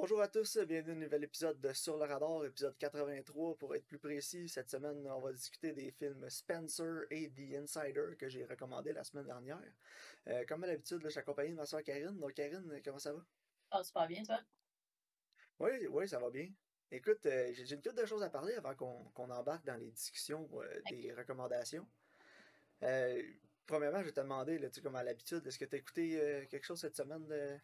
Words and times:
Bonjour 0.00 0.22
à 0.22 0.28
tous, 0.28 0.56
bienvenue 0.56 0.92
à 0.92 0.96
un 0.96 1.00
nouvel 1.00 1.24
épisode 1.24 1.60
de 1.60 1.74
Sur 1.74 1.98
le 1.98 2.06
radar, 2.06 2.46
épisode 2.46 2.74
83 2.78 3.58
pour 3.58 3.74
être 3.74 3.86
plus 3.86 3.98
précis. 3.98 4.48
Cette 4.48 4.70
semaine, 4.70 5.06
on 5.06 5.20
va 5.20 5.30
discuter 5.30 5.72
des 5.72 5.90
films 5.90 6.26
Spencer 6.30 7.02
et 7.10 7.28
The 7.28 7.56
Insider 7.62 8.16
que 8.18 8.26
j'ai 8.26 8.46
recommandé 8.46 8.94
la 8.94 9.04
semaine 9.04 9.26
dernière. 9.26 9.60
Euh, 10.28 10.42
comme 10.48 10.64
à 10.64 10.68
l'habitude, 10.68 11.00
je 11.04 11.08
suis 11.10 11.18
accompagné 11.18 11.50
de 11.50 11.56
ma 11.56 11.66
soeur 11.66 11.82
Karine. 11.82 12.18
Donc 12.18 12.32
Karine, 12.32 12.80
comment 12.82 12.98
ça 12.98 13.12
va? 13.12 13.22
Ah, 13.72 13.84
super 13.84 14.06
bien, 14.06 14.22
toi? 14.22 14.40
Oui, 15.58 15.86
oui, 15.90 16.08
ça 16.08 16.18
va 16.18 16.30
bien. 16.30 16.48
Écoute, 16.90 17.26
euh, 17.26 17.52
j'ai 17.52 17.74
une 17.74 17.82
couple 17.82 18.00
de 18.00 18.06
choses 18.06 18.22
à 18.22 18.30
parler 18.30 18.54
avant 18.54 18.74
qu'on 18.74 19.30
embarque 19.30 19.66
dans 19.66 19.76
les 19.76 19.90
discussions 19.90 20.48
euh, 20.54 20.80
des 20.88 21.12
recommandations. 21.12 21.86
Premièrement, 23.66 24.00
je 24.00 24.06
vais 24.06 24.12
te 24.12 24.20
demander, 24.20 24.58
là, 24.58 24.70
tu 24.70 24.80
comme 24.80 24.96
à 24.96 25.04
l'habitude, 25.04 25.46
est-ce 25.46 25.58
que 25.58 25.66
tu 25.66 25.76
as 25.76 25.78
écouté 25.78 26.46
quelque 26.50 26.64
chose 26.64 26.80
cette 26.80 26.96
semaine 26.96 27.26
de 27.26 27.58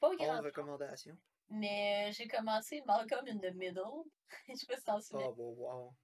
Pas 0.00 0.16
grand 0.16 0.40
recommandation? 0.40 1.18
Mais 1.50 2.08
euh, 2.08 2.12
j'ai 2.12 2.26
commencé 2.28 2.82
Malcolm 2.86 3.26
in 3.28 3.38
the 3.38 3.54
Middle. 3.54 4.04
Je 4.48 4.54
sais 4.54 4.66
pas 4.66 4.76
si 4.76 4.84
t'en 4.84 5.00
souviens. 5.00 5.26
Oh, 5.28 5.34
bon, 5.34 5.54
wow. 5.54 5.94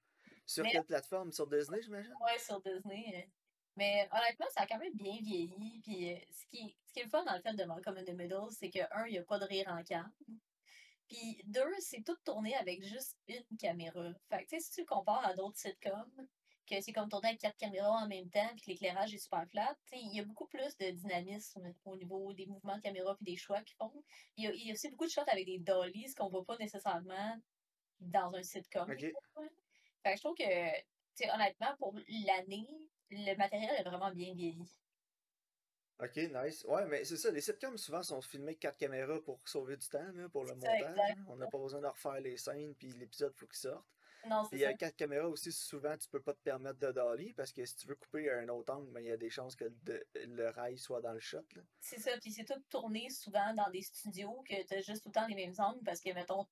Sur 0.45 0.65
Mais 0.65 0.71
quelle 0.71 0.85
plateforme? 0.85 1.33
Sur 1.33 1.47
Disney, 1.47 1.81
j'imagine? 1.83 2.15
ouais, 2.21 2.39
sur 2.39 2.61
Disney. 2.61 3.31
Mais 3.77 4.09
honnêtement, 4.13 4.47
ça 4.55 4.63
a 4.63 4.67
quand 4.67 4.79
même 4.79 4.95
bien 4.95 5.19
vieilli. 5.21 5.81
Puis 5.83 6.13
euh, 6.13 6.17
ce 6.31 6.47
qui, 6.47 6.77
ce 6.87 6.93
qui 6.93 7.01
est 7.01 7.05
le 7.05 7.11
fun 7.11 7.25
dans 7.25 7.35
le 7.35 7.43
fait 7.43 7.55
de 7.55 7.65
Malcolm 7.65 7.97
in 7.99 8.05
the 8.05 8.11
Middle, 8.17 8.51
c'est 8.51 8.71
que, 8.71 8.81
un, 8.93 9.07
il 9.07 9.13
n'y 9.13 9.19
a 9.19 9.25
pas 9.25 9.39
de 9.39 9.45
rire 9.45 9.69
en 9.69 9.83
cam. 9.83 10.11
Puis 11.09 11.41
deux, 11.47 11.73
c'est 11.81 12.03
tout 12.03 12.17
tourné 12.25 12.57
avec 12.57 12.83
juste 12.83 13.17
une 13.29 13.57
caméra. 13.59 14.13
Fait 14.29 14.45
que, 14.45 14.49
tu 14.49 14.57
sais, 14.57 14.61
si 14.61 14.71
tu 14.73 14.81
le 14.81 14.87
compares 14.87 15.25
à 15.25 15.35
d'autres 15.35 15.59
sitcoms, 15.59 16.29
que 16.67 16.81
c'est 16.81 16.93
comme 16.93 17.09
tourné 17.09 17.29
avec 17.29 17.41
quatre 17.41 17.57
caméras 17.57 18.03
en 18.03 18.09
même 18.09 18.29
temps, 18.31 18.49
puis 18.57 18.63
que 18.63 18.71
l'éclairage 18.71 19.15
est 19.15 19.19
super 19.19 19.47
flat, 19.49 19.77
il 19.93 20.15
y 20.15 20.21
a 20.21 20.25
beaucoup 20.25 20.47
plus 20.47 20.77
de 20.79 20.91
dynamisme 20.91 21.73
au 21.85 21.97
niveau 21.97 22.33
des 22.35 22.47
mouvements 22.47 22.77
de 22.77 22.83
caméra 22.83 23.15
puis 23.17 23.25
des 23.25 23.37
choix 23.37 23.63
qu'ils 23.63 23.77
font. 23.77 23.93
Il 24.37 24.45
y, 24.45 24.47
a, 24.49 24.53
il 24.53 24.67
y 24.67 24.71
a 24.71 24.73
aussi 24.73 24.91
beaucoup 24.91 25.07
de 25.07 25.11
shots 25.11 25.23
avec 25.29 25.47
des 25.47 25.59
dollies, 25.59 26.09
ce 26.09 26.15
qu'on 26.15 26.29
voit 26.29 26.45
pas 26.45 26.57
nécessairement 26.59 27.41
dans 28.01 28.35
un 28.35 28.43
sitcom. 28.43 28.91
Ok. 28.91 29.01
Fait 29.01 29.13
que 30.13 30.17
je 30.17 30.21
trouve 30.21 30.37
que, 30.37 31.35
honnêtement, 31.35 31.77
pour 31.79 31.95
l'année, 32.27 32.69
le 33.11 33.37
matériel 33.37 33.75
est 33.79 33.85
vraiment 33.85 34.11
bien 34.11 34.35
vieilli. 34.35 34.77
Ok, 35.99 36.17
nice. 36.17 36.63
Ouais, 36.65 36.85
mais 36.87 37.05
c'est 37.05 37.17
ça, 37.17 37.31
les 37.31 37.41
sitcoms 37.41 37.79
souvent 37.79 38.03
sont 38.03 38.21
filmés 38.21 38.49
avec 38.49 38.59
quatre 38.61 38.77
caméras 38.77 39.19
pour 39.23 39.41
sauver 39.49 39.79
du 39.79 39.89
temps, 39.89 40.13
là, 40.15 40.29
pour 40.29 40.45
le 40.45 40.55
montage. 40.55 40.95
là. 40.95 41.15
On 41.27 41.37
n'a 41.37 41.47
pas 41.47 41.59
besoin 41.59 41.81
de 41.81 41.87
refaire 41.87 42.21
les 42.21 42.37
scènes, 42.37 42.75
puis 42.75 42.89
l'épisode, 42.93 43.35
faut 43.35 43.47
qu'il 43.47 43.57
sorte. 43.57 43.87
Non, 44.25 44.43
Puis 44.43 44.59
c'est 44.59 44.65
ça. 44.65 44.67
avec 44.67 44.79
quatre 44.79 44.97
caméras 44.97 45.29
aussi, 45.29 45.53
souvent, 45.53 45.97
tu 45.97 46.09
peux 46.09 46.21
pas 46.21 46.33
te 46.35 46.41
permettre 46.41 46.79
de 46.81 46.91
dolly, 46.91 47.33
parce 47.35 47.53
que 47.53 47.65
si 47.65 47.77
tu 47.77 47.87
veux 47.87 47.95
couper 47.95 48.29
à 48.31 48.39
un 48.39 48.49
autre 48.49 48.73
angle, 48.73 48.91
ben, 48.91 49.01
il 49.01 49.07
y 49.07 49.13
a 49.13 49.17
des 49.17 49.31
chances 49.31 49.55
que 49.55 49.65
le, 49.87 50.05
le 50.15 50.49
rail 50.51 50.79
soit 50.79 51.01
dans 51.01 51.13
le 51.13 51.21
shot. 51.21 51.45
C'est 51.81 52.01
ça, 52.01 52.11
puis 52.21 52.33
c'est 52.33 52.45
tout 52.45 52.61
tourné 52.69 53.09
souvent 53.11 53.55
dans 53.55 53.71
des 53.71 53.83
studios 53.83 54.43
que 54.49 54.63
t'as 54.65 54.81
juste 54.81 55.03
tout 55.03 55.11
le 55.11 55.15
temps 55.15 55.27
les 55.29 55.35
mêmes 55.35 55.55
angles 55.59 55.83
parce 55.85 56.01
que, 56.01 56.13
mettons, 56.13 56.47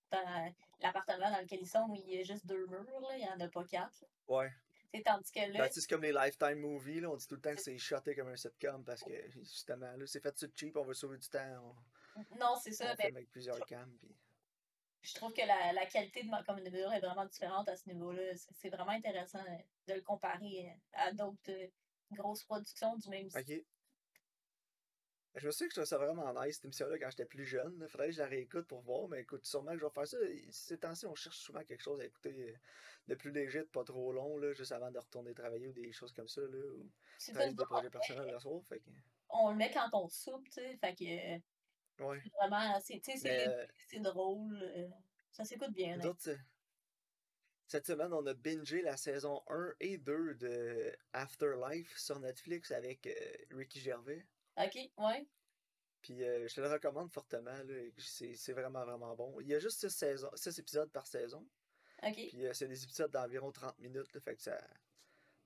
l'appartement 0.80 1.30
dans 1.30 1.40
lequel 1.40 1.60
ils 1.62 1.68
sont, 1.68 1.92
il 1.94 2.14
y 2.14 2.20
a 2.20 2.22
juste 2.22 2.46
deux 2.46 2.66
murs, 2.66 3.00
là, 3.00 3.16
il 3.16 3.24
y 3.24 3.28
en 3.28 3.40
a 3.40 3.48
pas 3.48 3.64
quatre. 3.64 4.00
là. 4.02 4.08
Ouais. 4.28 4.52
C'est 4.92 5.02
tandis 5.02 5.32
que 5.32 5.40
là, 5.40 5.58
Ben, 5.58 5.68
tu 5.68 5.80
c'est 5.80 5.88
comme 5.90 6.02
les 6.02 6.12
Lifetime 6.12 6.60
movies, 6.60 7.00
là, 7.00 7.10
on 7.10 7.16
dit 7.16 7.26
tout 7.26 7.34
le 7.34 7.40
temps 7.40 7.54
que 7.54 7.60
c'est 7.60 7.76
shoté 7.78 8.14
comme 8.14 8.28
un 8.28 8.36
sitcom, 8.36 8.84
parce 8.84 9.02
que, 9.02 9.10
justement, 9.30 9.90
là, 9.96 10.06
c'est 10.06 10.20
fait 10.20 10.38
sur 10.38 10.48
cheap, 10.54 10.76
on 10.76 10.84
veut 10.84 10.94
sauver 10.94 11.18
du 11.18 11.28
temps, 11.28 11.74
on, 12.16 12.20
non, 12.38 12.54
c'est 12.62 12.70
ça, 12.70 12.84
on 12.92 12.94
mais 12.98 13.04
filme 13.06 13.16
avec 13.16 13.30
plusieurs 13.30 13.58
cams, 13.66 13.92
puis... 13.98 14.14
je 15.04 15.14
trouve 15.14 15.32
que 15.32 15.46
la, 15.46 15.72
la 15.72 15.86
qualité 15.86 16.22
de 16.22 16.28
the 16.28 16.56
Middle 16.56 16.92
est 16.94 17.00
vraiment 17.00 17.26
différente 17.26 17.68
à 17.68 17.76
ce 17.76 17.88
niveau-là. 17.88 18.34
C'est 18.36 18.70
vraiment 18.70 18.92
intéressant 18.92 19.40
euh, 19.40 19.58
de 19.88 19.94
le 19.94 20.00
comparer 20.00 20.70
euh, 20.70 20.78
à 20.94 21.12
d'autres 21.12 21.50
euh, 21.50 21.66
grosses 22.12 22.44
productions 22.44 22.96
du 22.96 23.08
même 23.10 23.28
style. 23.28 23.58
Ok. 23.58 23.64
Je 25.36 25.46
me 25.46 25.50
souviens 25.50 25.66
que 25.66 25.74
je 25.74 25.80
trouvais 25.80 25.86
ça 25.86 25.98
vraiment 25.98 26.32
nice, 26.44 26.54
cette 26.54 26.64
émission-là, 26.66 26.96
quand 26.96 27.10
j'étais 27.10 27.24
plus 27.24 27.44
jeune. 27.44 27.76
Il 27.82 27.88
faudrait 27.88 28.06
que 28.06 28.14
je 28.14 28.20
la 28.20 28.28
réécoute 28.28 28.68
pour 28.68 28.82
voir, 28.82 29.08
mais 29.08 29.22
écoute, 29.22 29.44
sûrement 29.44 29.72
que 29.72 29.78
je 29.78 29.84
vais 29.84 29.90
faire 29.90 30.06
ça. 30.06 30.16
Ces 30.52 30.78
temps-ci, 30.78 31.06
on 31.06 31.14
cherche 31.16 31.38
souvent 31.38 31.64
quelque 31.64 31.82
chose 31.82 32.00
à 32.00 32.04
écouter 32.04 32.54
de 33.08 33.14
plus 33.16 33.32
léger, 33.32 33.58
de 33.58 33.64
pas 33.64 33.82
trop 33.82 34.12
long, 34.12 34.38
là, 34.38 34.52
juste 34.52 34.70
avant 34.70 34.92
de 34.92 34.98
retourner 34.98 35.34
travailler 35.34 35.66
ou 35.66 35.72
des 35.72 35.92
choses 35.92 36.12
comme 36.12 36.28
ça, 36.28 36.40
là, 36.40 36.46
ou 36.48 36.88
travailler 37.18 37.52
des 37.52 37.64
projets 37.64 37.90
personnels 37.90 38.30
le 38.30 38.38
soir, 38.38 38.62
fait 38.64 38.78
que... 38.78 38.90
on 39.28 39.50
le 39.50 39.56
met 39.56 39.72
quand 39.72 39.90
on 39.92 40.08
soupe, 40.08 40.44
tu 40.44 40.52
sais, 40.52 40.76
fait 40.76 40.94
que 40.94 41.42
Ouais. 42.00 42.20
vraiment, 42.40 42.80
c'est 42.80 43.00
euh, 43.26 43.66
drôle, 44.00 44.60
euh, 44.62 44.88
ça 45.30 45.44
s'écoute 45.44 45.72
bien. 45.72 45.98
euh, 46.26 46.36
cette 47.66 47.86
semaine, 47.86 48.12
on 48.12 48.26
a 48.26 48.34
bingé 48.34 48.82
la 48.82 48.96
saison 48.96 49.42
1 49.48 49.74
et 49.80 49.98
2 49.98 50.34
de 50.34 50.92
Afterlife 51.12 51.96
sur 51.98 52.18
Netflix 52.20 52.70
avec 52.70 53.06
euh, 53.06 53.12
Ricky 53.50 53.80
Gervais. 53.80 54.26
Ok, 54.56 54.76
ouais, 54.98 55.26
Puis 56.02 56.22
euh, 56.22 56.46
je 56.48 56.54
te 56.54 56.60
le 56.60 56.68
recommande 56.68 57.10
fortement, 57.12 57.56
c'est 57.98 58.52
vraiment, 58.52 58.84
vraiment 58.84 59.14
bon. 59.16 59.40
Il 59.40 59.48
y 59.48 59.54
a 59.54 59.58
juste 59.58 59.80
6, 59.80 59.90
saisons, 59.90 60.30
six 60.34 60.58
épisodes 60.58 60.90
par 60.92 61.06
saison. 61.06 61.46
ok. 62.02 62.14
Puis 62.14 62.46
c'est 62.52 62.68
des 62.68 62.84
épisodes 62.84 63.10
d'environ 63.10 63.50
30 63.52 63.78
minutes, 63.78 64.12
là, 64.14 64.20
fait 64.20 64.36
que 64.36 64.42
ça. 64.42 64.58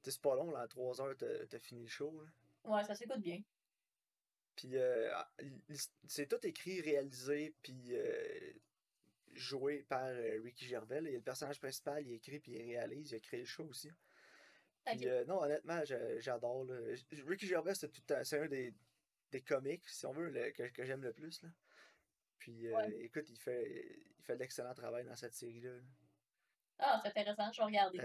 C'est 0.02 0.20
pas 0.20 0.34
long, 0.34 0.50
là, 0.50 0.64
en 0.64 0.68
3 0.68 1.00
heures, 1.02 1.16
t'as 1.16 1.46
t'as 1.46 1.58
fini 1.58 1.82
le 1.82 1.88
show. 1.88 2.10
là. 2.20 2.28
Ouais, 2.64 2.84
ça 2.84 2.94
s'écoute 2.94 3.20
bien. 3.20 3.42
Puis 4.58 4.70
euh, 4.76 5.08
ah, 5.14 5.30
c'est 6.08 6.26
tout 6.26 6.44
écrit, 6.44 6.80
réalisé, 6.80 7.54
puis 7.62 7.90
euh, 7.92 8.52
joué 9.34 9.84
par 9.84 10.02
euh, 10.06 10.40
Ricky 10.42 10.66
Gervais. 10.66 11.00
là. 11.00 11.10
Il 11.10 11.14
le 11.14 11.20
personnage 11.22 11.60
principal, 11.60 12.04
il 12.04 12.12
écrit, 12.14 12.40
puis 12.40 12.52
il 12.54 12.62
réalise, 12.74 13.12
il 13.12 13.14
a 13.14 13.20
créé 13.20 13.38
le 13.38 13.46
show 13.46 13.62
aussi. 13.66 13.88
Puis 14.84 15.06
euh, 15.08 15.24
non, 15.26 15.40
honnêtement, 15.40 15.80
j'adore. 16.18 16.66
Ricky 17.24 17.46
Gervais, 17.46 17.74
c'est 17.76 18.32
un 18.34 18.46
des, 18.48 18.74
des 19.30 19.40
comiques, 19.42 19.88
si 19.88 20.04
on 20.06 20.12
veut, 20.12 20.28
le- 20.28 20.50
que, 20.50 20.64
que 20.70 20.84
j'aime 20.84 21.02
le 21.04 21.12
plus. 21.12 21.40
Là. 21.44 21.50
Puis 22.40 22.68
Ouais. 22.74 22.96
écoute, 23.04 23.30
il 23.30 23.38
fait, 23.38 23.96
il 24.18 24.24
fait 24.24 24.34
de 24.34 24.40
l'excellent 24.40 24.74
travail 24.74 25.04
dans 25.04 25.14
cette 25.14 25.34
série-là. 25.34 25.70
là. 25.70 25.82
Ah, 26.80 27.00
c'est 27.04 27.10
intéressant, 27.10 27.52
je 27.52 27.60
vais 27.60 27.64
regarder. 27.66 27.98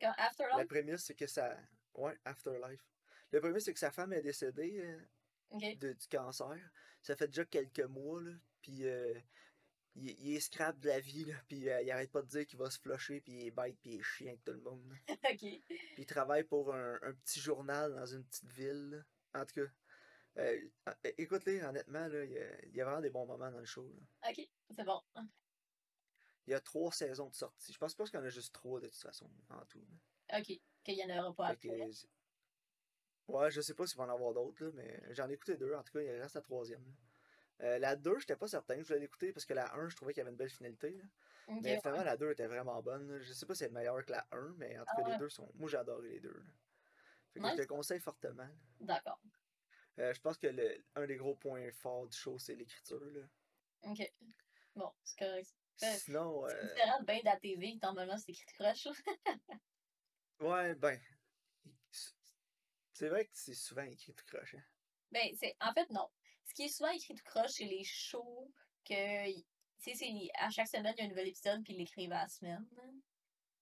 Quand 0.00 0.12
La 0.18 0.24
Afterlife, 0.26 0.66
prémisse, 0.68 1.04
c'est 1.04 1.14
que 1.14 1.28
ça. 1.28 1.56
Ouais, 1.94 2.18
Afterlife. 2.24 2.84
Le 3.30 3.40
premier, 3.40 3.60
c'est 3.60 3.72
que 3.72 3.78
sa 3.78 3.92
femme 3.92 4.12
est 4.12 4.22
décédée 4.22 4.82
de- 5.76 5.92
du 5.92 6.06
cancer. 6.08 6.58
Ça 7.02 7.16
fait 7.16 7.28
déjà 7.28 7.44
quelques 7.44 7.80
mois, 7.80 8.20
là. 8.22 8.32
Puis 8.62 8.86
euh, 8.86 9.18
il, 9.94 10.10
il 10.20 10.36
est 10.36 10.40
scrap 10.40 10.78
de 10.80 10.88
la 10.88 11.00
vie, 11.00 11.24
là. 11.26 11.34
Puis 11.48 11.68
euh, 11.68 11.82
il 11.82 11.90
arrête 11.90 12.10
pas 12.10 12.22
de 12.22 12.28
dire 12.28 12.46
qu'il 12.46 12.58
va 12.58 12.70
se 12.70 12.78
flusher, 12.78 13.20
puis 13.20 13.32
il 13.32 13.46
est 13.46 13.50
bête, 13.50 13.76
puis 13.80 13.92
il 13.94 14.00
est 14.00 14.02
chiant 14.02 14.28
avec 14.28 14.42
tout 14.44 14.52
le 14.52 14.60
monde. 14.60 14.92
ok. 15.08 15.38
Puis 15.38 15.62
il 15.98 16.06
travaille 16.06 16.44
pour 16.44 16.74
un, 16.74 16.98
un 17.02 17.12
petit 17.14 17.40
journal 17.40 17.94
dans 17.94 18.06
une 18.06 18.24
petite 18.24 18.50
ville, 18.50 18.90
là. 18.90 19.40
En 19.40 19.44
tout 19.46 19.54
cas, 19.64 19.70
euh, 20.38 20.68
ah, 20.86 20.96
écoute-les, 21.18 21.62
honnêtement, 21.62 22.06
là, 22.08 22.24
il 22.24 22.32
y, 22.32 22.38
a, 22.38 22.64
il 22.66 22.74
y 22.76 22.80
a 22.80 22.84
vraiment 22.84 23.00
des 23.00 23.10
bons 23.10 23.26
moments 23.26 23.50
dans 23.50 23.58
le 23.60 23.64
show, 23.64 23.92
là. 24.22 24.30
Ok, 24.30 24.40
c'est 24.76 24.84
bon. 24.84 25.00
Il 26.46 26.50
y 26.50 26.54
a 26.54 26.60
trois 26.60 26.92
saisons 26.92 27.28
de 27.30 27.34
sortie. 27.34 27.72
Je 27.72 27.78
pense 27.78 27.94
pas 27.94 28.04
qu'il 28.04 28.14
y 28.14 28.22
en 28.22 28.24
a 28.24 28.28
juste 28.28 28.52
trois, 28.54 28.80
de 28.80 28.86
toute 28.88 29.00
façon, 29.00 29.30
en 29.50 29.64
tout. 29.66 29.80
là. 30.30 30.38
Ok, 30.38 30.46
qu'il 30.84 30.94
y 30.94 31.04
en 31.04 31.18
aura 31.18 31.34
pas 31.34 31.46
après. 31.48 31.90
Ouais, 33.28 33.50
je 33.50 33.60
sais 33.60 33.74
pas 33.74 33.86
s'il 33.86 33.98
va 33.98 34.04
en 34.04 34.08
avoir 34.10 34.32
d'autres, 34.34 34.64
là, 34.64 34.70
mais 34.74 35.02
j'en 35.14 35.28
ai 35.28 35.34
écouté 35.34 35.56
deux, 35.56 35.74
en 35.74 35.82
tout 35.82 35.92
cas, 35.92 36.00
il 36.00 36.10
reste 36.20 36.34
la 36.34 36.40
troisième. 36.42 36.84
là. 36.86 36.92
Euh, 37.62 37.78
la 37.78 37.94
2, 37.96 38.18
j'étais 38.18 38.36
pas 38.36 38.48
certain 38.48 38.76
que 38.76 38.82
je 38.82 38.88
voulais 38.88 39.00
l'écouter 39.00 39.32
parce 39.32 39.46
que 39.46 39.54
la 39.54 39.74
1, 39.76 39.88
je 39.88 39.96
trouvais 39.96 40.12
qu'il 40.12 40.20
y 40.20 40.22
avait 40.22 40.30
une 40.32 40.36
belle 40.36 40.50
finalité. 40.50 40.90
là. 40.90 41.04
Ok, 41.46 41.58
Mais 41.62 41.70
ouais. 41.74 41.80
finalement, 41.80 42.02
la 42.04 42.16
2 42.16 42.30
était 42.32 42.46
vraiment 42.48 42.82
bonne. 42.82 43.08
là. 43.12 43.20
Je 43.20 43.32
sais 43.32 43.46
pas 43.46 43.54
si 43.54 43.64
elle 43.64 43.70
est 43.70 43.74
meilleure 43.74 44.04
que 44.04 44.10
la 44.12 44.26
1, 44.32 44.54
mais 44.58 44.78
en 44.78 44.84
tout 44.84 44.92
Ah 44.92 44.96
cas, 44.96 45.02
les 45.04 45.12
ouais. 45.12 45.18
deux 45.18 45.28
sont. 45.28 45.50
Moi, 45.54 45.68
j'ai 45.70 45.76
adoré 45.76 46.08
les 46.10 46.20
deux. 46.20 46.34
là. 46.34 46.52
Fait 47.32 47.40
que 47.40 47.48
je 47.48 47.54
te 47.54 47.60
Nice. 47.60 47.66
conseille 47.68 48.00
fortement. 48.00 48.48
D'accord. 48.80 49.20
Euh, 50.00 50.12
je 50.12 50.20
pense 50.20 50.36
que 50.38 50.48
le, 50.48 50.84
un 50.96 51.06
des 51.06 51.16
gros 51.16 51.36
points 51.36 51.70
forts 51.72 52.08
du 52.08 52.16
show, 52.16 52.38
c'est 52.38 52.56
l'écriture. 52.56 53.00
là. 53.00 53.22
Ok. 53.82 54.12
Bon, 54.74 54.90
c'est 55.04 55.18
correct. 55.18 55.54
Euh, 55.84 55.86
Sinon, 55.98 56.46
C'est 56.48 56.56
euh, 56.56 56.62
différent 56.62 57.00
de 57.00 57.04
bien 57.06 57.18
de 57.20 57.24
la 57.24 57.36
TV, 57.38 57.78
normalement 57.82 58.16
c'est 58.18 58.30
écrit 58.32 58.46
croche. 58.54 58.88
ouais, 60.40 60.74
ben. 60.74 61.00
C'est 62.94 63.08
vrai 63.08 63.24
que 63.26 63.30
c'est 63.34 63.54
souvent 63.54 63.82
écrit 63.82 64.14
tout 64.14 64.24
croche. 64.26 64.54
hein. 64.54 64.62
Ben, 65.10 65.28
c'est, 65.38 65.56
en 65.60 65.72
fait, 65.74 65.90
non. 65.90 66.08
Ce 66.46 66.54
qui 66.54 66.62
est 66.64 66.68
souvent 66.68 66.90
écrit 66.90 67.14
tout 67.14 67.24
croche, 67.24 67.50
c'est 67.52 67.64
les 67.64 67.84
shows 67.84 68.50
que, 68.84 69.26
tu 69.34 69.44
sais, 69.78 69.94
c'est, 69.94 70.30
à 70.38 70.50
chaque 70.50 70.68
semaine, 70.68 70.94
il 70.96 71.00
y 71.00 71.02
a 71.02 71.06
un 71.06 71.08
nouvel 71.08 71.28
épisode, 71.28 71.62
puis 71.64 71.74
ils 71.74 71.78
l'écrivent 71.78 72.12
à 72.12 72.22
la 72.22 72.28
semaine. 72.28 72.66
là. 72.76 72.82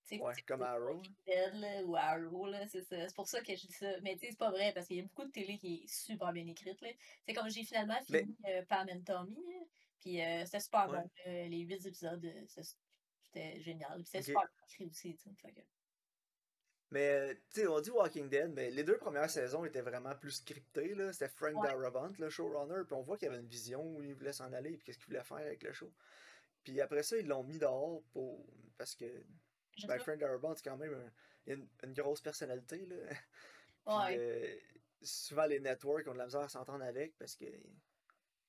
Tu 0.06 0.16
sais, 0.16 0.20
Ouais, 0.22 0.34
comme 0.46 0.62
Arrow. 0.62 1.02
Là, 1.26 1.82
ou 1.84 1.96
Arrow, 1.96 2.46
là, 2.46 2.66
c'est 2.68 2.82
ça. 2.82 3.08
C'est 3.08 3.14
pour 3.14 3.28
ça 3.28 3.40
que 3.40 3.54
je 3.54 3.66
dis 3.66 3.72
ça. 3.72 4.00
Mais 4.02 4.14
tu 4.14 4.20
sais, 4.20 4.30
c'est 4.30 4.38
pas 4.38 4.50
vrai, 4.50 4.72
parce 4.72 4.86
qu'il 4.86 4.96
y 4.96 5.00
a 5.00 5.04
beaucoup 5.04 5.24
de 5.24 5.30
télé 5.30 5.58
qui 5.58 5.84
est 5.84 5.86
super 5.88 6.32
bien 6.32 6.46
écrite, 6.46 6.80
là. 6.80 6.90
C'est 7.26 7.34
comme 7.34 7.48
j'ai 7.48 7.64
finalement 7.64 7.98
Mais, 8.08 8.20
fini 8.20 8.36
euh, 8.48 8.62
Pam 8.66 8.88
and 8.90 9.02
Tommy, 9.02 9.34
là, 9.34 9.64
puis 10.00 10.20
euh, 10.20 10.44
c'était 10.44 10.60
super 10.60 10.88
ouais, 10.88 10.98
bon. 11.02 11.10
euh, 11.26 11.46
les 11.48 11.60
huit 11.60 11.86
épisodes, 11.86 12.32
c'était 12.48 12.68
c'était 13.24 13.60
génial. 13.62 14.02
Puis 14.02 14.06
c'était 14.06 14.18
ok. 14.18 14.24
super 14.24 14.42
bien 14.42 14.66
écrit 14.68 14.86
aussi, 14.86 15.16
tu 15.16 15.30
sais. 15.30 15.66
Mais, 16.92 17.08
euh, 17.08 17.34
tu 17.52 17.60
sais, 17.62 17.66
on 17.66 17.80
dit 17.80 17.90
Walking 17.90 18.28
Dead, 18.28 18.52
mais 18.52 18.70
les 18.70 18.84
deux 18.84 18.98
premières 18.98 19.30
saisons 19.30 19.64
étaient 19.64 19.80
vraiment 19.80 20.14
plus 20.14 20.30
scriptées, 20.32 20.94
là. 20.94 21.12
C'était 21.12 21.28
Frank 21.28 21.56
Ouais. 21.56 21.68
Darabont, 21.68 22.12
le 22.18 22.28
showrunner, 22.28 22.84
puis 22.84 22.94
on 22.94 23.00
voit 23.02 23.16
qu'il 23.16 23.26
y 23.26 23.30
avait 23.30 23.40
une 23.40 23.48
vision 23.48 23.82
où 23.96 24.02
il 24.02 24.14
voulait 24.14 24.32
s'en 24.34 24.52
aller, 24.52 24.76
puis 24.76 24.84
qu'est-ce 24.84 24.98
qu'il 24.98 25.06
voulait 25.06 25.24
faire 25.24 25.38
avec 25.38 25.62
le 25.62 25.72
show. 25.72 25.90
Puis 26.62 26.80
après 26.80 27.02
ça, 27.02 27.16
ils 27.16 27.26
l'ont 27.26 27.42
mis 27.44 27.58
dehors 27.58 28.02
pour... 28.12 28.46
parce 28.76 28.94
que, 28.94 29.06
ben, 29.86 29.98
Frank 29.98 30.18
Darabont, 30.18 30.54
c'est 30.54 30.64
quand 30.68 30.76
même 30.76 30.94
un- 30.94 31.52
une, 31.54 31.66
une 31.82 31.92
grosse 31.94 32.20
personnalité, 32.20 32.84
là. 32.86 32.96
Puis 33.86 33.94
Ouais. 33.96 34.16
euh, 34.18 34.56
souvent, 35.02 35.46
les 35.46 35.58
networks 35.60 36.06
ont 36.06 36.12
de 36.12 36.18
la 36.18 36.26
misère 36.26 36.42
à 36.42 36.48
s'entendre 36.48 36.84
avec, 36.84 37.16
parce 37.18 37.34
que, 37.34 37.46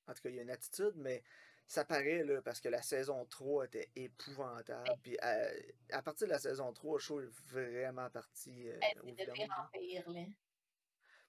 en 0.06 0.12
tout 0.14 0.22
cas, 0.22 0.28
il 0.28 0.36
y 0.36 0.38
a 0.38 0.42
une 0.42 0.50
attitude, 0.50 0.92
mais 0.96 1.24
ça 1.66 1.84
paraît, 1.84 2.24
là, 2.24 2.42
parce 2.42 2.60
que 2.60 2.68
la 2.68 2.82
saison 2.82 3.24
3 3.26 3.66
était 3.66 3.90
épouvantable. 3.96 4.90
Puis 5.02 5.18
à, 5.20 5.48
à 5.92 6.02
partir 6.02 6.26
de 6.26 6.32
la 6.32 6.38
saison 6.38 6.72
3, 6.72 6.94
le 6.94 6.98
show 6.98 7.20
est 7.20 7.30
vraiment 7.50 8.10
parti 8.10 8.68
euh, 8.68 8.78
c'est 8.82 9.26
de 9.26 9.32
pire 9.72 10.10
là. 10.10 10.24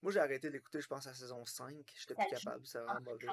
Moi, 0.02 0.12
j'ai 0.12 0.20
arrêté 0.20 0.50
d'écouter, 0.50 0.82
je 0.82 0.88
pense, 0.88 1.08
à 1.08 1.12
la 1.12 1.16
saison 1.16 1.44
5. 1.46 1.92
J'étais 1.98 2.14
plus 2.14 2.28
capable, 2.28 2.66
c'était 2.66 2.84
vraiment 2.84 3.02
mauvais. 3.02 3.28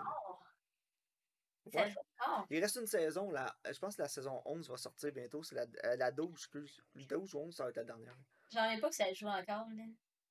Ouais. 1.67 1.91
joue 1.91 2.01
encore. 2.19 2.47
Il 2.51 2.61
reste 2.61 2.77
une 2.77 2.87
saison, 2.87 3.31
là. 3.31 3.55
Je 3.71 3.79
pense 3.79 3.97
que 3.97 4.03
la 4.03 4.09
saison 4.09 4.41
11 4.47 4.71
va 4.71 4.77
sortir 4.77 5.13
bientôt. 5.13 5.43
C'est 5.43 5.55
la, 5.55 5.67
euh, 5.85 5.97
la 5.97 6.11
12, 6.11 6.33
excuse. 6.33 6.83
Le 6.95 7.05
12 7.05 7.35
ou 7.35 7.39
11, 7.41 7.55
ça 7.55 7.65
va 7.65 7.71
être 7.71 7.77
la 7.77 7.85
dernière. 7.85 8.17
J'en 8.53 8.71
ai 8.71 8.81
pas 8.81 8.89
que 8.89 8.95
ça 8.95 9.13
joue 9.13 9.27
encore, 9.27 9.69
là. 9.77 9.85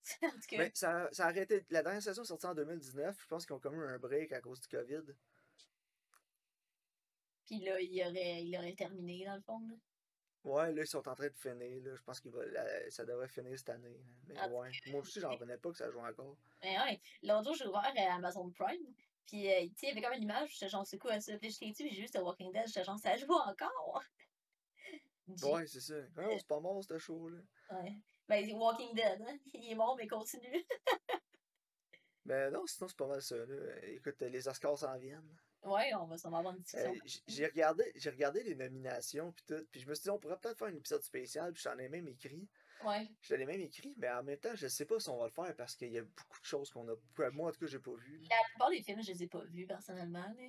en 0.23 0.31
tout 0.31 0.39
cas, 0.49 0.57
Mais 0.57 0.71
ça, 0.73 1.07
ça 1.11 1.25
a 1.25 1.27
arrêté. 1.27 1.63
La 1.69 1.83
dernière 1.83 2.01
saison 2.01 2.23
est 2.23 2.25
sortie 2.25 2.47
en 2.47 2.55
2019. 2.55 3.21
Je 3.21 3.27
pense 3.27 3.45
qu'ils 3.45 3.53
ont 3.53 3.59
comme 3.59 3.75
eu 3.75 3.85
un 3.85 3.99
break 3.99 4.31
à 4.31 4.41
cause 4.41 4.59
du 4.61 4.67
COVID. 4.67 5.03
Puis 7.51 7.59
là, 7.59 7.81
il 7.81 8.01
aurait, 8.01 8.43
il 8.45 8.57
aurait 8.57 8.75
terminé, 8.75 9.25
dans 9.25 9.35
le 9.35 9.41
fond, 9.41 9.59
là. 9.67 9.75
Ouais, 10.45 10.71
là, 10.71 10.83
ils 10.83 10.87
sont 10.87 11.05
en 11.05 11.13
train 11.13 11.27
de 11.27 11.35
finir. 11.35 11.83
Là. 11.83 11.95
Je 11.95 12.01
pense 12.01 12.21
que 12.21 12.29
ça 12.89 13.05
devrait 13.05 13.27
finir 13.27 13.59
cette 13.59 13.69
année. 13.69 14.01
là. 14.29 14.47
Mais. 14.47 14.91
Moi 14.91 15.01
aussi, 15.01 15.19
j'en 15.19 15.31
revenais 15.31 15.57
pas 15.57 15.69
que 15.69 15.77
ça 15.77 15.91
joue 15.91 15.99
encore. 15.99 16.37
Mais 16.63 16.79
ouais, 16.79 17.01
l'autre 17.23 17.43
jour, 17.43 17.55
j'ai 17.55 17.67
ouvert 17.67 17.93
euh, 17.93 18.15
Amazon 18.15 18.49
Prime, 18.51 18.93
puis 19.25 19.51
euh, 19.51 19.67
tu 19.67 19.75
sais, 19.75 19.87
il 19.87 19.89
y 19.89 19.91
avait 19.91 20.01
comme 20.01 20.13
une 20.13 20.23
image, 20.23 20.53
j'étais 20.53 20.69
genre, 20.69 20.87
c'est 20.87 20.97
quoi 20.97 21.19
ça? 21.19 21.37
Puis 21.37 21.51
j'étais 21.51 21.71
dessus, 21.71 21.83
puis 21.83 21.93
j'ai 21.93 22.01
juste 22.03 22.13
The 22.13 22.21
Walking 22.21 22.53
Dead, 22.53 22.67
j'étais 22.67 22.85
genre, 22.85 22.97
ça 22.97 23.17
joue 23.17 23.33
encore! 23.33 24.01
Ouais, 25.43 25.65
c'est 25.67 25.79
ça. 25.79 25.95
Ouais, 26.17 26.37
c'est 26.37 26.47
pas 26.47 26.59
mort, 26.59 26.83
ce 26.83 26.97
show-là. 26.97 27.37
Ouais. 27.69 27.97
Ben, 28.27 28.51
Walking 28.53 28.93
Dead, 28.95 29.21
hein? 29.21 29.37
Il 29.53 29.71
est 29.71 29.75
mort, 29.75 29.95
mais 29.95 30.07
continue. 30.07 30.65
Mais 32.25 32.49
non, 32.51 32.65
sinon, 32.65 32.87
c'est 32.87 32.97
pas 32.97 33.07
mal 33.07 33.21
ça. 33.21 33.35
Là. 33.35 33.85
Écoute, 33.87 34.19
les 34.21 34.47
Oscars 34.47 34.77
s'en 34.77 34.97
viennent. 34.97 35.37
Ouais, 35.63 35.93
on 35.93 36.05
va 36.05 36.17
sûrement 36.17 36.39
avoir 36.39 36.55
une 36.55 36.61
discussion. 36.61 36.91
Euh, 36.91 36.99
j- 37.05 37.23
j'ai 37.27 37.45
regardé, 37.45 37.91
j'ai 37.95 38.09
regardé 38.09 38.41
les 38.43 38.55
nominations 38.55 39.31
puis 39.31 39.45
tout, 39.47 39.67
puis 39.71 39.79
je 39.79 39.87
me 39.87 39.93
suis 39.93 40.03
dit 40.03 40.09
on 40.09 40.17
pourrait 40.17 40.39
peut-être 40.39 40.57
faire 40.57 40.67
un 40.69 40.75
épisode 40.75 41.03
spécial, 41.03 41.53
puis 41.53 41.61
j'en 41.61 41.77
ai 41.77 41.87
même 41.87 42.07
écrit. 42.07 42.47
Ouais. 42.83 43.07
Je 43.21 43.35
l'ai 43.35 43.45
même 43.45 43.61
écrit, 43.61 43.93
mais 43.97 44.09
en 44.09 44.23
même 44.23 44.39
temps, 44.39 44.55
je 44.55 44.67
sais 44.67 44.85
pas 44.85 44.99
si 44.99 45.07
on 45.09 45.19
va 45.19 45.25
le 45.25 45.31
faire 45.31 45.55
parce 45.55 45.75
qu'il 45.75 45.91
y 45.91 45.99
a 45.99 46.01
beaucoup 46.03 46.39
de 46.39 46.45
choses 46.45 46.71
qu'on 46.71 46.87
a. 46.89 47.29
Moi, 47.29 47.49
en 47.49 47.51
tout 47.51 47.59
cas, 47.59 47.67
j'ai 47.67 47.77
pas 47.79 47.93
vu. 47.93 48.21
La 48.27 48.35
plupart 48.49 48.69
des 48.71 48.81
films, 48.81 49.03
je 49.03 49.11
les 49.11 49.23
ai 49.23 49.27
pas 49.27 49.43
vus, 49.45 49.67
personnellement, 49.67 50.25
là. 50.35 50.47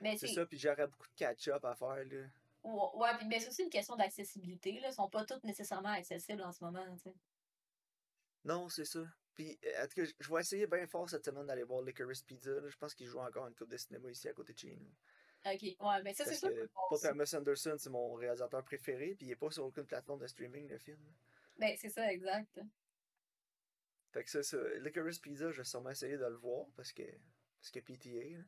Mais 0.00 0.16
C'est 0.16 0.28
ça, 0.28 0.46
puis 0.46 0.58
j'aurais 0.58 0.86
beaucoup 0.86 1.08
de 1.08 1.14
catch-up 1.16 1.64
à 1.64 1.74
faire, 1.74 2.04
là. 2.04 2.26
Ouais, 2.62 2.88
ouais, 2.94 3.16
puis 3.18 3.26
ben, 3.28 3.40
c'est 3.40 3.48
aussi 3.48 3.62
une 3.64 3.70
question 3.70 3.96
d'accessibilité, 3.96 4.78
là. 4.78 4.88
Ils 4.90 4.94
sont 4.94 5.08
pas 5.10 5.24
toutes 5.24 5.42
nécessairement 5.42 5.88
accessibles 5.88 6.42
en 6.42 6.52
ce 6.52 6.62
moment, 6.62 6.84
tu 6.96 7.02
sais. 7.10 7.14
Non, 8.44 8.68
c'est 8.68 8.84
ça. 8.84 9.00
Puis, 9.36 9.58
euh, 9.64 9.84
en 9.84 9.86
tout 9.86 9.94
cas, 9.96 10.04
je- 10.18 10.32
vais 10.34 10.40
essayer 10.40 10.66
bien 10.66 10.86
fort 10.86 11.08
cette 11.08 11.24
semaine 11.24 11.46
d'aller 11.46 11.62
voir 11.62 11.82
Licorice 11.82 12.22
Pizza. 12.22 12.50
là. 12.50 12.68
Je 12.68 12.76
pense 12.76 12.94
qu'il 12.94 13.06
joue 13.06 13.20
encore 13.20 13.46
une 13.46 13.54
coupe 13.54 13.68
de 13.70 13.76
cinéma 13.76 14.10
ici 14.10 14.28
à 14.28 14.32
côté 14.32 14.54
de 14.54 14.58
chez 14.58 14.74
nous. 14.76 14.90
Ok, 15.44 15.62
ouais, 15.62 16.02
ben 16.02 16.12
ça, 16.14 16.24
c'est 16.24 16.34
sûr 16.34 16.50
Paul 16.88 16.98
Thomas 17.00 17.32
Anderson, 17.36 17.76
c'est 17.78 17.90
mon 17.90 18.14
réalisateur 18.14 18.64
préféré, 18.64 19.14
puis 19.14 19.26
il 19.28 19.30
est 19.32 19.36
pas 19.36 19.50
sur 19.50 19.64
aucune 19.64 19.84
plateforme 19.86 20.18
de 20.20 20.26
streaming, 20.26 20.66
le 20.68 20.78
film. 20.78 20.98
Ben, 21.56 21.76
c'est 21.76 21.90
ça, 21.90 22.10
exact. 22.12 22.58
Fait 24.12 24.24
que 24.24 24.30
ça, 24.30 24.42
ça. 24.42 24.56
Licorice 24.80 25.18
Pizza, 25.20 25.50
je 25.52 25.58
vais 25.58 25.64
sûrement 25.64 25.90
essayer 25.90 26.16
de 26.16 26.24
le 26.24 26.36
voir 26.36 26.66
parce 26.74 26.92
que. 26.92 27.02
Parce 27.60 27.70
que 27.70 27.80
PTA, 27.80 28.38
là. 28.38 28.44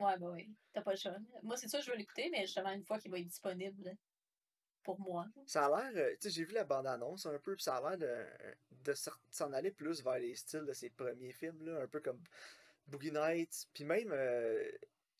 Ouais, 0.00 0.18
bah 0.18 0.30
oui. 0.32 0.52
T'as 0.72 0.82
pas 0.82 0.90
le 0.92 0.96
choix. 0.96 1.16
Moi, 1.42 1.56
c'est 1.56 1.68
sûr 1.68 1.78
que 1.78 1.84
je 1.84 1.90
vais 1.92 1.96
l'écouter, 1.98 2.28
mais 2.30 2.42
justement, 2.42 2.72
une 2.72 2.84
fois 2.84 2.98
qu'il 2.98 3.10
va 3.10 3.18
être 3.18 3.26
disponible 3.26 3.96
pour 4.84 5.00
moi. 5.00 5.26
Ça 5.46 5.66
a 5.66 5.90
l'air, 5.90 5.92
euh, 6.06 6.10
tu 6.12 6.28
sais, 6.28 6.30
j'ai 6.30 6.44
vu 6.44 6.52
la 6.54 6.62
bande-annonce 6.64 7.26
un 7.26 7.38
peu, 7.40 7.56
puis 7.56 7.64
ça 7.64 7.76
a 7.78 7.90
l'air 7.90 7.98
de, 7.98 8.24
de 8.84 8.94
s'en- 9.30 9.52
aller 9.52 9.72
plus 9.72 10.02
vers 10.04 10.18
les 10.20 10.36
styles 10.36 10.64
de 10.64 10.72
ses 10.72 10.90
premiers 10.90 11.32
films, 11.32 11.64
là, 11.66 11.82
un 11.82 11.88
peu 11.88 12.00
comme 12.00 12.22
Boogie 12.86 13.10
Nights, 13.10 13.66
puis 13.74 13.82
même 13.84 14.10
euh, 14.12 14.70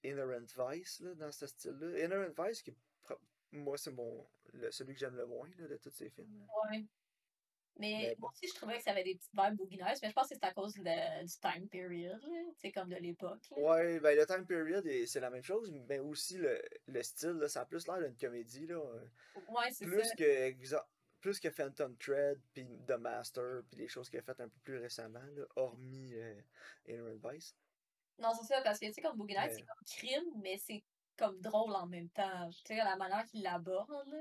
Inherent 0.04 0.46
Vice, 0.70 1.00
là, 1.00 1.14
dans 1.14 1.32
ce 1.32 1.46
style-là. 1.46 2.04
Inherent 2.04 2.32
Vice, 2.46 2.62
qui, 2.62 2.72
moi, 3.52 3.76
c'est 3.78 3.90
mon 3.90 4.26
le- 4.52 4.70
celui 4.70 4.94
que 4.94 5.00
j'aime 5.00 5.16
le 5.16 5.26
moins 5.26 5.48
là, 5.58 5.66
de 5.66 5.76
tous 5.78 5.90
ces 5.90 6.10
films. 6.10 6.38
là. 6.38 6.46
Ouais. 6.70 6.84
Mais 7.78 8.14
moi 8.18 8.30
aussi, 8.32 8.46
je 8.48 8.54
trouvais 8.54 8.76
que 8.78 8.82
ça 8.84 8.92
avait 8.92 9.02
des 9.04 9.16
petites 9.16 9.32
vibes 9.34 9.60
Nights, 9.70 9.98
mais 10.02 10.08
je 10.08 10.12
pense 10.14 10.28
que 10.28 10.34
c'est 10.34 10.44
à 10.44 10.52
cause 10.52 10.74
de- 10.74 11.24
du 11.24 11.32
time 11.40 11.68
period. 11.68 12.20
C'est 12.56 12.70
comme 12.70 12.88
de 12.88 12.96
l'époque. 12.96 13.42
Ouais, 13.56 13.98
ben 14.00 14.16
le 14.16 14.24
time 14.26 14.46
period, 14.46 14.86
est- 14.86 15.06
c'est 15.06 15.20
la 15.20 15.30
même 15.30 15.42
chose, 15.42 15.72
mais 15.88 15.98
aussi 15.98 16.38
le, 16.38 16.62
le 16.86 17.02
style, 17.02 17.30
là, 17.32 17.48
ça 17.48 17.62
a 17.62 17.64
plus 17.66 17.86
l'air 17.86 17.98
d'une 17.98 18.16
comédie, 18.16 18.66
là. 18.66 18.76
euh, 18.76 19.40
Ouais, 19.48 19.70
c'est 19.72 19.86
plus 19.86 20.04
ça. 20.04 20.14
que 20.14 20.54
plus 21.20 21.40
que 21.40 21.48
Phantom 21.50 21.96
Thread 21.96 22.38
puis 22.52 22.66
The 22.86 22.98
Master 22.98 23.62
puis 23.70 23.80
les 23.80 23.88
choses 23.88 24.10
qu'il 24.10 24.18
a 24.18 24.22
faites 24.22 24.40
un 24.40 24.48
peu 24.48 24.60
plus 24.62 24.76
récemment 24.78 25.24
là, 25.34 25.44
hormis 25.56 26.12
euh, 26.14 26.38
Inherent 26.86 27.18
Vice 27.32 27.56
Non, 28.18 28.32
c'est 28.38 28.46
ça, 28.54 28.60
parce 28.62 28.78
que, 28.78 28.86
tu 28.86 28.92
sais, 28.92 29.00
comme 29.00 29.16
Boogie 29.16 29.34
Mais- 29.34 29.50
c'est 29.54 29.62
comme 29.62 29.86
crime, 29.86 30.40
mais 30.42 30.58
c'est 30.58 30.84
comme 31.16 31.40
drôle 31.40 31.72
en 31.74 31.86
même 31.86 32.10
temps. 32.10 32.50
Tu 32.50 32.60
sais, 32.66 32.76
la 32.76 32.96
manière 32.96 33.24
qu'il 33.24 33.42
l'aborde. 33.42 34.14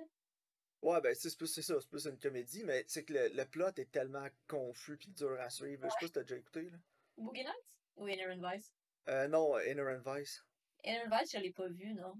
Ouais 0.84 1.02
ben 1.02 1.16
c'est 1.16 1.36
plus 1.38 1.48
c'est 1.48 1.62
ça 1.62 1.76
c'est 1.82 1.90
plus 1.90 2.06
une 2.08 2.20
comédie 2.20 2.64
mais 2.64 2.84
c'est 2.88 3.04
que 3.04 3.14
le, 3.14 3.30
le 3.30 3.46
plot 3.46 3.72
est 3.78 3.92
tellement 3.92 4.28
confus 4.48 4.98
puis 4.98 5.10
dur 5.10 5.40
à 5.40 5.50
suivre 5.50 5.84
je 5.86 5.90
sais 5.90 5.98
pas 6.00 6.06
si 6.08 6.12
t'as 6.12 6.22
déjà 6.24 6.38
écouté 6.38 6.70
là 6.70 6.78
Boogie 7.18 7.44
Nights? 7.44 7.68
Ou 7.96 8.08
Inherent 8.08 8.42
Vice? 8.42 8.74
euh, 9.10 9.28
non 9.28 9.58
Inherent 9.60 10.02
Vice 10.06 10.44
Inherent 10.84 11.10
Vice, 11.20 11.32
je 11.34 11.38
l'ai 11.40 11.52
pas 11.52 11.68
vu, 11.70 11.94
non. 11.94 12.14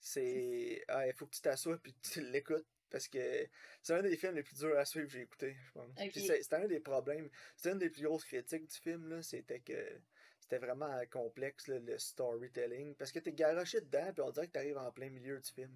c'est 0.00 0.82
ah, 0.88 1.06
il 1.06 1.12
faut 1.14 1.26
que 1.26 1.34
tu 1.34 1.40
t'assoies 1.40 1.78
puis 1.78 1.94
tu 1.94 2.20
l'écoutes 2.30 2.66
parce 2.90 3.08
que 3.08 3.46
c'est 3.82 3.92
un 3.94 4.02
des 4.02 4.16
films 4.16 4.34
les 4.36 4.42
plus 4.42 4.56
durs 4.58 4.78
à 4.78 4.84
suivre 4.86 5.06
que 5.06 5.12
j'ai 5.12 5.22
écouté 5.22 5.56
je 5.66 5.72
pense 5.72 5.90
Ok. 6.00 6.10
Puis 6.12 6.20
c'est- 6.26 6.42
c'était 6.42 6.56
un 6.56 6.66
des 6.66 6.80
problèmes 6.80 7.28
c'était 7.56 7.72
une 7.72 7.78
des 7.78 7.90
plus 7.90 8.02
grosses 8.02 8.24
critiques 8.24 8.66
du 8.66 8.76
film 8.78 9.08
là 9.08 9.22
c'était 9.22 9.60
que 9.60 10.00
c'était 10.40 10.58
vraiment 10.58 10.98
complexe 11.10 11.66
là, 11.68 11.78
le 11.80 11.98
storytelling 11.98 12.94
parce 12.96 13.12
que 13.12 13.18
t'es 13.18 13.32
garoché 13.32 13.80
dedans 13.82 14.12
puis 14.12 14.22
on 14.22 14.30
dirait 14.30 14.46
que 14.46 14.52
t'arrives 14.52 14.78
en 14.78 14.90
plein 14.92 15.10
milieu 15.10 15.38
du 15.38 15.50
film 15.50 15.74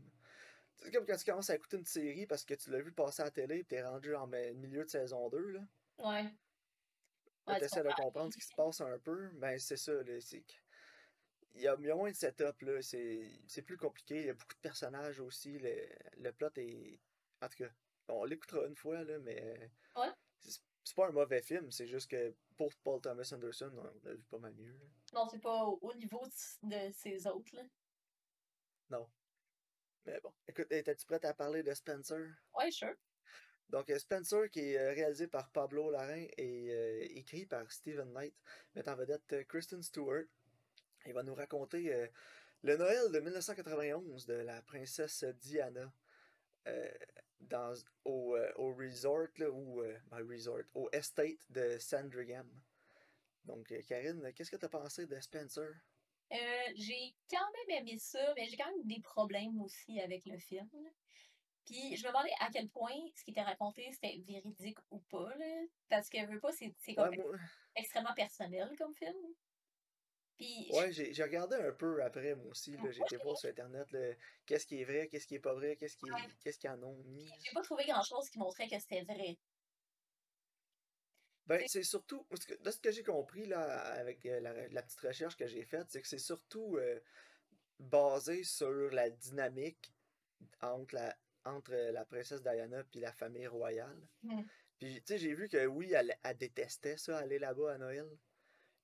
c'est 0.76 0.90
comme 0.92 1.06
quand 1.06 1.16
tu 1.16 1.24
commences 1.24 1.50
à 1.50 1.54
écouter 1.56 1.76
une 1.76 1.84
série 1.86 2.26
parce 2.26 2.44
que 2.44 2.54
tu 2.54 2.70
l'as 2.70 2.80
vu 2.80 2.92
passer 2.92 3.22
à 3.22 3.26
la 3.26 3.30
télé 3.30 3.56
puis 3.58 3.66
t'es 3.66 3.82
rendu 3.82 4.14
en 4.14 4.26
me- 4.26 4.52
milieu 4.52 4.84
de 4.84 4.88
saison 4.90 5.28
2 5.28 5.50
là 5.50 5.60
Ouais. 5.98 6.34
Ouais, 7.46 7.58
t'essaies 7.58 7.82
de 7.82 7.88
comprendre 7.94 8.32
ce 8.32 8.38
qui 8.38 8.44
se 8.46 8.54
passe 8.54 8.80
un 8.80 8.98
peu, 9.00 9.28
ben 9.34 9.58
c'est 9.58 9.76
ça, 9.76 9.92
là, 9.92 10.18
il 11.54 11.60
y 11.60 11.66
a, 11.68 11.76
il 11.78 11.86
y 11.86 11.90
a 11.90 11.94
moins 11.96 12.10
de 12.10 12.16
setup, 12.16 12.60
là, 12.62 12.80
c'est 12.82 13.62
plus 13.66 13.76
compliqué, 13.76 14.20
il 14.20 14.26
y 14.26 14.30
a 14.30 14.34
beaucoup 14.34 14.54
de 14.54 14.60
personnages 14.60 15.18
aussi, 15.20 15.58
le, 15.58 15.74
le 16.18 16.32
plot 16.32 16.50
est... 16.56 17.00
En 17.40 17.48
tout 17.48 17.64
cas, 17.64 17.70
on 18.08 18.24
l'écoutera 18.24 18.64
une 18.66 18.76
fois, 18.76 19.02
là, 19.02 19.18
mais... 19.18 19.70
Ouais. 19.96 20.10
C'est 20.84 20.96
pas 20.96 21.08
un 21.08 21.12
mauvais 21.12 21.42
film, 21.42 21.70
c'est 21.72 21.86
juste 21.88 22.10
que 22.10 22.34
pour 22.56 22.72
Paul 22.84 23.00
Thomas 23.00 23.28
Anderson, 23.32 23.72
on 23.76 24.08
a 24.08 24.14
vu 24.14 24.22
pas 24.30 24.38
mal 24.38 24.54
mieux. 24.54 24.72
là. 24.72 24.86
Non, 25.14 25.28
c'est 25.28 25.38
pas 25.40 25.64
au, 25.64 25.78
au 25.82 25.94
niveau 25.94 26.24
de, 26.24 26.68
de 26.88 26.92
ces 26.92 27.26
autres, 27.26 27.54
là. 27.56 27.62
Non. 28.90 29.08
Mais 30.06 30.18
bon, 30.22 30.32
écoute, 30.48 30.70
hey, 30.70 30.82
t'es-tu 30.82 31.06
prête 31.06 31.24
à 31.24 31.34
parler 31.34 31.62
de 31.62 31.72
Spencer? 31.74 32.18
Ouais, 32.58 32.70
sure. 32.70 32.94
Donc, 33.70 33.88
euh, 33.90 33.98
Spencer, 33.98 34.50
qui 34.50 34.60
est 34.60 34.78
euh, 34.78 34.92
réalisé 34.92 35.28
par 35.28 35.50
Pablo 35.50 35.90
Larraín 35.90 36.26
et 36.36 36.70
euh, 36.72 37.06
écrit 37.10 37.46
par 37.46 37.70
Stephen 37.70 38.12
Knight, 38.12 38.34
met 38.74 38.88
en 38.88 38.96
vedette 38.96 39.46
Kristen 39.48 39.82
Stewart. 39.82 40.24
Il 41.06 41.14
va 41.14 41.22
nous 41.22 41.34
raconter 41.34 41.94
euh, 41.94 42.06
le 42.62 42.76
Noël 42.76 43.10
de 43.12 43.20
1991 43.20 44.26
de 44.26 44.34
la 44.34 44.60
princesse 44.62 45.24
Diana 45.40 45.92
euh, 46.68 46.90
dans, 47.40 47.74
au, 48.04 48.36
au 48.56 48.74
resort, 48.74 49.28
là, 49.38 49.50
ou, 49.50 49.82
ben, 50.10 50.28
resort, 50.28 50.62
au 50.74 50.88
estate 50.92 51.38
de 51.50 51.78
Sandringham. 51.78 52.48
Donc, 53.44 53.72
Karine, 53.88 54.32
qu'est-ce 54.34 54.50
que 54.50 54.56
tu 54.56 54.64
as 54.64 54.68
pensé 54.68 55.06
de 55.06 55.18
Spencer? 55.20 55.72
Euh, 56.32 56.72
j'ai 56.76 57.14
quand 57.30 57.44
même 57.68 57.78
aimé 57.80 57.98
ça, 57.98 58.32
mais 58.36 58.46
j'ai 58.48 58.56
quand 58.56 58.70
même 58.70 58.84
des 58.86 59.00
problèmes 59.00 59.60
aussi 59.60 60.00
avec 60.00 60.24
le 60.26 60.38
film. 60.38 60.68
là. 60.72 60.90
Puis 61.64 61.96
je 61.96 62.02
me 62.04 62.08
demandais 62.08 62.32
à 62.40 62.48
quel 62.50 62.68
point 62.68 62.96
ce 63.14 63.22
qui 63.22 63.30
était 63.30 63.42
raconté 63.42 63.88
c'était 63.92 64.18
véridique 64.26 64.78
ou 64.90 64.98
pas, 65.10 65.34
là. 65.36 65.62
Parce 65.88 66.08
que 66.08 66.24
veux 66.26 66.40
pas, 66.40 66.52
c'est 66.52 66.74
Ouais, 66.88 67.16
moi- 67.16 67.36
extrêmement 67.76 68.14
personnel 68.14 68.74
comme 68.78 68.94
film. 68.96 69.14
Puis 70.38 70.70
Ouais, 70.72 70.90
j'ai 70.92 71.12
j'ai 71.12 71.22
regardé 71.22 71.56
un 71.56 71.72
peu 71.72 72.02
après, 72.02 72.34
moi 72.34 72.46
aussi. 72.46 72.76
J'ai 72.90 73.02
été 73.02 73.16
voir 73.18 73.36
sur 73.36 73.48
Internet 73.50 73.86
qu'est-ce 74.46 74.66
qui 74.66 74.80
est 74.80 74.84
vrai, 74.84 75.08
qu'est-ce 75.08 75.26
qui 75.26 75.34
est 75.36 75.40
pas 75.40 75.54
vrai, 75.54 75.76
qu'est-ce 75.76 75.96
qui 75.96 76.10
Ouais. 76.10 76.20
qu'est-ce 76.42 76.58
qu'ils 76.58 76.70
en 76.70 76.82
ont 76.82 76.96
mis. 77.04 77.30
j'ai 77.44 77.52
pas 77.52 77.62
trouvé 77.62 77.84
grand 77.84 78.02
chose 78.02 78.28
qui 78.30 78.38
montrait 78.38 78.68
que 78.68 78.78
c'était 78.78 79.02
vrai. 79.02 79.36
Ben, 81.46 81.60
C'est- 81.66 81.82
surtout, 81.82 82.24
parce 82.30 82.44
que- 82.44 82.54
de 82.62 82.70
ce 82.70 82.78
que 82.78 82.90
j'ai 82.92 83.02
compris 83.02 83.46
là, 83.46 83.62
avec 83.94 84.24
euh, 84.26 84.40
la, 84.40 84.68
la 84.68 84.82
petite 84.82 85.00
recherche 85.00 85.36
que 85.36 85.46
j'ai 85.46 85.64
faite, 85.64 85.86
c'est 85.90 86.00
que 86.00 86.08
c'est 86.08 86.18
surtout 86.18 86.76
euh, 86.76 87.00
basé 87.78 88.44
sur 88.44 88.90
la 88.92 89.10
dynamique 89.10 89.92
entre 90.60 90.94
la, 90.94 91.16
entre 91.44 91.72
la 91.74 92.04
princesse 92.04 92.42
Diana 92.42 92.84
puis 92.84 93.00
la 93.00 93.12
famille 93.12 93.46
royale. 93.48 94.08
Mm. 94.22 94.42
Puis, 94.78 94.96
tu 94.96 95.02
sais, 95.06 95.18
j'ai 95.18 95.34
vu 95.34 95.48
que 95.48 95.66
oui, 95.66 95.92
elle, 95.92 96.14
elle 96.24 96.36
détestait 96.36 96.96
ça, 96.96 97.18
aller 97.18 97.38
là-bas 97.38 97.74
à 97.74 97.78
Noël. 97.78 98.08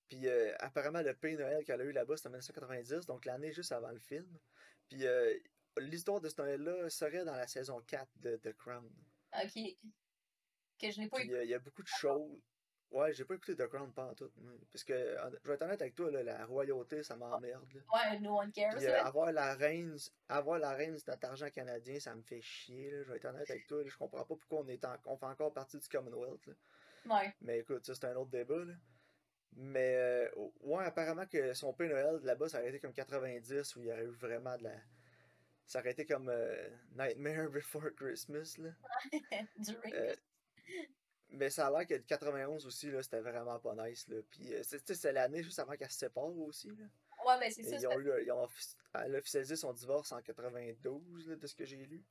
Puis, 0.09 0.27
euh, 0.27 0.55
apparemment, 0.61 1.03
le 1.03 1.15
pays 1.15 1.37
Noël 1.37 1.65
qu'elle 1.65 1.81
a 1.81 1.85
eu 1.85 1.93
là-bas, 1.93 2.17
c'était 2.17 2.29
en 2.29 2.33
1990, 2.33 3.07
donc 3.07 3.25
l'année 3.25 3.53
juste 3.53 3.73
avant 3.73 3.91
le 3.91 3.99
film. 3.99 4.27
Puis, 4.89 5.07
euh, 5.07 5.35
l'histoire 5.79 6.21
de 6.21 6.29
ce 6.29 6.41
Noël-là 6.41 6.89
serait 6.89 7.25
dans 7.25 7.35
la 7.37 7.47
saison 7.47 7.81
4 7.83 8.09
de 8.17 8.37
The 8.37 8.53
Crown. 8.57 8.89
Ok. 9.35 9.77
Que 10.81 10.91
je 10.91 11.01
n'ai 11.01 11.09
pas 11.09 11.19
Puis, 11.19 11.29
eu. 11.29 11.43
il 11.43 11.49
y 11.51 11.55
a 11.55 11.59
beaucoup 11.59 11.83
de 11.83 11.89
choses. 11.89 12.31
Ouais, 12.91 13.13
j'ai 13.13 13.25
pas 13.27 13.35
écouté 13.35 13.55
The 13.55 13.67
Crown 13.67 13.93
pas 13.93 14.07
en 14.07 14.15
tout. 14.15 14.31
Parce 14.73 14.83
que, 14.83 14.95
je 14.95 15.49
vais 15.49 15.55
être 15.57 15.63
honnête 15.63 15.83
avec 15.83 15.95
toi, 15.95 16.11
là, 16.11 16.23
la 16.23 16.47
royauté, 16.47 17.03
ça 17.03 17.17
m'emmerde. 17.17 17.67
Ouais, 17.93 18.19
no 18.21 18.39
one 18.39 18.51
cares. 18.51 18.75
Puis 18.77 18.87
euh, 18.87 19.03
avoir 19.05 19.31
la 19.31 19.55
reine, 19.55 19.95
avoir 20.31 20.59
la 20.59 20.73
reine 20.73 20.95
de 20.97 21.01
notre 21.07 21.27
argent 21.29 21.51
canadien, 21.51 22.01
ça 22.01 22.15
me 22.15 22.23
fait 22.23 22.41
chier. 22.41 22.91
Là. 22.91 23.03
Je 23.03 23.11
vais 23.11 23.17
être 23.17 23.27
honnête 23.27 23.51
avec 23.51 23.67
toi. 23.67 23.83
là. 23.83 23.89
Je 23.91 23.97
comprends 23.99 24.25
pas 24.25 24.37
pourquoi 24.37 24.61
on 24.61 24.69
est 24.69 24.83
en- 24.87 24.97
on 25.05 25.19
fait 25.19 25.27
encore 25.27 25.53
partie 25.53 25.79
du 25.79 25.87
Commonwealth. 25.87 26.49
Ouais. 27.05 27.35
Mais 27.43 27.59
écoute, 27.59 27.85
ça 27.85 27.95
c'est 27.95 28.07
un 28.07 28.17
autre 28.17 28.31
débat. 28.31 28.65
Là. 28.65 28.73
Mais 29.53 29.95
euh, 29.97 30.29
ouais, 30.61 30.85
apparemment 30.85 31.27
que 31.27 31.53
son 31.53 31.75
Père 31.75 31.91
Noël 31.91 32.21
là-bas, 32.23 32.49
ça 32.49 32.59
aurait 32.61 32.69
été 32.71 32.81
comme 32.81 32.93
90 32.95 33.77
où 33.77 33.83
il 33.83 33.89
y 33.89 33.93
aurait 33.93 34.05
eu 34.05 34.09
vraiment 34.11 34.57
de 34.57 34.65
la. 34.65 34.73
Ça 35.67 35.81
aurait 35.81 35.91
été 35.91 36.07
comme 36.07 36.31
euh, 36.31 36.71
Nightmare 36.97 37.51
Before 37.51 37.91
Christmas. 37.97 38.57
Là. 38.59 38.71
du 39.59 39.73
Euh. 39.93 40.15
Mais 41.31 41.51
ça 41.51 41.67
a 41.67 41.71
l'air 41.71 41.87
que 41.87 41.95
le 41.95 42.01
91 42.03 42.67
aussi, 42.67 42.91
là, 42.91 43.03
c'était 43.03 43.21
vraiment 43.21 43.59
pas 43.61 43.75
nice. 43.75 44.07
Là. 44.09 44.17
Puis 44.31 44.55
euh, 44.55 44.63
c'est 44.63 44.79
tu 44.81 44.87
sais, 44.87 44.95
c'est 44.95 45.13
l'année 45.13 45.43
juste 45.43 45.59
avant 45.59 45.77
qu'elle 45.77 45.91
se 45.91 45.99
sépare 45.99 46.25
aussi. 46.39 46.69
Là. 46.69 46.85
Ouais, 47.27 47.39
mais 47.41 47.51
c'est 47.51 47.63
ça. 47.65 47.77
ils 47.77 47.87
ont 47.87 48.01
ils 48.01 48.33
ont 48.33 48.49
elle 48.95 49.15
a 49.15 49.19
officialisé 49.19 49.57
son 49.57 49.73
divorce 49.73 50.13
en 50.13 50.23
92, 50.23 51.29
là, 51.29 51.37
de 51.37 51.47
ce 51.47 51.55
que 51.55 51.65
j'ai 51.65 51.85
lu. 51.85 52.05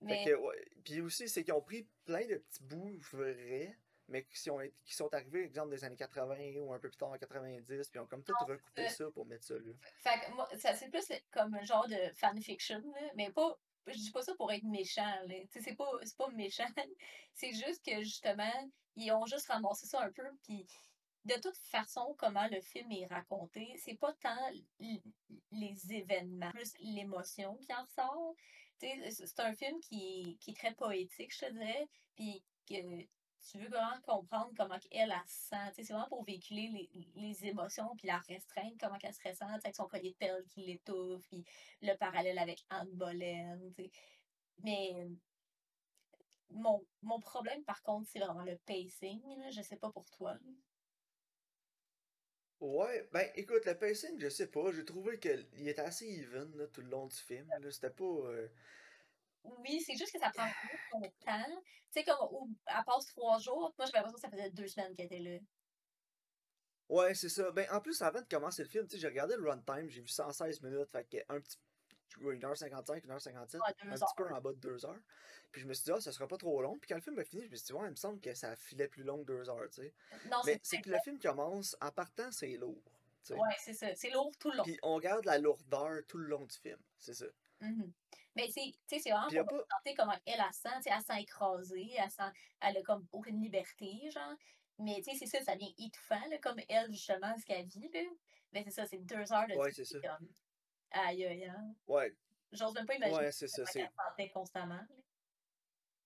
Mais 0.00 0.24
que, 0.24 0.34
ouais. 0.34 0.64
Puis 0.84 1.00
aussi, 1.00 1.28
c'est 1.28 1.42
qu'ils 1.42 1.54
ont 1.54 1.60
pris 1.62 1.88
plein 2.04 2.24
de 2.26 2.36
petits 2.36 2.62
bouts 2.62 2.98
vrais, 3.12 3.76
mais 4.06 4.24
qui 4.24 4.38
sont, 4.38 4.60
qui 4.84 4.94
sont 4.94 5.12
arrivés, 5.12 5.42
exemple, 5.42 5.70
des 5.70 5.84
années 5.84 5.96
80 5.96 6.60
ou 6.60 6.72
un 6.72 6.78
peu 6.78 6.88
plus 6.88 6.96
tard 6.96 7.10
en 7.10 7.18
90, 7.18 7.66
puis 7.66 7.84
ils 7.94 7.98
ont 8.00 8.06
comme 8.06 8.22
tout 8.22 8.32
Non, 8.40 8.46
recoupé 8.46 8.88
c'est- 8.88 8.94
ça 8.94 9.10
pour 9.10 9.26
mettre 9.26 9.44
ça 9.44 9.54
là. 9.54 9.72
Fait 9.96 10.20
que 10.24 10.32
moi, 10.34 10.48
ça 10.56 10.74
c'est 10.74 10.88
plus 10.88 11.04
comme 11.32 11.54
un 11.54 11.64
genre 11.64 11.88
de 11.88 11.96
fanfiction, 12.14 12.78
là, 12.94 13.10
mais 13.16 13.30
pas. 13.32 13.58
Je 13.88 13.98
dis 13.98 14.10
pas 14.10 14.22
ça 14.22 14.34
pour 14.34 14.52
être 14.52 14.64
méchant, 14.64 15.14
là. 15.26 15.36
C'est 15.50 15.76
pas, 15.76 15.90
pas 16.16 16.28
méchant. 16.30 16.66
C'est 17.34 17.52
juste 17.52 17.84
que 17.84 18.02
justement, 18.02 18.70
ils 18.96 19.12
ont 19.12 19.26
juste 19.26 19.48
ramassé 19.48 19.86
ça 19.86 20.02
un 20.02 20.10
peu, 20.10 20.24
puis 20.42 20.66
de 21.24 21.34
toute 21.34 21.56
façon, 21.56 22.14
comment 22.18 22.48
le 22.50 22.60
film 22.60 22.90
est 22.90 23.06
raconté, 23.06 23.74
c'est 23.76 23.98
pas 23.98 24.12
tant 24.14 24.50
les 25.52 25.92
événements, 25.92 26.50
plus 26.50 26.72
l'émotion 26.80 27.56
qui 27.56 27.72
en 27.74 27.84
sais, 28.78 29.10
c'est 29.10 29.40
un 29.40 29.54
film 29.54 29.78
qui, 29.80 30.38
qui 30.40 30.50
est 30.50 30.56
très 30.56 30.74
poétique, 30.74 31.34
je 31.34 31.46
te 31.46 31.52
dirais, 31.52 31.88
puis 32.16 32.42
tu 33.40 33.58
veux 33.58 33.68
vraiment 33.68 34.00
comprendre 34.02 34.52
comment 34.56 34.78
elle, 34.90 35.10
elle 35.12 35.28
se 35.28 35.48
sent. 35.48 35.72
C'est 35.74 35.82
vraiment 35.92 36.08
pour 36.08 36.24
véhiculer 36.24 36.68
les, 36.68 37.08
les 37.16 37.46
émotions, 37.46 37.94
puis 37.96 38.06
la 38.08 38.18
restreindre, 38.18 38.76
comment 38.80 38.98
elle 39.02 39.14
se 39.14 39.26
ressent, 39.28 39.48
avec 39.48 39.74
son 39.76 39.86
collier 39.86 40.10
de 40.12 40.16
perles 40.16 40.44
qui 40.48 40.62
l'étouffe, 40.66 41.26
puis 41.28 41.44
le 41.82 41.94
parallèle 41.96 42.38
avec 42.38 42.64
Anne 42.70 42.90
Boleyn. 42.92 43.58
tu 43.76 43.84
sais. 43.84 43.90
Mais 44.64 45.08
mon, 46.50 46.84
mon 47.02 47.20
problème, 47.20 47.64
par 47.64 47.82
contre, 47.82 48.08
c'est 48.10 48.18
vraiment 48.20 48.44
le 48.44 48.58
pacing. 48.66 49.22
Là. 49.38 49.50
Je 49.50 49.62
sais 49.62 49.76
pas 49.76 49.90
pour 49.90 50.10
toi. 50.10 50.36
Ouais, 52.60 53.08
ben 53.12 53.28
écoute, 53.36 53.64
le 53.66 53.76
pacing, 53.78 54.18
je 54.18 54.28
sais 54.28 54.48
pas, 54.48 54.72
j'ai 54.72 54.84
trouvé 54.84 55.18
qu'il 55.20 55.68
était 55.68 55.80
assez 55.80 56.06
even 56.06 56.68
tout 56.72 56.80
le 56.82 56.88
long 56.88 57.06
du 57.06 57.16
film. 57.16 57.48
C'était 57.70 57.90
pas. 57.90 58.04
euh, 58.04 58.48
Oui, 59.44 59.80
c'est 59.80 59.96
juste 59.96 60.12
que 60.12 60.18
ça 60.18 60.30
prend 60.30 60.46
beaucoup 60.46 61.02
de 61.04 61.10
temps. 61.24 61.60
Tu 61.92 62.00
sais, 62.00 62.04
comme 62.04 62.28
où 62.30 62.48
elle 62.66 62.84
passe 62.84 63.06
trois 63.06 63.38
jours, 63.38 63.72
moi 63.78 63.86
j'avais 63.86 63.98
l'impression 63.98 64.16
que 64.16 64.20
ça 64.20 64.30
faisait 64.30 64.50
deux 64.50 64.66
semaines 64.68 64.94
qu'elle 64.94 65.06
était 65.06 65.18
là. 65.20 65.38
Ouais, 66.88 67.14
c'est 67.14 67.28
ça. 67.28 67.50
Ben 67.52 67.66
en 67.70 67.80
plus, 67.80 68.00
avant 68.02 68.20
de 68.20 68.26
commencer 68.28 68.62
le 68.62 68.68
film, 68.68 68.86
tu 68.86 68.96
sais, 68.96 69.00
j'ai 69.00 69.08
regardé 69.08 69.36
le 69.36 69.48
runtime, 69.48 69.88
j'ai 69.90 70.00
vu 70.00 70.08
116 70.08 70.62
minutes, 70.62 70.90
fait 70.90 71.04
que 71.08 71.18
un 71.28 71.40
petit. 71.40 71.58
1h55, 72.20 73.04
1h57, 73.06 73.58
Ouais, 73.60 73.74
deux 73.82 73.88
un 73.90 73.92
heures. 73.92 73.98
petit 73.98 74.14
peu 74.16 74.32
en 74.34 74.40
bas 74.40 74.52
de 74.52 74.58
2 74.58 74.86
heures. 74.86 74.98
Puis 75.52 75.60
je 75.60 75.66
me 75.66 75.74
suis 75.74 75.84
dit, 75.84 75.90
ah, 75.92 76.00
ça 76.00 76.10
sera 76.10 76.26
pas 76.26 76.38
trop 76.38 76.62
long. 76.62 76.78
Puis 76.78 76.88
quand 76.88 76.94
le 76.94 77.02
film 77.02 77.18
a 77.18 77.24
fini, 77.24 77.44
je 77.44 77.50
me 77.50 77.54
suis 77.56 77.66
dit, 77.66 77.72
ouais, 77.74 77.86
il 77.86 77.90
me 77.90 77.96
semble 77.96 78.18
que 78.18 78.32
ça 78.34 78.56
filait 78.56 78.88
plus 78.88 79.02
long 79.02 79.18
que 79.18 79.24
2 79.24 79.50
heures, 79.50 79.68
tu 79.70 79.82
sais. 79.82 79.94
Non, 80.30 80.38
Mais 80.46 80.58
c'est 80.62 80.80
que 80.80 80.88
le 80.88 80.98
film 81.04 81.18
commence, 81.20 81.76
en 81.82 81.90
partant, 81.92 82.30
c'est 82.32 82.56
lourd. 82.56 82.82
Ouais, 83.30 83.36
c'est 83.58 83.74
ça. 83.74 83.94
C'est 83.94 84.08
lourd 84.10 84.32
tout 84.38 84.50
le 84.50 84.56
long. 84.56 84.62
Puis 84.64 84.78
on 84.82 84.98
garde 84.98 85.26
la 85.26 85.38
lourdeur 85.38 86.00
tout 86.08 86.16
le 86.16 86.28
long 86.28 86.46
du 86.46 86.56
film, 86.56 86.80
c'est 86.98 87.12
ça. 87.14 87.26
Mhm. 87.60 87.92
Mais 88.38 88.48
c'est- 88.52 88.70
tu 88.70 88.78
sais, 88.86 88.98
c'est 89.00 89.10
vraiment 89.10 89.26
a 89.26 89.30
pour 89.44 89.46
pas. 89.48 89.56
représenter 89.58 89.94
comment 89.96 90.20
elle, 90.24 90.40
elle 90.46 90.52
sent. 90.54 90.68
Elle 90.88 91.02
sent 91.02 91.22
écrasée, 91.22 91.90
elle, 91.98 92.08
sent, 92.10 92.30
elle 92.60 92.76
a 92.76 92.82
comme 92.82 93.04
aucune 93.10 93.42
liberté, 93.42 94.10
genre. 94.12 94.34
Mais 94.78 95.02
tu 95.02 95.10
sais, 95.10 95.16
c'est 95.18 95.26
ça, 95.26 95.44
ça 95.44 95.54
devient 95.56 95.74
étouffant, 95.76 96.24
là, 96.30 96.38
comme 96.38 96.60
elle, 96.68 96.88
justement, 96.92 97.36
ce 97.36 97.44
qu'elle 97.44 97.66
vit, 97.66 97.88
là. 97.92 98.00
Mais 98.52 98.62
c'est 98.62 98.70
ça, 98.70 98.86
c'est 98.86 98.98
deux 98.98 99.32
heures 99.32 99.48
de 99.48 99.54
Ouais, 99.56 99.72
c'est 99.72 99.84
ça. 99.84 99.98
comme, 99.98 100.28
aïe, 100.92 101.24
aïe, 101.26 101.44
hein. 101.46 101.74
Ouais, 101.88 102.14
J'ose 102.52 102.72
même 102.74 102.86
pas 102.86 102.94
imaginer 102.94 103.18
ouais, 103.18 103.32
c'est 103.32 103.48
ça. 103.48 103.56
comment 103.56 103.66
c'est 103.72 103.80
elle 103.80 103.90
sentait 104.08 104.30
constamment. 104.30 104.74
là. 104.76 104.86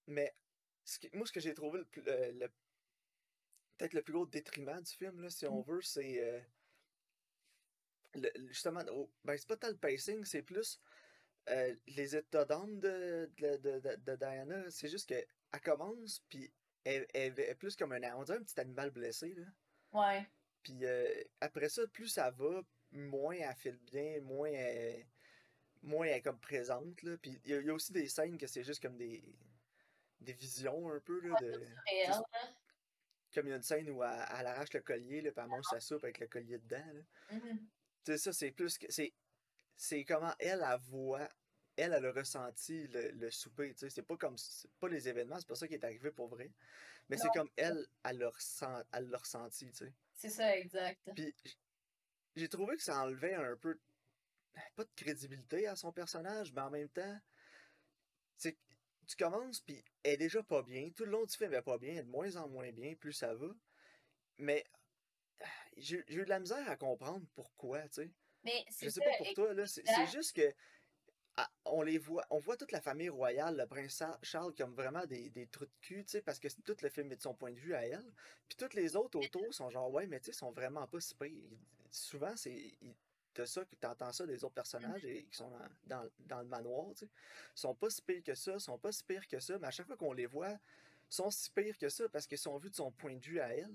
Mais 0.07 0.35
ce 0.85 0.99
qui- 0.99 1.11
moi, 1.13 1.27
ce 1.27 1.33
que 1.33 1.39
j'ai 1.41 1.53
trouvé 1.55 1.81
le 1.81 1.85
plus. 1.85 2.01
le- 2.03 2.33
le- 2.33 2.53
Peut-être 3.77 3.93
le 3.95 4.03
plus 4.03 4.13
gros 4.15 4.27
détriment 4.27 4.81
du 4.81 4.91
film, 4.93 5.21
là, 5.21 5.29
si 5.29 5.45
on 5.47 5.61
veut, 5.61 5.83
c'est. 5.83 6.19
euh, 6.23 6.41
le- 8.15 8.33
justement, 8.49 8.81
ben, 9.25 9.37
c'est 9.37 9.47
pas 9.49 9.57
tant 9.57 9.69
le 9.69 9.77
pacing, 9.77 10.25
c'est 10.25 10.43
plus 10.43 10.81
euh, 11.49 11.75
les 11.87 12.17
états 12.17 12.45
d'âme 12.45 12.79
de, 12.79 13.31
de, 13.39 13.57
de, 13.57 13.97
de- 13.97 14.17
Diana. 14.17 14.71
C'est 14.71 14.89
juste 14.89 15.09
qu'elle 15.09 15.27
commence, 15.65 16.21
puis 16.29 16.53
elle, 16.85 17.07
elle 17.15 17.39
est 17.41 17.55
plus 17.55 17.77
comme 17.77 17.93
un. 17.93 18.15
On 18.17 18.23
dirait 18.25 18.39
un 18.39 18.43
petit 18.43 18.59
animal 18.61 18.91
blessé, 18.91 19.35
là. 19.35 19.45
Ouais. 19.93 20.27
Puis 20.63 20.85
euh, 20.85 21.09
après 21.41 21.69
ça, 21.69 21.87
plus 21.89 22.09
ça 22.09 22.31
va, 22.31 22.63
moins 22.93 23.35
elle 23.35 23.55
file 23.57 23.79
bien, 23.91 24.21
moins 24.21 24.51
elle, 24.51 25.07
moins 25.83 26.07
elle 26.07 26.17
est 26.19 26.23
comme 26.23 26.39
présente. 26.41 27.03
Là. 27.03 27.17
Puis 27.19 27.41
il 27.45 27.51
y, 27.51 27.55
a- 27.55 27.61
il 27.61 27.67
y 27.67 27.71
a 27.71 27.75
aussi 27.75 27.93
des 27.93 28.09
scènes 28.09 28.39
que 28.39 28.47
c'est 28.47 28.63
juste 28.65 28.81
comme 28.81 28.97
des, 28.97 29.23
des 30.21 30.33
visions 30.33 30.91
un 30.91 31.01
peu. 31.01 31.21
Là, 31.21 31.37
de, 31.41 31.51
Réel, 31.87 32.09
là. 32.09 32.23
comme 33.35 33.47
il 33.47 33.51
y 33.51 33.53
a 33.53 33.57
une 33.57 33.63
scène 33.63 33.91
où 33.91 34.03
elle, 34.05 34.25
elle 34.39 34.47
arrache 34.47 34.73
le 34.73 34.81
collier, 34.81 35.21
là, 35.23 35.33
puis 35.33 35.43
elle 35.43 35.51
mange 35.51 35.65
sa 35.69 35.81
soupe 35.81 36.05
avec 36.05 36.21
le 36.21 36.29
collier 36.29 36.59
dedans. 36.59 36.85
Là. 36.93 37.37
Mhm. 37.37 37.59
Tu 38.05 38.13
sais, 38.13 38.19
ça, 38.19 38.33
c'est 38.33 38.51
plus 38.53 38.79
que. 38.79 38.87
C'est, 38.91 39.13
c'est 39.77 40.05
comment 40.05 40.35
elle, 40.39 40.65
elle 40.69 40.79
voit. 40.81 41.29
Elle, 41.77 41.95
elle 41.95 42.05
a 42.07 42.13
ressenti 42.13 42.87
le, 42.89 43.11
le 43.13 43.31
souper. 43.31 43.73
tu 43.73 43.81
sais, 43.81 43.91
C'est 43.91 44.03
pas 44.03 44.17
comme. 44.17 44.37
C'est 44.37 44.71
pas 44.81 44.89
les 44.89 45.09
événements, 45.09 45.39
c'est 45.39 45.49
pas 45.49 45.55
ça 45.55 45.67
qui 45.67 45.75
est 45.75 45.85
arrivé 45.85 46.11
pour 46.11 46.29
vrai. 46.29 46.51
Mais 47.09 47.17
c'est 47.17 47.29
comme 47.35 47.51
elle, 47.57 47.87
elle 48.05 48.19
l'a 48.19 48.29
ressent- 48.31 48.85
ressenti. 48.93 49.71
tu 49.73 49.77
sais. 49.87 49.93
C'est 50.15 50.29
ça, 50.31 50.57
exact. 50.57 51.11
Puis 51.15 51.35
j'ai 52.37 52.49
trouvé 52.49 52.77
que 52.77 52.83
ça 52.83 53.03
enlevait 53.03 53.35
un 53.35 53.57
peu, 53.57 53.79
pas 54.77 54.85
de 54.85 54.91
crédibilité 54.95 55.67
à 55.67 55.75
son 55.77 55.93
personnage, 55.93 56.53
mais 56.53 56.61
en 56.63 56.71
même 56.71 56.89
temps, 56.89 57.19
c'est 58.37 58.57
tu 59.07 59.17
commences, 59.17 59.61
puis 59.61 59.85
elle 60.05 60.13
est 60.15 60.17
déjà 60.19 60.43
pas 60.43 60.63
bien. 60.63 60.91
Tout 60.95 61.05
le 61.05 61.11
long 61.11 61.25
du 61.25 61.35
film, 61.37 61.53
elle 61.53 61.59
est 61.59 61.63
pas 61.63 61.79
bien, 61.79 61.93
elle 61.93 61.99
est 61.99 62.03
de 62.05 62.09
moins 62.09 62.37
en 62.37 62.49
moins 62.49 62.71
bien, 62.71 62.95
plus 62.95 63.13
ça 63.13 63.35
va. 63.35 63.49
Mais 64.39 64.65
j'ai 65.77 66.05
j'ai 66.09 66.21
eu 66.21 66.25
de 66.25 66.29
la 66.31 66.41
misère 66.41 66.69
à 66.71 66.77
comprendre 66.77 67.27
pourquoi, 67.35 67.83
tu 67.89 68.03
sais. 68.03 68.11
Mais 68.45 68.65
Je 68.81 68.89
sais 68.91 69.01
pas 69.01 69.17
pour 69.19 69.27
toi, 69.35 69.55
là, 69.55 69.67
c'est 69.67 69.83
juste 70.07 70.35
que 70.37 70.53
ah, 71.37 71.51
on 71.65 71.81
les 71.83 71.97
voit, 71.97 72.27
on 72.29 72.39
voit 72.41 72.59
toute 72.59 72.73
la 72.73 72.83
famille 72.83 73.09
royale, 73.09 73.57
le 73.57 73.67
prince 73.67 74.03
Charles 74.23 74.55
comme 74.55 74.75
vraiment 74.75 75.07
des, 75.07 75.31
des 75.31 75.47
trous 75.47 75.65
de 75.65 75.71
cul, 75.81 76.05
tu 76.05 76.11
sais, 76.11 76.21
parce 76.23 76.39
que 76.39 76.49
c'est- 76.51 76.61
tout 76.63 76.77
le 76.83 76.91
film 76.91 77.11
est 77.11 77.17
de 77.17 77.23
son 77.23 77.33
point 77.35 77.53
de 77.53 77.59
vue 77.59 77.75
à 77.75 77.87
elle. 77.87 78.05
Puis 78.49 78.57
toutes 78.59 78.75
les 78.75 78.97
autres 78.97 79.19
autour 79.19 79.55
sont 79.55 79.71
genre, 79.71 79.91
ouais, 79.91 80.07
mais 80.07 80.21
tu 80.21 80.27
sais, 80.27 80.33
sont 80.33 80.53
vraiment 80.53 80.87
pas 80.87 81.01
si 81.01 81.15
pires. 81.15 81.29
Ils- 81.31 81.59
Souvent, 81.91 82.35
c'est. 82.37 82.73
T'as 83.35 83.47
ça, 83.47 83.65
que 83.65 83.75
t'entends 83.77 84.13
ça 84.13 84.27
des 84.27 84.45
autres 84.45 84.55
personnages 84.55 85.05
et, 85.07 85.25
qui 85.25 85.37
sont 85.39 85.49
dans, 85.51 86.03
dans, 86.03 86.11
dans 86.21 86.39
le 86.41 86.47
manoir, 86.49 86.89
tu 86.95 87.07
sais. 87.07 87.11
Sont 87.55 87.75
pas 87.75 87.89
si 87.89 88.03
pires 88.03 88.23
que 88.23 88.35
ça, 88.35 88.59
sont 88.59 88.79
pas 88.79 88.93
si 88.93 89.03
pires 89.05 89.27
que 89.27 89.41
ça, 89.41 89.59
mais 89.59 89.69
à 89.69 89.71
chaque 89.71 89.87
fois 89.87 89.97
qu'on 89.97 90.13
les 90.13 90.27
voit, 90.27 90.51
ils 90.53 90.59
sont 91.09 91.31
si 91.31 91.51
pires 91.51 91.79
que 91.79 91.89
ça 91.89 92.07
parce 92.11 92.27
qu'ils 92.27 92.37
sont 92.39 92.59
vus 92.59 92.69
de 92.69 92.75
son 92.75 92.91
point 92.93 93.15
de 93.17 93.25
vue 93.25 93.41
à 93.41 93.55
elle. 93.55 93.73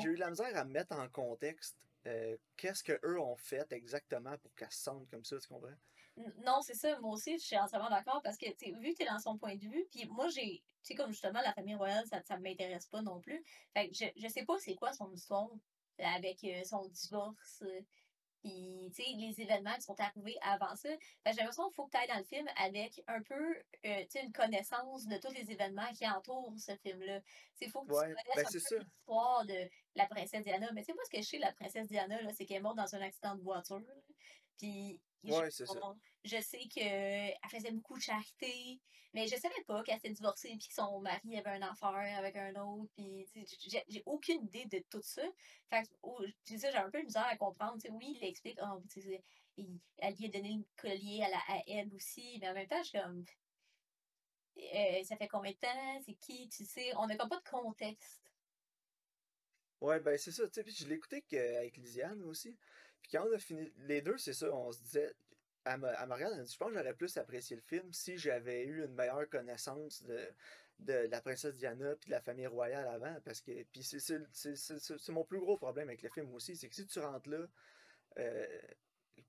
J'ai 0.00 0.08
eu 0.08 0.14
de 0.14 0.20
la 0.20 0.30
misère 0.30 0.56
à 0.56 0.64
me 0.64 0.72
mettre 0.72 0.96
en 0.96 1.08
contexte 1.08 1.76
euh, 2.06 2.36
qu'est-ce 2.56 2.84
qu'eux 2.84 3.18
ont 3.20 3.36
fait 3.36 3.72
exactement 3.72 4.36
pour 4.38 4.54
qu'elle 4.54 4.70
se 4.70 4.82
sente 4.82 5.08
comme 5.10 5.24
ça, 5.24 5.38
tu 5.38 5.48
comprends? 5.48 5.76
Non, 6.44 6.60
c'est 6.62 6.74
ça, 6.74 6.98
moi 7.00 7.12
aussi, 7.12 7.38
je 7.38 7.44
suis 7.44 7.56
entièrement 7.56 7.90
d'accord 7.90 8.20
parce 8.22 8.36
que, 8.36 8.46
vu 8.46 8.92
que 8.92 8.96
tu 8.96 9.02
es 9.02 9.06
dans 9.06 9.20
son 9.20 9.38
point 9.38 9.54
de 9.54 9.60
vue, 9.60 9.86
puis 9.90 10.04
moi, 10.06 10.28
j'ai, 10.28 10.58
tu 10.58 10.64
sais, 10.82 10.94
comme 10.94 11.12
justement, 11.12 11.40
la 11.40 11.52
famille 11.52 11.76
royale, 11.76 12.04
ça, 12.06 12.20
ça 12.22 12.38
m'intéresse 12.38 12.86
pas 12.86 13.02
non 13.02 13.20
plus. 13.20 13.44
Fait 13.72 13.88
que 13.88 13.94
je, 13.94 14.06
je 14.16 14.28
sais 14.28 14.44
pas 14.44 14.58
c'est 14.58 14.74
quoi 14.74 14.92
son 14.92 15.12
histoire 15.12 15.48
avec 15.98 16.42
euh, 16.44 16.62
son 16.64 16.88
divorce, 16.88 17.62
euh, 17.62 17.80
puis, 18.40 18.90
tu 18.94 19.02
sais, 19.02 19.10
les 19.16 19.40
événements 19.40 19.74
qui 19.74 19.82
sont 19.82 20.00
arrivés 20.00 20.36
avant 20.42 20.74
ça. 20.76 20.88
Que 20.96 21.32
j'ai 21.32 21.38
l'impression 21.38 21.66
qu'il 21.66 21.74
faut 21.74 21.86
que 21.86 21.90
tu 21.90 21.96
ailles 21.96 22.08
dans 22.08 22.18
le 22.18 22.24
film 22.24 22.46
avec 22.56 23.02
un 23.08 23.22
peu, 23.22 23.56
euh, 23.86 24.04
une 24.22 24.32
connaissance 24.32 25.06
de 25.06 25.16
tous 25.16 25.32
les 25.32 25.50
événements 25.50 25.92
qui 25.94 26.08
entourent 26.08 26.54
ce 26.56 26.76
film-là. 26.76 27.20
Il 27.60 27.70
faut 27.70 27.82
que 27.82 27.86
tu 27.86 27.94
connaisses 27.94 28.52
ben 28.52 28.78
l'histoire 28.78 29.44
de 29.46 29.68
la 29.96 30.06
princesse 30.06 30.44
Diana. 30.44 30.70
Mais 30.72 30.82
tu 30.82 30.86
sais, 30.86 30.94
moi, 30.94 31.02
ce 31.04 31.10
que 31.10 31.22
je 31.22 31.28
sais 31.28 31.36
de 31.38 31.42
la 31.42 31.52
princesse 31.52 31.88
Diana, 31.88 32.16
c'est 32.32 32.46
qu'elle 32.46 32.58
est 32.58 32.60
morte 32.60 32.76
dans 32.76 32.94
un 32.94 33.00
accident 33.00 33.34
de 33.34 33.42
voiture. 33.42 33.82
Puis, 34.56 35.00
Ouais, 35.24 35.50
c'est 35.50 35.66
ça. 35.66 35.80
Je 36.24 36.40
sais 36.40 36.66
qu'elle 36.68 37.34
faisait 37.50 37.72
beaucoup 37.72 37.96
de 37.96 38.02
charité, 38.02 38.80
mais 39.14 39.26
je 39.26 39.36
savais 39.36 39.64
pas 39.66 39.82
qu'elle 39.82 39.96
s'était 39.96 40.12
divorcée 40.12 40.48
puis 40.58 40.68
que 40.68 40.74
son 40.74 41.00
mari 41.00 41.36
avait 41.38 41.50
un 41.50 41.62
affaire 41.62 42.18
avec 42.18 42.36
un 42.36 42.54
autre. 42.56 42.90
Puis, 42.96 43.26
j'ai 43.88 44.02
aucune 44.06 44.44
idée 44.44 44.66
de 44.66 44.84
tout 44.90 45.02
ça. 45.02 45.22
Fait 45.70 45.82
que, 45.82 45.88
oh, 46.02 46.20
j'ai 46.46 46.66
un 46.66 46.90
peu 46.90 47.00
de 47.00 47.06
misère 47.06 47.26
à 47.26 47.36
comprendre. 47.36 47.78
Oui, 47.90 48.18
il 48.20 48.28
explique, 48.28 48.58
oh, 48.62 48.82
elle 49.98 50.14
lui 50.14 50.26
a 50.26 50.28
donné 50.28 50.56
le 50.56 50.64
collier 50.76 51.22
à, 51.24 51.30
la, 51.30 51.38
à 51.48 51.62
elle 51.66 51.92
aussi, 51.94 52.38
mais 52.40 52.48
en 52.48 52.54
même 52.54 52.68
temps, 52.68 52.82
je 52.82 52.88
suis 52.88 52.98
comme. 52.98 53.24
euh, 54.56 55.04
ça 55.04 55.16
fait 55.16 55.28
combien 55.28 55.52
de 55.52 55.56
temps, 55.56 56.02
c'est 56.04 56.14
qui, 56.14 56.48
tu 56.48 56.64
sais, 56.64 56.92
on 56.96 57.06
n'a 57.06 57.16
comme 57.16 57.28
pas 57.28 57.40
de 57.40 57.48
contexte. 57.48 58.22
Ouais, 59.80 60.00
ben 60.00 60.18
c'est 60.18 60.32
ça, 60.32 60.46
tu 60.48 60.54
sais, 60.54 60.64
puis 60.64 60.74
je 60.74 60.92
écouté 60.92 61.24
avec 61.56 61.76
Lisiane 61.76 62.22
aussi. 62.24 62.56
Puis 63.00 63.12
quand 63.12 63.24
on 63.28 63.32
a 63.32 63.38
fini, 63.38 63.72
les 63.76 64.02
deux, 64.02 64.18
c'est 64.18 64.32
ça, 64.32 64.52
on 64.52 64.72
se 64.72 64.80
disait, 64.80 65.14
à, 65.68 65.74
à 65.74 66.06
Marianne, 66.06 66.46
je 66.46 66.56
pense 66.56 66.68
que 66.68 66.74
j'aurais 66.78 66.94
plus 66.94 67.16
apprécié 67.16 67.56
le 67.56 67.62
film 67.62 67.92
si 67.92 68.16
j'avais 68.16 68.64
eu 68.64 68.84
une 68.84 68.94
meilleure 68.94 69.28
connaissance 69.28 70.02
de, 70.04 70.18
de 70.80 70.92
la 71.10 71.20
princesse 71.20 71.54
Diana 71.56 71.94
puis 71.96 72.08
de 72.08 72.14
la 72.14 72.20
famille 72.20 72.46
royale 72.46 72.86
avant, 72.88 73.16
parce 73.24 73.40
que, 73.40 73.64
puis 73.64 73.82
c'est 73.82 75.12
mon 75.12 75.24
plus 75.24 75.40
gros 75.40 75.56
problème 75.56 75.88
avec 75.88 76.02
le 76.02 76.10
film 76.10 76.32
aussi, 76.34 76.56
c'est 76.56 76.68
que 76.68 76.74
si 76.74 76.86
tu 76.86 77.00
rentres 77.00 77.28
là, 77.28 77.46
euh, 78.18 78.60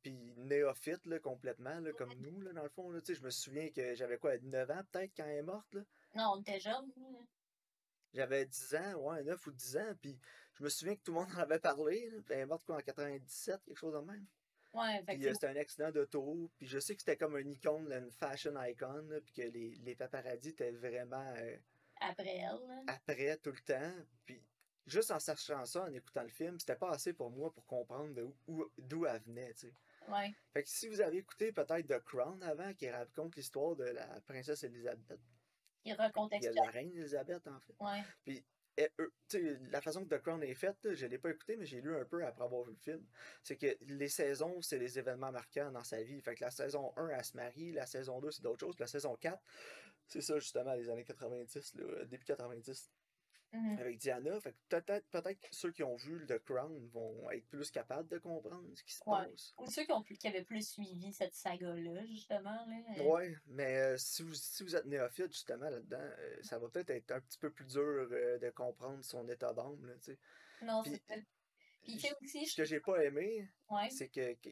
puis 0.01 0.33
néophyte 0.37 1.05
là, 1.07 1.19
complètement, 1.19 1.79
là, 1.79 1.91
comme 1.93 2.13
nous, 2.13 2.41
là, 2.41 2.53
dans 2.53 2.63
le 2.63 2.69
fond, 2.69 2.91
je 2.91 3.21
me 3.21 3.29
souviens 3.31 3.69
que 3.71 3.95
j'avais 3.95 4.17
quoi, 4.17 4.37
9 4.37 4.71
ans 4.71 4.81
peut-être 4.91 5.11
quand 5.15 5.25
elle 5.25 5.39
est 5.39 5.43
morte, 5.43 5.73
là? 5.73 5.81
Non, 6.15 6.33
on 6.35 6.41
était 6.41 6.59
jeune. 6.59 6.91
J'avais 8.13 8.45
10 8.45 8.75
ans, 8.75 8.93
ouais, 8.95 9.23
9 9.23 9.47
ou 9.47 9.51
10 9.51 9.77
ans, 9.77 9.93
puis 10.01 10.19
je 10.53 10.63
me 10.63 10.69
souviens 10.69 10.95
que 10.95 11.01
tout 11.01 11.13
le 11.13 11.19
monde 11.19 11.31
en 11.35 11.39
avait 11.39 11.59
parlé. 11.59 12.09
Elle 12.29 12.39
est 12.39 12.45
morte 12.45 12.65
quoi, 12.65 12.77
en 12.77 12.81
97, 12.81 13.63
quelque 13.65 13.77
chose 13.77 13.93
de 13.93 13.99
même. 13.99 14.25
Ouais, 14.73 15.03
Puis 15.07 15.27
euh, 15.27 15.33
c'était 15.33 15.47
un 15.47 15.55
accident 15.55 15.91
d'auto. 15.91 16.51
Puis 16.57 16.67
je 16.67 16.79
sais 16.79 16.95
que 16.95 17.01
c'était 17.01 17.17
comme 17.17 17.35
un 17.35 17.49
icône, 17.49 17.91
une 17.91 18.11
fashion 18.11 18.53
icon, 18.61 19.07
puis 19.23 19.33
que 19.33 19.41
les, 19.41 19.75
les 19.75 19.95
paparazzis 19.95 20.49
étaient 20.49 20.71
vraiment. 20.71 21.33
Euh, 21.37 21.57
après 22.01 22.37
elle. 22.37 22.83
Après, 22.87 23.37
tout 23.37 23.51
le 23.51 23.61
temps. 23.61 24.05
Puis 24.25 24.43
juste 24.85 25.11
en 25.11 25.19
sachant 25.19 25.65
ça, 25.65 25.83
en 25.83 25.93
écoutant 25.93 26.23
le 26.23 26.29
film, 26.29 26.59
c'était 26.59 26.75
pas 26.75 26.91
assez 26.91 27.13
pour 27.13 27.31
moi 27.31 27.51
pour 27.51 27.65
comprendre 27.65 28.13
d'où 28.77 29.05
elle 29.05 29.21
venait, 29.21 29.53
tu 29.53 29.67
sais. 29.67 29.73
Ouais. 30.07 30.33
Fait 30.53 30.63
que 30.63 30.69
si 30.69 30.87
vous 30.87 31.01
avez 31.01 31.17
écouté 31.17 31.51
peut-être 31.51 31.87
The 31.87 32.03
Crown 32.03 32.41
avant, 32.43 32.73
qui 32.73 32.89
raconte 32.89 33.35
l'histoire 33.35 33.75
de 33.75 33.85
la 33.85 34.21
princesse 34.21 34.63
Elisabeth. 34.63 35.19
Il 35.85 35.93
raconte 35.93 36.33
Il 36.33 36.43
y 36.43 36.47
a 36.47 36.51
la 36.51 36.69
reine 36.69 36.91
Elisabeth, 36.91 37.47
en 37.47 37.59
fait. 37.59 37.75
Ouais. 37.79 38.03
Puis 38.23 38.43
la 39.71 39.81
façon 39.81 40.05
que 40.05 40.15
The 40.15 40.21
Crown 40.21 40.43
est 40.43 40.53
faite, 40.53 40.93
je 40.93 41.05
ne 41.05 41.11
l'ai 41.11 41.17
pas 41.17 41.29
écouté, 41.29 41.57
mais 41.57 41.65
j'ai 41.65 41.81
lu 41.81 41.95
un 41.95 42.05
peu 42.05 42.25
après 42.25 42.43
avoir 42.43 42.63
vu 42.63 42.71
le 42.71 42.77
film. 42.77 43.05
C'est 43.43 43.57
que 43.57 43.77
les 43.81 44.09
saisons, 44.09 44.61
c'est 44.61 44.77
les 44.77 44.97
événements 44.97 45.31
marquants 45.31 45.71
dans 45.71 45.83
sa 45.83 46.01
vie. 46.01 46.21
Fait 46.21 46.35
que 46.35 46.43
la 46.43 46.51
saison 46.51 46.93
1, 46.97 47.09
elle 47.09 47.25
se 47.25 47.35
marie, 47.35 47.71
la 47.71 47.85
saison 47.85 48.19
2, 48.19 48.31
c'est 48.31 48.43
d'autres 48.43 48.65
choses. 48.65 48.79
La 48.79 48.87
saison 48.87 49.15
4, 49.15 49.41
c'est 50.07 50.21
ça 50.21 50.39
justement, 50.39 50.73
les 50.73 50.89
années 50.89 51.03
90, 51.03 51.75
début 52.07 52.25
90. 52.25 52.91
Mm-hmm. 53.51 53.79
avec 53.79 53.97
Diana. 53.97 54.39
Fait 54.41 54.55
peut-être 54.69 55.07
peut-être 55.09 55.39
ceux 55.51 55.71
qui 55.71 55.81
ont 55.81 55.95
vu 55.95 56.23
The 56.27 56.37
Crown 56.37 56.87
vont 56.89 57.31
être 57.31 57.47
plus 57.47 57.71
capables 57.71 58.07
de 58.07 58.19
comprendre 58.19 58.69
ce 58.75 58.83
qui 58.83 58.93
se 58.93 59.03
passe. 59.03 59.55
Ou 59.57 59.65
ceux 59.65 59.85
qui, 59.85 59.91
ont 59.91 60.03
qui 60.03 60.27
avaient 60.27 60.43
plus 60.43 60.67
suivi 60.67 61.11
cette 61.11 61.33
saga-là, 61.33 62.05
justement. 62.05 62.65
Là. 62.65 63.03
Ouais, 63.03 63.35
mais 63.47 63.75
euh, 63.77 63.97
si, 63.97 64.21
vous, 64.21 64.35
si 64.35 64.63
vous 64.63 64.75
êtes 64.75 64.85
néophyte, 64.85 65.31
justement, 65.31 65.69
là-dedans, 65.69 65.97
euh, 65.99 66.37
ça 66.43 66.59
va 66.59 66.69
peut-être 66.69 66.91
être 66.91 67.11
un 67.11 67.21
petit 67.21 67.39
peu 67.39 67.49
plus 67.49 67.65
dur 67.65 67.81
euh, 67.81 68.37
de 68.37 68.49
comprendre 68.51 69.03
son 69.03 69.27
état 69.27 69.51
d'âme. 69.51 69.83
Là, 69.83 69.95
non, 70.61 70.83
c'est 70.83 71.01
Puis, 71.81 71.95
aussi, 72.21 72.45
ce 72.45 72.55
que 72.55 72.65
j'ai 72.65 72.79
pas 72.79 73.03
aimé, 73.03 73.49
ouais. 73.71 73.89
c'est 73.89 74.09
que, 74.09 74.33
que, 74.35 74.49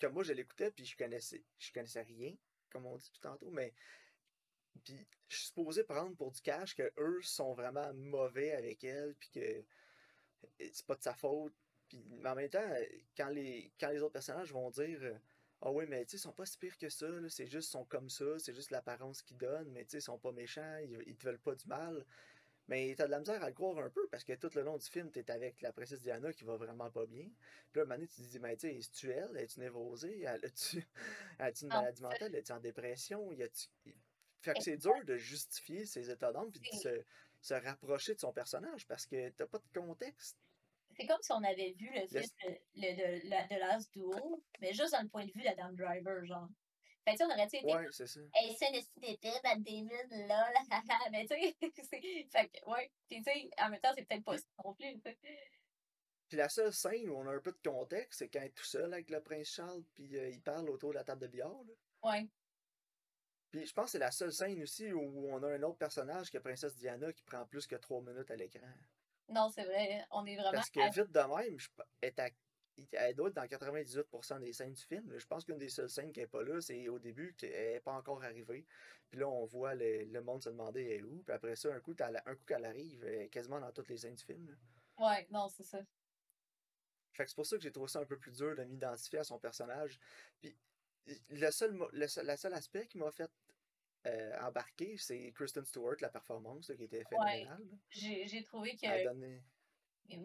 que, 0.00 0.06
moi, 0.08 0.24
je 0.24 0.32
l'écoutais, 0.32 0.72
puis 0.72 0.84
je 0.84 0.96
connaissais, 0.96 1.44
je 1.58 1.72
connaissais 1.72 2.02
rien, 2.02 2.34
comme 2.70 2.86
on 2.86 2.96
dit 2.96 3.10
tout 3.12 3.20
tantôt, 3.20 3.50
mais 3.50 3.72
puis 4.84 5.06
je 5.28 5.36
suis 5.36 5.46
supposé 5.46 5.84
prendre 5.84 6.16
pour 6.16 6.30
du 6.32 6.40
cash 6.40 6.74
que 6.74 6.90
eux 6.98 7.20
sont 7.22 7.54
vraiment 7.54 7.92
mauvais 7.94 8.52
avec 8.52 8.84
elle, 8.84 9.14
puis 9.16 9.30
que 9.30 9.40
euh, 9.40 9.62
c'est 10.72 10.86
pas 10.86 10.96
de 10.96 11.02
sa 11.02 11.14
faute. 11.14 11.54
Puis, 11.88 12.04
mais 12.20 12.28
en 12.28 12.34
même 12.34 12.50
temps, 12.50 12.74
quand 13.16 13.28
les, 13.28 13.72
quand 13.78 13.90
les 13.90 14.02
autres 14.02 14.12
personnages 14.12 14.52
vont 14.52 14.70
dire 14.70 15.00
Ah 15.62 15.70
oui, 15.70 15.84
mais 15.88 16.04
tu 16.04 16.12
sais, 16.12 16.16
ils 16.18 16.20
sont 16.20 16.32
pas 16.32 16.46
si 16.46 16.58
pires 16.58 16.78
que 16.78 16.88
ça, 16.88 17.06
c'est 17.28 17.46
juste, 17.46 17.68
ils 17.68 17.72
sont 17.72 17.84
comme 17.84 18.10
ça, 18.10 18.38
c'est 18.38 18.54
juste 18.54 18.70
l'apparence 18.70 19.22
qu'ils 19.22 19.38
donnent, 19.38 19.70
mais 19.72 19.84
tu 19.84 19.92
sais, 19.92 19.98
ils 19.98 20.02
sont 20.02 20.18
pas 20.18 20.32
méchants, 20.32 20.78
ils, 20.82 21.02
ils 21.06 21.16
te 21.16 21.26
veulent 21.26 21.38
pas 21.38 21.54
du 21.54 21.66
mal. 21.66 22.04
Mais 22.68 22.94
t'as 22.96 23.06
de 23.06 23.12
la 23.12 23.20
misère 23.20 23.42
à 23.42 23.48
le 23.48 23.54
croire 23.54 23.78
un 23.78 23.90
peu 23.90 24.08
parce 24.08 24.24
que 24.24 24.32
tout 24.32 24.50
le 24.54 24.62
long 24.62 24.76
du 24.76 24.86
film, 24.86 25.10
t'es 25.10 25.30
avec 25.30 25.60
la 25.60 25.72
princesse 25.72 26.00
Diana 26.00 26.32
qui 26.32 26.44
va 26.44 26.56
vraiment 26.56 26.90
pas 26.90 27.06
bien. 27.06 27.28
Puis 27.70 27.80
là, 27.80 27.82
un 27.82 27.86
moment 27.86 28.00
tu 28.00 28.22
te 28.22 28.28
dis, 28.28 28.40
mais 28.40 28.56
tu 28.56 28.68
sais, 28.68 28.74
est-tu 28.76 29.10
elle? 29.10 29.36
Es-tu 29.36 29.60
névrosée? 29.60 30.26
As-tu 31.38 31.64
une 31.64 31.68
maladie 31.68 32.02
mentale? 32.02 32.34
Es-tu 32.34 32.52
en 32.52 32.60
dépression? 32.60 33.32
Y 33.32 33.44
a-tu 33.44 33.68
fait 34.46 34.54
que 34.54 34.62
c'est 34.62 34.76
dur 34.76 35.04
de 35.04 35.16
justifier 35.16 35.84
ses 35.84 36.10
états 36.10 36.32
d'âme 36.32 36.50
puis 36.50 36.60
de 36.60 36.76
se, 36.76 37.04
se, 37.40 37.54
rapprocher 37.54 38.14
de 38.14 38.20
son 38.20 38.32
personnage 38.32 38.86
parce 38.86 39.06
que 39.06 39.30
t'as 39.30 39.46
pas 39.46 39.58
de 39.58 39.80
contexte. 39.80 40.38
C'est 40.96 41.06
comme 41.06 41.20
si 41.20 41.32
on 41.32 41.42
avait 41.42 41.74
vu 41.78 41.90
le 41.92 42.06
film 42.06 42.22
de, 42.44 42.58
le, 42.76 43.20
de, 43.20 43.54
de 43.54 43.60
Last 43.60 43.92
Duel, 43.92 44.22
mais 44.60 44.72
juste 44.72 44.92
dans 44.92 45.02
le 45.02 45.08
point 45.08 45.26
de 45.26 45.32
vue 45.32 45.42
de 45.42 45.48
Adam 45.48 45.72
Driver, 45.72 46.24
genre. 46.24 46.48
Fait 47.04 47.14
que 47.14 47.22
on 47.22 47.30
aurait 47.30 47.44
été. 47.44 47.62
Ouais, 47.64 47.86
c'est 47.90 48.06
ça. 48.06 48.20
Hey, 48.34 48.56
c'est 48.58 48.68
une 48.68 48.82
Matt 49.44 49.62
Damon, 49.62 50.26
là, 50.26 50.50
là, 50.52 50.60
mais 51.12 51.26
tu 51.26 51.36
sais, 51.36 51.56
fait 52.32 52.48
que, 52.48 52.70
ouais. 52.70 52.90
Puis 53.08 53.22
tu 53.22 53.24
sais, 53.24 53.50
en 53.58 53.70
même 53.70 53.80
temps, 53.80 53.92
c'est 53.96 54.04
peut-être 54.04 54.24
pas 54.24 54.38
ça 54.38 54.44
non 54.64 54.74
plus. 54.74 55.00
Puis 56.28 56.36
la 56.36 56.48
seule 56.48 56.72
scène 56.72 57.08
où 57.08 57.16
on 57.16 57.26
a 57.28 57.34
un 57.34 57.40
peu 57.40 57.52
de 57.52 57.68
contexte, 57.68 58.18
c'est 58.20 58.28
quand 58.28 58.40
il 58.40 58.46
est 58.46 58.56
tout 58.56 58.64
seul 58.64 58.92
avec 58.92 59.10
le 59.10 59.20
prince 59.20 59.48
Charles, 59.48 59.84
puis 59.94 60.16
euh, 60.16 60.30
il 60.30 60.42
parle 60.42 60.68
autour 60.70 60.90
de 60.90 60.96
la 60.96 61.04
table 61.04 61.22
de 61.22 61.28
billard. 61.28 61.62
Là. 61.64 62.10
Ouais. 62.10 62.28
Puis 63.50 63.66
je 63.66 63.72
pense 63.72 63.86
que 63.86 63.90
c'est 63.92 63.98
la 63.98 64.10
seule 64.10 64.32
scène 64.32 64.62
aussi 64.62 64.92
où 64.92 65.28
on 65.30 65.42
a 65.42 65.48
un 65.48 65.62
autre 65.62 65.78
personnage 65.78 66.30
que 66.30 66.38
Princesse 66.38 66.76
Diana 66.76 67.12
qui 67.12 67.22
prend 67.22 67.44
plus 67.46 67.66
que 67.66 67.76
trois 67.76 68.02
minutes 68.02 68.30
à 68.30 68.36
l'écran. 68.36 68.66
Non, 69.28 69.48
c'est 69.48 69.64
vrai. 69.64 70.04
On 70.10 70.24
est 70.26 70.36
vraiment. 70.36 70.52
Parce 70.52 70.70
que 70.70 70.80
vite 70.92 71.10
de 71.10 71.20
même, 71.20 71.58
je, 71.58 71.68
elle, 72.92 73.14
doit 73.14 73.28
être 73.28 73.34
dans 73.34 73.44
98% 73.44 74.40
des 74.40 74.52
scènes 74.52 74.72
du 74.72 74.82
film. 74.82 75.18
Je 75.18 75.26
pense 75.26 75.44
qu'une 75.44 75.58
des 75.58 75.68
seules 75.68 75.88
scènes 75.88 76.12
qui 76.12 76.20
n'est 76.20 76.26
pas 76.26 76.42
là, 76.42 76.60
c'est 76.60 76.88
au 76.88 76.98
début 76.98 77.34
qu'elle 77.34 77.74
n'est 77.74 77.80
pas 77.80 77.92
encore 77.92 78.22
arrivée. 78.22 78.66
Puis 79.10 79.20
là, 79.20 79.28
on 79.28 79.44
voit 79.44 79.74
le, 79.74 80.04
le 80.04 80.20
monde 80.22 80.42
se 80.42 80.50
demander 80.50 80.82
elle 80.84 81.00
est 81.00 81.02
où? 81.02 81.22
Puis 81.24 81.34
après 81.34 81.56
ça, 81.56 81.72
un 81.72 81.80
coup, 81.80 81.94
un 81.98 82.34
coup 82.34 82.44
qu'elle 82.46 82.64
arrive, 82.64 83.28
quasiment 83.30 83.60
dans 83.60 83.72
toutes 83.72 83.88
les 83.88 83.98
scènes 83.98 84.14
du 84.14 84.24
film. 84.24 84.48
Là. 84.48 84.54
Ouais, 84.98 85.26
non, 85.30 85.48
c'est 85.48 85.64
ça. 85.64 85.80
Fait 87.12 87.24
que 87.24 87.30
c'est 87.30 87.36
pour 87.36 87.46
ça 87.46 87.56
que 87.56 87.62
j'ai 87.62 87.72
trouvé 87.72 87.88
ça 87.88 88.00
un 88.00 88.04
peu 88.04 88.18
plus 88.18 88.32
dur 88.32 88.54
de 88.54 88.64
m'identifier 88.64 89.20
à 89.20 89.24
son 89.24 89.38
personnage. 89.38 89.98
Puis 90.40 90.56
le 91.30 91.50
seul, 91.50 91.78
le 91.92 92.08
seul, 92.08 92.38
seul 92.38 92.54
aspect 92.54 92.86
qui 92.86 92.98
m'a 92.98 93.10
fait 93.10 93.30
euh, 94.06 94.38
embarquer, 94.40 94.96
c'est 94.98 95.32
Kristen 95.32 95.64
Stewart, 95.64 95.96
la 96.00 96.08
performance 96.08 96.72
qui 96.76 96.84
était 96.84 97.04
phénoménale. 97.04 97.60
Ouais. 97.60 98.26
J'ai 98.26 98.42
trouvé 98.44 98.76
que. 98.76 99.04
Donné... 99.04 99.42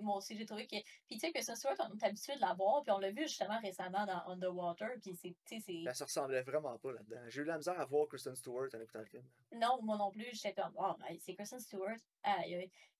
Moi 0.01 0.17
aussi, 0.17 0.37
j'ai 0.37 0.45
trouvé 0.45 0.65
que. 0.65 0.75
Puis 1.07 1.17
tu 1.17 1.19
sais, 1.19 1.31
Kristen 1.31 1.55
Stewart, 1.55 1.75
on 1.79 1.97
est 1.97 2.03
habitué 2.03 2.35
de 2.35 2.41
la 2.41 2.53
voir, 2.53 2.83
puis 2.83 2.91
on 2.91 2.99
l'a 2.99 3.11
vu 3.11 3.23
justement 3.23 3.59
récemment 3.59 4.05
dans 4.05 4.27
Underwater, 4.27 4.89
puis 5.01 5.15
c'est. 5.15 5.83
Ben, 5.83 5.93
ça 5.93 6.05
ressemblait 6.05 6.41
vraiment 6.41 6.77
pas 6.77 6.91
là-dedans. 6.91 7.21
J'ai 7.27 7.41
eu 7.41 7.45
la 7.45 7.57
misère 7.57 7.79
à 7.79 7.85
voir 7.85 8.07
Kristen 8.07 8.35
Stewart 8.35 8.67
en 8.73 8.79
écoutant 8.79 8.99
le 8.99 9.05
film. 9.05 9.23
Non, 9.53 9.79
moi 9.81 9.97
non 9.97 10.11
plus, 10.11 10.27
j'étais 10.31 10.53
comme, 10.53 10.73
oh, 10.77 10.93
c'est 11.19 11.35
Kristen 11.35 11.59
Stewart. 11.59 11.97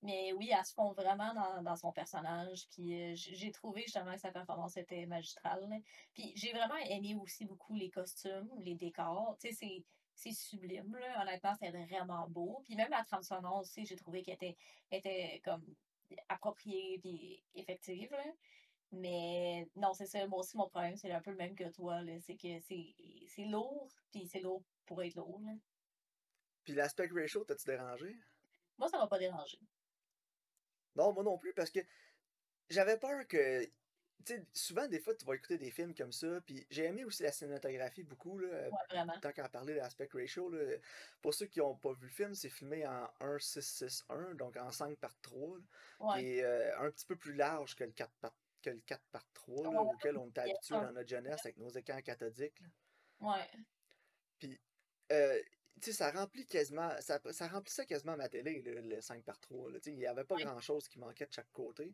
Mais 0.03 0.33
oui, 0.33 0.51
elle 0.51 0.65
se 0.65 0.73
fond 0.73 0.93
vraiment 0.93 1.31
dans, 1.35 1.61
dans 1.61 1.75
son 1.75 1.91
personnage, 1.91 2.67
puis 2.71 2.99
euh, 2.99 3.13
j'ai 3.15 3.51
trouvé 3.51 3.83
justement 3.83 4.13
que 4.13 4.19
sa 4.19 4.31
performance 4.31 4.75
était 4.77 5.05
magistrale. 5.05 5.67
Puis 6.13 6.33
j'ai 6.35 6.51
vraiment 6.53 6.77
aimé 6.89 7.15
aussi 7.21 7.45
beaucoup 7.45 7.75
les 7.75 7.91
costumes, 7.91 8.49
les 8.57 8.73
décors. 8.73 9.37
Tu 9.39 9.49
sais, 9.49 9.53
c'est 9.53 9.85
c'est 10.21 10.33
sublime, 10.33 10.95
là. 10.97 11.21
Honnêtement, 11.21 11.53
c'était 11.53 11.71
vraiment 11.85 12.27
beau. 12.27 12.61
Puis 12.65 12.75
même 12.75 12.89
la 12.89 13.03
trame 13.03 13.23
sonore 13.23 13.59
aussi, 13.61 13.85
j'ai 13.85 13.95
trouvé 13.95 14.21
qu'elle 14.21 14.35
était, 14.35 14.57
était 14.91 15.41
comme 15.43 15.63
appropriée 16.29 16.99
et 17.03 17.43
effective, 17.55 18.11
là. 18.11 18.23
Mais 18.93 19.69
non, 19.75 19.93
c'est 19.93 20.05
ça. 20.05 20.27
Moi 20.27 20.39
aussi, 20.39 20.57
mon 20.57 20.67
problème, 20.67 20.97
c'est 20.97 21.11
un 21.11 21.21
peu 21.21 21.31
le 21.31 21.37
même 21.37 21.55
que 21.55 21.69
toi. 21.69 22.01
C'est 22.19 22.35
que 22.35 22.59
c'est 22.59 23.45
lourd, 23.45 23.89
puis 24.11 24.27
c'est 24.27 24.41
lourd 24.41 24.63
pour 24.85 25.01
être 25.01 25.15
lourd. 25.15 25.39
Là. 25.45 25.53
Puis 26.63 26.73
l'aspect 26.73 27.07
ratio, 27.07 27.45
t'as-tu 27.45 27.65
dérangé? 27.65 28.15
Moi, 28.77 28.89
ça 28.89 28.97
m'a 28.97 29.07
pas 29.07 29.17
dérangé. 29.17 29.57
Non, 30.95 31.13
moi 31.13 31.23
non 31.23 31.37
plus, 31.37 31.53
parce 31.53 31.71
que 31.71 31.79
j'avais 32.69 32.97
peur 32.97 33.25
que 33.27 33.65
souvent, 34.53 34.87
des 34.87 34.99
fois, 34.99 35.15
tu 35.15 35.25
vas 35.25 35.35
écouter 35.35 35.57
des 35.57 35.71
films 35.71 35.93
comme 35.93 36.11
ça, 36.11 36.41
puis 36.41 36.65
j'ai 36.69 36.85
aimé 36.85 37.03
aussi 37.03 37.23
la 37.23 37.31
cinématographie 37.31 38.03
beaucoup, 38.03 38.37
là, 38.37 38.47
ouais, 38.69 39.19
tant 39.21 39.31
qu'à 39.31 39.49
parler 39.49 39.73
de 39.73 39.79
l'aspect 39.79 40.09
ratio. 40.13 40.49
Là. 40.49 40.77
Pour 41.21 41.33
ceux 41.33 41.45
qui 41.45 41.59
n'ont 41.59 41.75
pas 41.75 41.93
vu 41.93 42.07
le 42.07 42.11
film, 42.11 42.33
c'est 42.33 42.49
filmé 42.49 42.85
en 42.85 43.09
1-6-6-1, 43.19 44.35
donc 44.35 44.57
en 44.57 44.71
5 44.71 44.97
par 44.97 45.15
3, 45.21 45.57
ouais. 45.99 46.23
et 46.23 46.43
euh, 46.43 46.79
un 46.79 46.91
petit 46.91 47.05
peu 47.05 47.15
plus 47.15 47.33
large 47.33 47.75
que 47.75 47.83
le 47.83 47.91
4 47.91 48.11
par, 48.19 48.33
que 48.61 48.69
le 48.69 48.81
4 48.81 49.01
par 49.11 49.25
3, 49.33 49.71
là, 49.71 49.81
auquel 49.81 50.17
on 50.17 50.27
était 50.29 50.41
habitué 50.41 50.75
dans 50.75 50.91
notre 50.91 51.09
jeunesse 51.09 51.41
avec 51.45 51.57
nos 51.57 51.69
écrans 51.69 52.01
cathodiques. 52.01 52.59
Là. 52.61 52.67
Ouais. 53.21 53.49
Puis, 54.39 54.59
euh, 55.11 55.39
tu 55.81 55.91
sais, 55.91 55.93
ça 55.93 56.11
remplit 56.11 56.45
quasiment, 56.45 56.89
ça, 56.99 57.19
ça 57.31 57.47
remplissait 57.47 57.85
quasiment 57.85 58.15
ma 58.17 58.29
télé, 58.29 58.61
le, 58.61 58.81
le 58.81 59.01
5 59.01 59.23
par 59.23 59.39
3. 59.39 59.71
Il 59.85 59.95
n'y 59.95 60.05
avait 60.05 60.23
pas 60.23 60.35
grand-chose 60.35 60.87
qui 60.87 60.99
manquait 60.99 61.25
de 61.25 61.33
chaque 61.33 61.51
côté. 61.51 61.93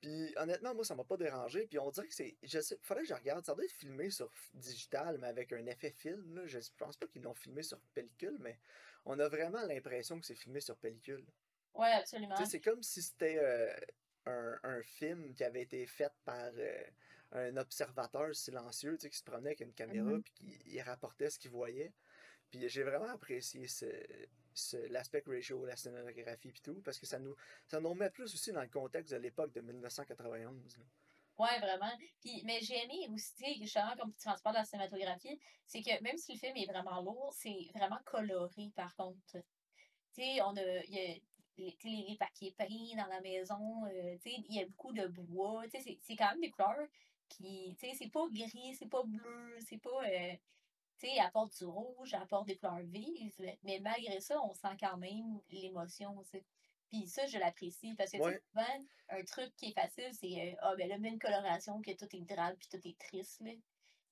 Puis 0.00 0.34
honnêtement, 0.36 0.74
moi, 0.74 0.84
ça 0.84 0.94
m'a 0.94 1.04
pas 1.04 1.16
dérangé. 1.16 1.66
Puis 1.66 1.78
on 1.78 1.90
dirait 1.90 2.08
que 2.08 2.14
c'est. 2.14 2.36
Je 2.42 2.60
sais, 2.60 2.78
faudrait 2.82 3.02
que 3.04 3.08
je 3.08 3.14
regarde. 3.14 3.44
Ça 3.44 3.54
doit 3.54 3.64
être 3.64 3.72
filmé 3.72 4.10
sur 4.10 4.30
digital, 4.54 5.18
mais 5.18 5.28
avec 5.28 5.52
un 5.52 5.64
effet 5.66 5.90
film. 5.90 6.34
Là. 6.34 6.46
Je 6.46 6.58
pense 6.76 6.96
pas 6.96 7.06
qu'ils 7.06 7.22
l'ont 7.22 7.34
filmé 7.34 7.62
sur 7.62 7.80
pellicule, 7.94 8.36
mais 8.40 8.58
on 9.04 9.18
a 9.18 9.28
vraiment 9.28 9.62
l'impression 9.62 10.20
que 10.20 10.26
c'est 10.26 10.34
filmé 10.34 10.60
sur 10.60 10.76
pellicule. 10.76 11.24
Ouais, 11.74 11.92
absolument. 11.92 12.36
C'est 12.44 12.60
comme 12.60 12.82
si 12.82 13.02
c'était 13.02 13.38
euh, 13.38 13.72
un, 14.26 14.58
un, 14.62 14.82
film 14.82 15.34
qui 15.34 15.44
avait 15.44 15.62
été 15.62 15.86
fait 15.86 16.12
par 16.24 16.50
euh, 16.56 16.84
un 17.32 17.56
observateur 17.56 18.34
silencieux 18.34 18.96
qui 18.96 19.16
se 19.16 19.22
promenait 19.22 19.50
avec 19.50 19.60
une 19.60 19.74
caméra 19.74 20.04
mm 20.04 20.18
-hmm. 20.18 20.22
puis 20.22 20.58
qui 20.58 20.80
rapportait 20.82 21.30
ce 21.30 21.38
qu'il 21.38 21.50
voyait. 21.50 21.92
Puis 22.50 22.68
j'ai 22.68 22.82
vraiment 22.82 23.08
apprécié 23.08 23.66
ce, 23.68 23.86
l'aspect 24.90 25.22
ratio, 25.26 25.64
la 25.64 25.76
scénographie 25.76 26.48
et 26.48 26.60
tout, 26.62 26.80
parce 26.84 26.98
que 26.98 27.06
ça 27.06 27.18
nous, 27.18 27.34
ça 27.66 27.80
nous 27.80 27.94
plus 28.12 28.24
aussi 28.34 28.52
dans 28.52 28.62
le 28.62 28.68
contexte 28.68 29.12
de 29.12 29.18
l'époque 29.18 29.52
de 29.52 29.60
1991. 29.60 30.78
là. 30.78 30.84
Ouais, 31.38 31.58
vraiment. 31.60 31.92
Puis, 32.22 32.42
mais 32.44 32.60
j'ai 32.62 32.82
aimé 32.82 33.08
aussi, 33.12 33.60
justement, 33.60 33.94
comme 33.98 34.12
tu 34.14 34.24
parles 34.24 34.54
de 34.54 34.60
la 34.60 34.64
cinématographie, 34.64 35.38
c'est 35.66 35.82
que 35.82 36.02
même 36.02 36.16
si 36.16 36.32
le 36.32 36.38
film 36.38 36.56
est 36.56 36.64
vraiment 36.66 37.02
lourd, 37.02 37.32
c'est 37.34 37.68
vraiment 37.74 37.98
coloré, 38.06 38.70
par 38.74 38.94
contre. 38.96 39.18
Tu 39.32 40.22
sais, 40.22 40.40
on 40.40 40.56
a, 40.56 40.62
y 40.86 40.98
a 40.98 41.16
les, 41.58 41.76
les, 41.84 42.16
papiers 42.18 42.54
dans 42.96 43.06
la 43.06 43.20
maison, 43.20 43.84
euh, 43.86 44.16
tu 44.22 44.30
sais, 44.30 44.36
il 44.48 44.54
y 44.54 44.62
a 44.62 44.66
beaucoup 44.66 44.92
de 44.92 45.06
bois, 45.06 45.64
tu 45.64 45.70
sais, 45.72 45.80
c'est- 45.80 45.98
c'est 46.02 46.16
quand 46.16 46.30
même 46.30 46.40
des 46.40 46.50
couleurs 46.50 46.88
qui, 47.28 47.76
tu 47.78 47.88
sais, 47.88 47.94
c'est 47.98 48.10
pas 48.10 48.26
gris, 48.30 48.74
c'est 48.78 48.88
pas 48.88 49.02
bleu, 49.04 49.58
c'est 49.60 49.78
pas, 49.78 50.04
euh, 50.04 50.32
tu 50.98 51.06
sais, 51.08 51.18
apporte 51.20 51.56
du 51.58 51.64
rouge, 51.66 52.14
apporte 52.14 52.46
des 52.46 52.56
couleurs 52.56 52.80
vives, 52.84 53.34
mais 53.62 53.80
malgré 53.80 54.20
ça, 54.20 54.40
on 54.42 54.54
sent 54.54 54.76
quand 54.80 54.96
même 54.96 55.40
l'émotion, 55.50 56.22
tu. 56.30 56.42
Puis 56.88 57.06
ça, 57.08 57.26
je 57.26 57.38
l'apprécie, 57.38 57.94
parce 57.96 58.12
que, 58.12 58.18
Ouais, 58.18 58.40
souvent, 58.52 58.84
un 59.08 59.24
truc 59.24 59.54
qui 59.56 59.70
est 59.70 59.72
facile, 59.72 60.10
c'est, 60.12 60.52
euh, 60.52 60.56
ah, 60.60 60.74
ben 60.76 60.88
là, 60.88 60.98
mets 60.98 61.08
une 61.10 61.18
coloration 61.18 61.82
que 61.82 61.92
tout 61.92 62.06
est 62.16 62.20
drame 62.22 62.56
puis 62.56 62.68
tout 62.68 62.88
est 62.88 62.98
triste, 62.98 63.40
là. 63.40 63.52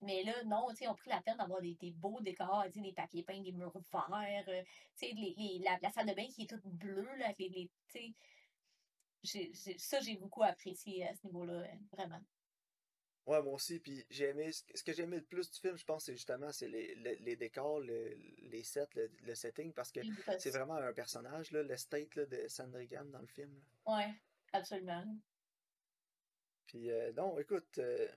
Mais 0.00 0.22
là, 0.24 0.34
non, 0.44 0.66
tu 0.70 0.76
sais, 0.76 0.88
on 0.88 0.94
pris 0.94 1.08
la 1.10 1.22
peine 1.22 1.36
d'avoir 1.38 1.60
des, 1.62 1.74
des 1.76 1.92
beaux 1.92 2.20
décors, 2.20 2.64
des 2.74 2.92
papiers 2.92 3.22
peints, 3.22 3.40
des 3.40 3.52
murs 3.52 3.72
verts, 3.92 4.44
euh, 4.48 4.62
tu 4.98 5.06
sais, 5.08 5.12
les, 5.14 5.34
les- 5.38 5.58
la, 5.60 5.78
la 5.80 5.90
salle 5.90 6.06
de 6.08 6.14
bain 6.14 6.26
qui 6.28 6.42
est 6.42 6.46
toute 6.50 6.66
bleue, 6.66 7.14
là, 7.16 7.26
avec 7.26 7.38
les, 7.38 7.70
les- 7.94 8.14
ça, 9.78 10.00
j'ai 10.00 10.16
beaucoup 10.16 10.42
apprécié 10.42 11.06
à 11.08 11.14
ce 11.14 11.26
niveau-là, 11.26 11.54
euh, 11.54 11.66
vraiment. 11.92 12.20
Ouais, 13.26 13.42
moi 13.42 13.52
aussi. 13.54 13.78
Puis 13.80 14.04
j'ai 14.10 14.26
aimé, 14.28 14.50
ce 14.52 14.82
que 14.82 14.92
j'ai 14.92 15.02
aimé 15.02 15.16
le 15.18 15.24
plus 15.24 15.50
du 15.50 15.58
film, 15.60 15.76
je 15.76 15.84
pense, 15.84 16.04
c'est 16.04 16.12
justement 16.14 16.52
c'est 16.52 16.68
les, 16.68 16.94
les, 16.96 17.16
les 17.16 17.36
décors, 17.36 17.80
le- 17.80 18.14
les 18.42 18.62
sets, 18.62 18.86
le, 18.94 19.10
le 19.22 19.34
setting, 19.34 19.72
parce 19.72 19.90
que 19.92 20.00
c'est 20.38 20.50
vraiment 20.50 20.74
un 20.76 20.92
personnage, 20.92 21.50
là, 21.52 21.62
l'estate 21.62 22.14
là, 22.16 22.26
de 22.26 22.46
Sandringham 22.48 23.10
dans 23.10 23.20
le 23.20 23.26
film. 23.26 23.54
là. 23.86 23.96
Ouais, 23.96 24.14
absolument. 24.52 25.04
Puis 26.66 26.90
euh, 26.90 27.12
non, 27.12 27.38
écoute, 27.38 27.78
euh, 27.78 28.08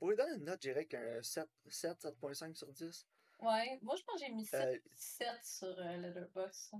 pas 0.00 0.08
lui 0.08 0.16
donner 0.16 0.34
une 0.36 0.44
note, 0.44 0.60
je 0.62 0.68
dirais 0.70 0.86
qu'un 0.86 1.22
7, 1.22 1.48
7, 1.68 2.02
7.5 2.02 2.54
sur 2.54 2.72
10. 2.72 3.06
Ouais, 3.40 3.78
moi, 3.82 3.94
je 3.96 4.02
pense 4.02 4.20
que 4.20 4.26
j'ai 4.26 4.32
mis 4.32 4.46
7, 4.46 4.60
Euh, 4.60 4.78
7 4.96 5.28
sur 5.44 5.78
euh, 5.78 5.96
Letterboxd. 5.98 6.74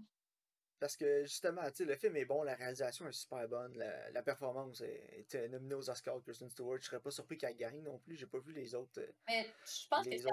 Parce 0.78 0.96
que 0.96 1.22
justement, 1.22 1.62
tu 1.70 1.76
sais, 1.76 1.84
le 1.86 1.96
film 1.96 2.16
est 2.16 2.26
bon, 2.26 2.42
la 2.42 2.54
réalisation 2.54 3.08
est 3.08 3.12
super 3.12 3.48
bonne, 3.48 3.76
la, 3.78 4.10
la 4.10 4.22
performance 4.22 4.82
est, 4.82 5.48
nominée 5.48 5.74
aux 5.74 5.88
Oscars, 5.88 6.22
Kristen 6.22 6.50
Stewart. 6.50 6.78
Je 6.80 6.86
serais 6.86 7.00
pas 7.00 7.10
surpris 7.10 7.38
qu'elle 7.38 7.56
gagne 7.56 7.82
non 7.82 7.98
plus. 7.98 8.16
J'ai 8.16 8.26
pas 8.26 8.40
vu 8.40 8.52
les 8.52 8.74
autres, 8.74 9.00
euh, 9.00 9.12
Mais 9.26 9.46
je 9.64 9.88
pense 9.88 10.04
que 10.04 10.10
les 10.10 10.24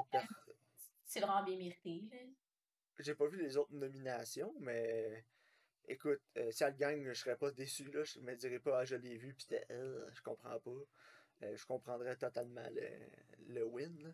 c'est 1.06 1.20
vraiment 1.20 1.44
bien 1.44 1.58
mérité. 1.58 2.02
J'ai 3.00 3.16
pas 3.16 3.28
vu 3.28 3.38
les 3.38 3.56
autres 3.58 3.74
nominations, 3.74 4.54
mais 4.60 5.26
écoute, 5.88 6.22
euh, 6.38 6.52
si 6.52 6.64
elle 6.64 6.76
gagne, 6.76 7.04
je 7.08 7.14
serais 7.14 7.38
pas 7.38 7.52
déçu 7.52 7.84
là. 7.92 8.04
Je 8.04 8.20
me 8.20 8.36
dirais 8.36 8.60
pas 8.60 8.80
ah 8.80 8.86
je 8.86 8.96
l'ai 8.96 9.18
vu 9.18 9.34
puis 9.34 9.46
c'était 9.48 9.66
euh, 9.72 10.10
je 10.14 10.22
comprends 10.22 10.60
pas. 10.60 10.72
Euh, 11.44 11.56
je 11.56 11.66
comprendrais 11.66 12.16
totalement 12.16 12.68
le, 12.72 13.54
le 13.54 13.66
win. 13.66 13.96
là. 14.04 14.10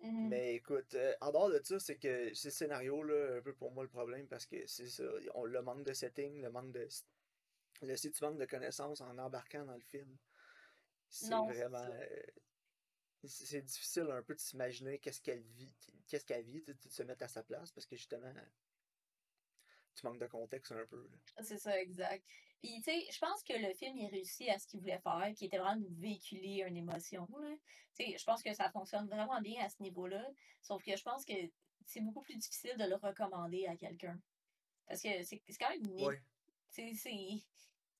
Mhm. 0.00 0.28
Mais 0.28 0.54
écoute, 0.56 0.94
euh, 0.94 1.14
en 1.20 1.32
dehors 1.32 1.50
de 1.50 1.60
ça, 1.62 1.78
c'est 1.78 1.96
que 1.96 2.32
c'est 2.34 2.48
le 2.48 2.52
scénario 2.52 3.02
là, 3.02 3.36
un 3.38 3.42
peu 3.42 3.54
pour 3.54 3.72
moi 3.72 3.84
le 3.84 3.88
problème 3.88 4.26
parce 4.26 4.46
que 4.46 4.66
c'est 4.66 4.88
ça, 4.88 5.04
on 5.34 5.44
le 5.44 5.62
manque 5.62 5.84
de 5.84 5.92
setting, 5.92 6.42
le 6.42 6.50
manque 6.50 6.72
de 6.72 6.88
le 7.82 7.96
si 7.96 8.10
tu 8.10 8.24
manques 8.24 8.38
de 8.38 8.46
connaissances 8.46 9.00
en 9.00 9.18
embarquant 9.18 9.64
dans 9.64 9.74
le 9.74 9.82
film, 9.82 10.16
c'est 11.08 11.34
vraiment 11.34 11.78
euh, 11.78 12.22
c'est 13.26 13.62
difficile 13.62 14.10
un 14.10 14.22
peu 14.22 14.34
de 14.34 14.40
s'imaginer 14.40 14.98
qu'est-ce 14.98 15.20
qu'elle 15.20 15.42
vit, 15.42 15.72
qu'est-ce 16.08 16.24
qu'elle 16.24 16.44
vit, 16.44 16.62
de 16.62 16.76
se 16.88 17.02
mettre 17.02 17.24
à 17.24 17.28
sa 17.28 17.42
place 17.42 17.72
parce 17.72 17.86
que 17.86 17.96
justement 17.96 18.32
tu 19.94 20.06
manques 20.06 20.20
de 20.20 20.26
contexte 20.26 20.72
un 20.72 20.86
peu. 20.86 21.08
C'est 21.40 21.58
ça, 21.58 21.80
exact. 21.80 22.24
Puis, 22.60 22.76
tu 22.76 22.84
sais, 22.84 23.06
je 23.10 23.18
pense 23.18 23.42
que 23.42 23.52
le 23.52 23.74
film, 23.74 23.96
il 23.98 24.08
réussit 24.08 24.48
à 24.48 24.58
ce 24.58 24.66
qu'il 24.66 24.80
voulait 24.80 24.98
faire, 25.00 25.32
qui 25.36 25.46
était 25.46 25.58
vraiment 25.58 25.80
de 25.80 25.86
véhiculer 26.00 26.64
une 26.66 26.76
émotion. 26.76 27.28
Tu 27.94 28.04
sais, 28.04 28.16
je 28.18 28.24
pense 28.24 28.42
que 28.42 28.54
ça 28.54 28.70
fonctionne 28.70 29.06
vraiment 29.06 29.40
bien 29.40 29.62
à 29.64 29.68
ce 29.68 29.82
niveau-là. 29.82 30.26
Sauf 30.62 30.82
que 30.82 30.96
je 30.96 31.02
pense 31.02 31.24
que 31.24 31.34
c'est 31.84 32.00
beaucoup 32.00 32.22
plus 32.22 32.36
difficile 32.36 32.76
de 32.78 32.84
le 32.84 32.96
recommander 32.96 33.66
à 33.66 33.76
quelqu'un. 33.76 34.18
Parce 34.86 35.02
que 35.02 35.22
c'est 35.22 35.42
quand 35.58 35.68
même 35.70 35.82
niche. 35.82 36.06
Ouais. 36.06 36.22
C'est 36.70 36.94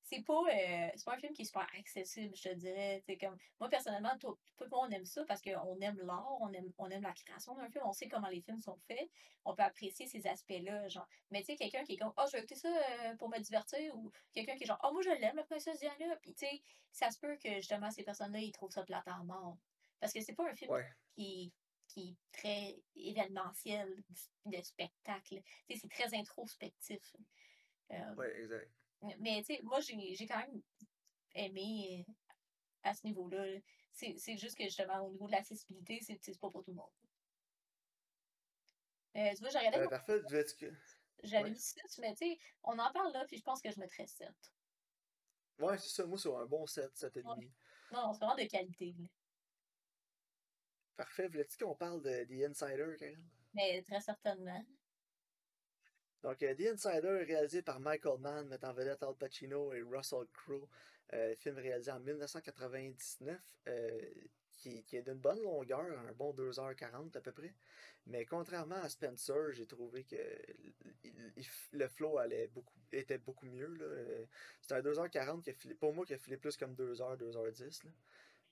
c'est- 0.04 0.22
pas, 0.24 0.32
euh, 0.34 0.88
c'est 0.94 1.04
pas 1.04 1.14
un 1.14 1.18
film 1.18 1.32
qui 1.32 1.42
est 1.42 1.46
super 1.46 1.66
accessible, 1.78 2.34
je 2.36 2.42
te 2.50 2.54
dirais. 2.54 3.02
Comme, 3.20 3.36
moi, 3.58 3.68
personnellement, 3.68 4.16
tout, 4.18 4.38
tout 4.56 4.64
le 4.64 4.70
monde 4.70 4.92
aime 4.92 5.04
ça 5.04 5.24
parce 5.24 5.42
qu'on 5.42 5.80
aime 5.80 5.98
l'art, 6.02 6.36
on 6.40 6.52
aime, 6.52 6.72
on 6.78 6.88
aime 6.90 7.02
la 7.02 7.12
création 7.12 7.54
d'un 7.54 7.68
film, 7.70 7.84
on 7.86 7.92
sait 7.92 8.08
comment 8.08 8.28
les 8.28 8.40
films 8.42 8.60
sont 8.60 8.78
faits, 8.86 9.10
on 9.44 9.54
peut 9.54 9.62
apprécier 9.62 10.06
ces 10.06 10.26
aspects-là. 10.26 10.88
genre. 10.88 11.08
Mais 11.30 11.40
tu 11.40 11.46
sais, 11.46 11.56
quelqu'un 11.56 11.82
qui 11.84 11.94
est 11.94 11.96
comme, 11.98 12.12
oh, 12.16 12.22
je 12.26 12.32
vais 12.32 12.38
écouter 12.38 12.54
ça 12.56 12.68
euh, 12.68 13.16
pour 13.16 13.28
me 13.28 13.38
divertir, 13.40 13.96
ou 13.96 14.12
quelqu'un 14.32 14.56
qui 14.56 14.64
est 14.64 14.66
genre, 14.66 14.80
oh, 14.84 14.92
moi, 14.92 15.02
je 15.02 15.10
l'aime, 15.10 15.36
la 15.36 15.44
princesse 15.44 15.78
Diana. 15.80 16.16
Puis 16.22 16.34
tu 16.34 16.46
sais, 16.46 16.62
ça 16.92 17.10
se 17.10 17.18
peut 17.18 17.36
que 17.42 17.54
justement, 17.56 17.90
ces 17.90 18.04
personnes-là, 18.04 18.38
ils 18.40 18.52
trouvent 18.52 18.70
ça 18.70 18.84
plate 18.84 19.08
en 19.08 19.24
mort. 19.24 19.56
Parce 20.00 20.12
que 20.12 20.20
c'est 20.20 20.34
pas 20.34 20.48
un 20.48 20.54
film 20.54 20.70
Ouais. 20.70 20.86
qui, 21.14 21.52
qui 21.88 22.10
est 22.10 22.38
très 22.38 22.76
événementiel, 22.96 24.02
de 24.46 24.62
spectacle. 24.62 25.40
Tu 25.68 25.74
sais, 25.74 25.80
c'est 25.80 25.88
très 25.90 26.14
introspectif. 26.16 27.16
Euh, 27.92 28.14
Ouais, 28.16 28.36
exact. 28.40 28.70
Mais 29.20 29.42
tu 29.42 29.54
sais, 29.54 29.60
moi, 29.62 29.80
j'ai 29.80 30.14
j'ai 30.14 30.26
quand 30.26 30.38
même 30.38 30.62
aimé 31.34 32.04
euh, 32.08 32.12
à 32.82 32.94
ce 32.94 33.04
niveau-là. 33.06 33.44
là. 33.46 33.58
C'est 33.92 34.14
c'est 34.18 34.36
juste 34.36 34.56
que 34.56 34.64
justement, 34.64 35.00
au 35.06 35.10
niveau 35.12 35.26
de 35.26 35.32
l'accessibilité, 35.32 36.00
c'est 36.00 36.18
c'est 36.22 36.38
pas 36.38 36.50
pour 36.50 36.64
tout 36.64 36.70
le 36.72 36.76
monde. 36.76 36.90
Euh, 39.16 39.30
tu 39.34 39.40
vois, 39.40 39.50
j'ai 39.50 39.58
regardé, 39.58 39.78
Euh, 39.78 39.88
parfait, 39.88 40.20
que- 40.58 40.72
j'avais 41.22 41.44
Ouais. 41.44 41.50
mis 41.50 41.60
6, 41.60 41.98
mais 42.00 42.14
tu 42.14 42.26
sais, 42.26 42.38
on 42.64 42.76
en 42.78 42.92
parle 42.92 43.12
là, 43.12 43.24
puis 43.26 43.38
je 43.38 43.42
pense 43.42 43.60
que 43.62 43.70
je 43.70 43.78
mettrais 43.78 44.06
7. 44.06 44.28
Ouais, 45.60 45.78
c'est 45.78 45.88
ça, 45.90 46.04
moi 46.06 46.18
c'est 46.18 46.34
un 46.34 46.46
bon 46.46 46.66
7, 46.66 46.96
7 46.96 47.16
et 47.16 47.22
Ouais. 47.22 47.34
demi. 47.36 47.52
Non, 47.92 48.08
non, 48.08 48.12
c'est 48.12 48.18
vraiment 48.24 48.34
de 48.34 48.44
qualité. 48.48 48.92
là. 48.98 49.06
Parfait, 50.96 51.28
voulais-tu 51.28 51.56
qu'on 51.58 51.76
parle 51.76 52.02
de 52.02 52.24
The 52.24 52.50
Insider, 52.50 52.96
Karen? 52.98 53.24
Mais 53.52 53.82
très 53.82 54.00
certainement. 54.00 54.64
Donc, 56.24 56.42
euh, 56.42 56.54
The 56.54 56.72
Insider, 56.72 57.22
réalisé 57.26 57.60
par 57.60 57.80
Michael 57.80 58.18
Mann, 58.18 58.48
mettant 58.48 58.72
vedette 58.72 59.02
Al 59.02 59.14
Pacino 59.14 59.74
et 59.74 59.82
Russell 59.82 60.24
Crowe. 60.32 60.66
Euh, 61.12 61.36
film 61.36 61.58
réalisé 61.58 61.90
en 61.90 62.00
1999, 62.00 63.38
euh, 63.68 64.00
qui, 64.56 64.82
est 64.90 65.02
d'une 65.02 65.18
bonne 65.18 65.42
longueur, 65.42 65.84
un 66.08 66.12
bon 66.12 66.32
2h40 66.32 67.14
à 67.14 67.20
peu 67.20 67.30
près. 67.30 67.52
Mais 68.06 68.24
contrairement 68.24 68.76
à 68.76 68.88
Spencer, 68.88 69.52
j'ai 69.52 69.66
trouvé 69.66 70.04
que 70.04 70.16
le 71.72 71.88
flow 71.88 72.16
allait 72.16 72.46
beaucoup, 72.46 72.78
était 72.90 73.18
beaucoup 73.18 73.44
mieux. 73.44 73.76
C'est 74.62 74.72
un 74.72 74.80
2h40 74.80 75.42
qui 75.42 75.50
a 75.50 75.54
filé, 75.54 75.74
pour 75.74 75.92
moi 75.92 76.06
qui 76.06 76.14
a 76.14 76.18
filé 76.18 76.38
plus 76.38 76.56
comme 76.56 76.74
2h, 76.74 77.18
2h10. 77.18 77.84
là. 77.84 77.90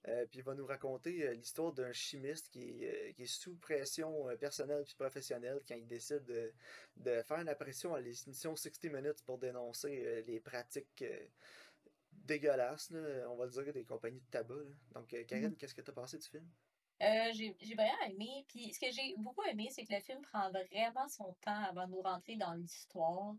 Euh, 0.09 0.27
puis 0.27 0.41
il 0.41 0.43
va 0.45 0.55
nous 0.55 0.67
raconter 0.67 1.29
euh, 1.29 1.35
l'histoire 1.35 1.73
d'un 1.73 1.93
chimiste 1.93 2.49
qui, 2.49 2.83
est, 2.83 3.11
euh, 3.11 3.13
qui 3.13 3.23
est 3.23 3.27
sous 3.27 3.55
pression 3.57 4.27
personnelle 4.39 4.83
puis 4.85 4.95
professionnelle 4.97 5.61
quand 5.67 5.77
il 5.77 5.87
décide 5.87 6.25
de, 6.25 6.53
de 6.97 7.23
faire 7.23 7.39
une 7.39 7.49
apparition 7.49 7.95
à 7.95 8.01
l'émission 8.01 8.57
60 8.57 8.85
Minutes 8.93 9.23
pour 9.25 9.39
dénoncer 9.39 10.23
les 10.27 10.41
pratiques 10.41 11.05
dégueulasses, 12.25 12.91
là, 12.91 13.29
on 13.31 13.37
va 13.37 13.47
le 13.47 13.51
dire, 13.51 13.73
des 13.73 13.85
compagnies 13.85 14.21
de 14.21 14.31
tabac. 14.31 14.55
là. 14.55 14.75
Donc, 14.95 15.13
euh, 15.15 15.25
Karine, 15.25 15.57
qu'est-ce 15.57 15.75
que 15.75 15.83
tu 15.83 15.91
as 15.91 15.95
pensé 15.95 16.19
du 16.19 16.29
film? 16.29 16.49
J'ai 17.01 17.57
j'ai 17.61 17.75
vraiment 17.75 18.01
aimé. 18.09 18.45
Puis 18.49 18.73
ce 18.73 18.79
que 18.79 18.93
j'ai 18.93 19.15
beaucoup 19.19 19.43
aimé, 19.45 19.69
c'est 19.71 19.85
que 19.85 19.93
le 19.93 20.01
film 20.01 20.21
prend 20.23 20.51
vraiment 20.51 21.09
son 21.09 21.35
temps 21.41 21.65
avant 21.65 21.87
de 21.87 21.93
nous 21.93 22.03
rentrer 22.03 22.37
dans 22.37 22.55
l'histoire. 22.55 23.35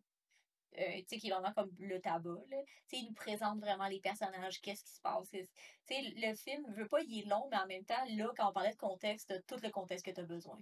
Euh, 0.77 0.97
tu 0.99 1.05
sais, 1.07 1.17
qui 1.17 1.27
est 1.27 1.31
vraiment 1.31 1.53
comme 1.53 1.71
le 1.79 1.99
tabac, 2.01 2.29
là. 2.49 2.57
Tu 2.65 2.73
sais, 2.87 2.97
il 3.03 3.07
nous 3.07 3.13
présente 3.13 3.59
vraiment 3.59 3.87
les 3.87 3.99
personnages, 3.99 4.59
qu'est-ce 4.61 4.83
qui 4.83 4.93
se 4.93 5.01
passe. 5.01 5.29
Tu 5.29 5.45
sais, 5.85 6.01
le 6.15 6.33
film, 6.35 6.73
veut 6.73 6.87
pas, 6.87 7.01
il 7.01 7.19
est 7.21 7.29
long, 7.29 7.47
mais 7.51 7.57
en 7.57 7.67
même 7.67 7.85
temps, 7.85 8.03
là, 8.09 8.31
quand 8.35 8.49
on 8.49 8.53
parlait 8.53 8.71
de 8.71 8.77
contexte, 8.77 9.27
t'as 9.29 9.39
tout 9.41 9.61
le 9.63 9.69
contexte 9.69 10.05
que 10.05 10.11
tu 10.11 10.21
as 10.21 10.25
besoin. 10.25 10.59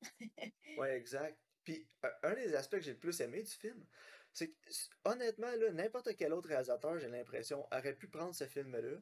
Ouais, 0.78 0.96
exact. 0.96 1.38
Puis, 1.64 1.88
un- 2.02 2.30
un 2.30 2.34
des 2.34 2.54
aspects 2.54 2.76
que 2.76 2.82
j'ai 2.82 2.92
le 2.92 2.98
plus 2.98 3.20
aimé 3.20 3.42
du 3.42 3.50
film, 3.50 3.86
c'est 4.32 4.48
que, 4.48 4.70
honnêtement, 5.04 5.50
là, 5.52 5.70
n'importe 5.72 6.16
quel 6.16 6.32
autre 6.32 6.48
réalisateur, 6.48 6.98
j'ai 6.98 7.08
l'impression, 7.08 7.66
aurait 7.72 7.94
pu 7.96 8.08
prendre 8.08 8.34
ce 8.34 8.46
film-là, 8.46 8.98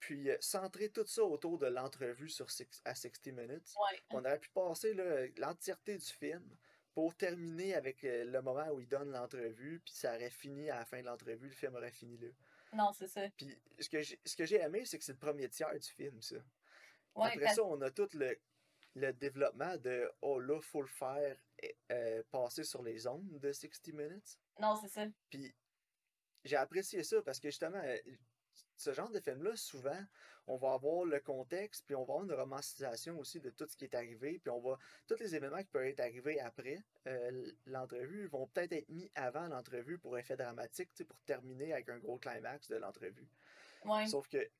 puis 0.00 0.30
euh, 0.30 0.36
centrer 0.40 0.90
tout 0.90 1.06
ça 1.06 1.24
autour 1.24 1.58
de 1.58 1.66
l'entrevue 1.66 2.28
sur 2.28 2.50
six- 2.50 2.82
à 2.84 2.94
60 2.94 3.26
Minutes. 3.32 3.72
Ouais. 3.80 4.00
On 4.10 4.24
aurait 4.24 4.38
pu 4.40 4.50
passer 4.50 4.92
l'entièreté 5.36 5.96
du 5.96 6.04
film 6.06 6.56
pour 6.94 7.14
terminer 7.16 7.74
avec 7.74 8.04
euh, 8.04 8.24
le 8.24 8.40
moment 8.40 8.68
où 8.70 8.80
il 8.80 8.88
donne 8.88 9.10
l'entrevue, 9.10 9.80
puis 9.84 9.92
ça 9.94 10.14
aurait 10.14 10.30
fini 10.30 10.70
à 10.70 10.76
la 10.78 10.84
fin 10.84 11.00
de 11.00 11.06
l'entrevue, 11.06 11.48
le 11.48 11.54
film 11.54 11.74
aurait 11.74 11.90
fini 11.90 12.16
là. 12.18 12.28
Non, 12.72 12.92
c'est 12.92 13.08
ça. 13.08 13.28
Puis 13.36 13.56
ce 13.78 13.88
que 13.88 14.00
j'ai 14.02 14.18
ce 14.24 14.54
aimé, 14.54 14.84
c'est 14.84 14.98
que 14.98 15.04
c'est 15.04 15.12
le 15.12 15.18
premier 15.18 15.48
tiers 15.48 15.78
du 15.78 15.88
film, 15.88 16.20
ça. 16.22 16.36
Ouais, 17.14 17.26
Après 17.28 17.40
parce- 17.40 17.56
ça, 17.56 17.64
on 17.64 17.80
a 17.82 17.90
tout 17.90 18.08
le, 18.14 18.36
le 18.94 19.12
développement 19.12 19.76
de 19.76 20.10
oh 20.22 20.40
là, 20.40 20.60
faut 20.60 20.82
le 20.82 20.88
faire 20.88 21.36
euh, 21.92 22.22
passer 22.30 22.64
sur 22.64 22.82
les 22.82 23.06
ondes 23.06 23.38
de 23.38 23.52
60 23.52 23.88
Minutes. 23.94 24.38
Non, 24.60 24.76
c'est 24.76 24.88
ça. 24.88 25.06
Puis 25.30 25.54
j'ai 26.44 26.56
apprécié 26.56 27.02
ça 27.02 27.22
parce 27.22 27.40
que 27.40 27.48
justement, 27.48 27.80
euh, 27.82 27.98
ce 28.76 28.92
genre 28.92 29.10
de 29.10 29.20
film-là, 29.20 29.56
souvent, 29.56 30.04
on 30.46 30.56
va 30.56 30.74
avoir 30.74 31.04
le 31.04 31.20
contexte, 31.20 31.84
puis 31.86 31.94
on 31.94 32.04
va 32.04 32.14
avoir 32.14 32.24
une 32.24 32.32
romancisation 32.32 33.18
aussi 33.18 33.40
de 33.40 33.50
tout 33.50 33.66
ce 33.66 33.76
qui 33.76 33.84
est 33.84 33.94
arrivé, 33.94 34.38
puis 34.38 34.50
on 34.50 34.60
va. 34.60 34.78
Tous 35.06 35.18
les 35.18 35.34
événements 35.34 35.58
qui 35.58 35.70
peuvent 35.70 35.86
être 35.86 36.00
arrivés 36.00 36.40
après 36.40 36.82
euh, 37.06 37.50
l'entrevue 37.66 38.26
vont 38.26 38.46
peut-être 38.48 38.72
être 38.72 38.88
mis 38.88 39.10
avant 39.14 39.48
l'entrevue 39.48 39.98
pour 39.98 40.18
effet 40.18 40.36
dramatique, 40.36 40.90
pour 41.06 41.18
terminer 41.22 41.72
avec 41.72 41.88
un 41.88 41.98
gros 41.98 42.18
climax 42.18 42.68
de 42.68 42.76
l'entrevue. 42.76 43.28
Sauf 44.06 44.28
que. 44.28 44.50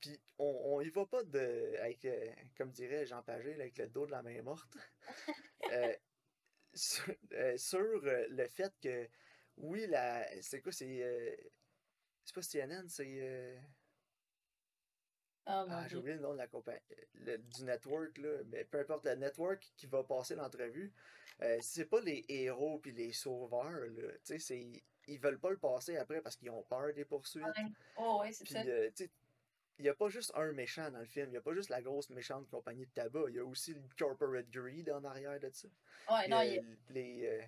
Puis 0.00 0.18
on, 0.38 0.60
on 0.64 0.80
y 0.80 0.90
va 0.90 1.06
pas 1.06 1.22
de. 1.24 1.76
Avec, 1.80 2.04
euh, 2.04 2.30
comme 2.56 2.70
dirait 2.70 3.06
Jean 3.06 3.22
Pagé, 3.22 3.54
avec 3.54 3.78
le 3.78 3.88
dos 3.88 4.06
de 4.06 4.10
la 4.10 4.22
main 4.22 4.42
morte. 4.42 4.76
Euh, 5.72 7.56
sur, 7.56 8.00
le 8.02 8.48
fait 8.48 8.72
que. 8.82 9.08
Oui, 9.56 9.86
la. 9.86 10.26
C'est 10.42 10.60
quoi, 10.60 10.72
c'est. 10.72 11.38
C'est 12.24 12.34
pas 12.34 12.42
CNN, 12.42 12.88
c'est. 12.88 13.58
Oh, 15.46 15.66
ah, 15.68 15.86
j'ai 15.88 15.96
oublié 15.96 16.14
le 16.14 16.22
nom 16.22 16.32
de 16.32 16.38
la 16.38 16.46
compagnie, 16.46 16.80
du 17.14 17.64
network, 17.64 18.16
là, 18.16 18.38
mais 18.46 18.64
peu 18.64 18.80
importe 18.80 19.04
le 19.04 19.14
network 19.14 19.72
qui 19.76 19.86
va 19.86 20.02
passer 20.02 20.34
l'entrevue, 20.34 20.90
euh, 21.42 21.58
c'est 21.60 21.84
pas 21.84 22.00
les 22.00 22.24
héros 22.28 22.78
puis 22.78 22.92
les 22.92 23.12
sauveurs, 23.12 23.90
là, 23.90 24.08
tu 24.24 24.40
sais, 24.40 24.82
ils 25.06 25.18
veulent 25.18 25.38
pas 25.38 25.50
le 25.50 25.58
passer 25.58 25.98
après 25.98 26.22
parce 26.22 26.36
qu'ils 26.36 26.48
ont 26.48 26.62
peur 26.62 26.94
des 26.94 27.04
poursuites. 27.04 27.44
Oh, 27.96 28.20
ouais, 28.22 28.32
c'est 28.32 28.48
ça. 28.48 28.62
Euh, 28.62 28.90
il 29.78 29.82
n'y 29.82 29.88
a 29.88 29.94
pas 29.94 30.08
juste 30.08 30.32
un 30.34 30.52
méchant 30.52 30.90
dans 30.90 31.00
le 31.00 31.04
film, 31.04 31.26
il 31.26 31.32
n'y 31.32 31.36
a 31.36 31.42
pas 31.42 31.52
juste 31.52 31.68
la 31.68 31.82
grosse 31.82 32.08
méchante 32.08 32.48
compagnie 32.48 32.86
de 32.86 32.92
tabac, 32.92 33.24
il 33.28 33.34
y 33.34 33.38
a 33.40 33.44
aussi 33.44 33.74
le 33.74 33.82
corporate 33.98 34.48
greed 34.48 34.88
en 34.88 35.04
arrière 35.04 35.38
de 35.40 35.50
ça. 35.52 35.68
Ouais, 36.10 36.28
non, 36.28 36.40
il 36.40 36.54
y 36.54 36.58
a... 36.58 36.62
les, 36.90 37.26
euh, 37.26 37.42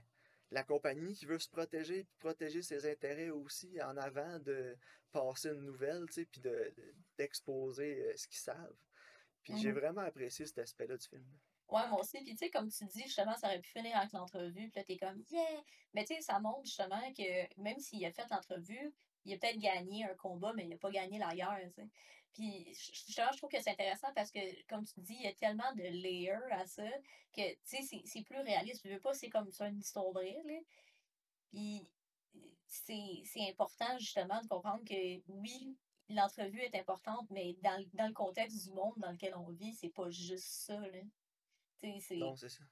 la 0.51 0.63
compagnie 0.63 1.15
qui 1.15 1.27
veut 1.27 1.39
se 1.39 1.49
protéger, 1.49 2.07
protéger 2.19 2.63
ses 2.63 2.91
intérêts 2.91 3.31
aussi 3.31 3.81
en 3.83 3.97
avant 3.97 4.39
de 4.41 4.77
passer 5.13 5.49
une 5.49 5.65
nouvelle, 5.65 6.07
tu 6.09 6.15
sais, 6.15 6.27
puis 6.27 6.41
d'exposer 7.17 8.03
euh, 8.03 8.17
ce 8.17 8.29
qu'ils 8.29 8.39
savent. 8.39 8.77
Puis 9.43 9.57
j'ai 9.59 9.73
mmh 9.73 9.77
vraiment 9.77 10.01
apprécié 10.01 10.47
cet 10.47 10.59
aspect-là 10.59 10.97
du 10.97 11.07
film. 11.07 11.25
Ouais, 11.69 11.89
moi 11.89 12.01
aussi. 12.01 12.19
Puis, 12.19 12.33
tu 12.33 12.37
sais, 12.37 12.51
comme 12.51 12.69
tu 12.69 12.85
dis, 12.87 13.03
justement, 13.03 13.37
ça 13.37 13.49
aurait 13.49 13.61
pu 13.61 13.71
finir 13.71 13.97
avec 13.97 14.13
l'entrevue. 14.13 14.71
Puis 14.71 14.73
là, 14.77 14.85
t'es 14.85 14.97
comme, 14.97 15.23
yeah! 15.31 15.63
Mais, 15.95 16.05
tu 16.05 16.15
sais, 16.15 16.21
ça 16.21 16.39
montre 16.39 16.65
justement 16.65 17.13
que 17.13 17.61
même 17.61 17.79
s'il 17.79 18.05
a 18.05 18.13
fait 18.13 18.27
l'entrevue, 18.31 18.93
il 19.25 19.35
a 19.35 19.39
peut-être 19.39 19.59
gagné 19.59 20.05
un 20.05 20.15
combat, 20.15 20.53
mais 20.55 20.65
il 20.65 20.69
n'a 20.69 20.77
pas 20.77 20.91
gagné 20.91 21.19
la 21.19 21.35
guerre, 21.35 21.59
tu 21.75 21.83
sais. 21.83 21.89
Puis, 22.37 22.67
justement, 22.75 23.29
je 23.33 23.39
trouve 23.39 23.51
que 23.51 23.63
c'est 23.63 23.71
intéressant 23.71 24.13
parce 24.15 24.31
que, 24.31 24.39
comme 24.67 24.85
tu 24.85 25.01
dis, 25.01 25.15
il 25.15 25.23
y 25.23 25.27
a 25.27 25.33
tellement 25.33 25.73
de 25.75 25.83
layers 25.83 26.53
à 26.53 26.67
ça 26.67 26.87
que, 27.35 27.51
tu 27.51 27.83
sais, 27.83 28.03
c'est 28.05 28.23
plus 28.25 28.41
réaliste. 28.41 28.83
Je 28.85 28.93
veux 28.93 29.01
pas, 29.01 29.15
c'est 29.15 29.31
comme 29.31 29.51
ça 29.51 29.69
une 29.69 29.79
histoire 29.79 30.11
vraie, 30.13 30.43
là. 30.45 30.59
Puis, 31.49 31.89
c'est 32.67 33.49
important, 33.49 33.97
justement, 33.99 34.39
de 34.43 34.49
comprendre 34.49 34.85
que, 34.85 35.23
oui, 35.29 35.79
l'entrevue 36.11 36.61
est 36.61 36.75
importante, 36.75 37.27
mais 37.31 37.55
dans, 37.63 37.83
dans, 37.95 38.07
le 38.07 38.13
contexte 38.13 38.65
du 38.65 38.75
monde 38.75 38.95
dans 38.99 39.13
lequel 39.13 39.35
on 39.35 39.51
vit, 39.53 39.73
c'est 39.73 39.89
pas 39.89 40.11
juste 40.11 40.47
ça, 40.47 40.79
là. 40.79 41.01
Non, 42.17 42.37
c'est 42.37 42.51
ça. 42.51 42.65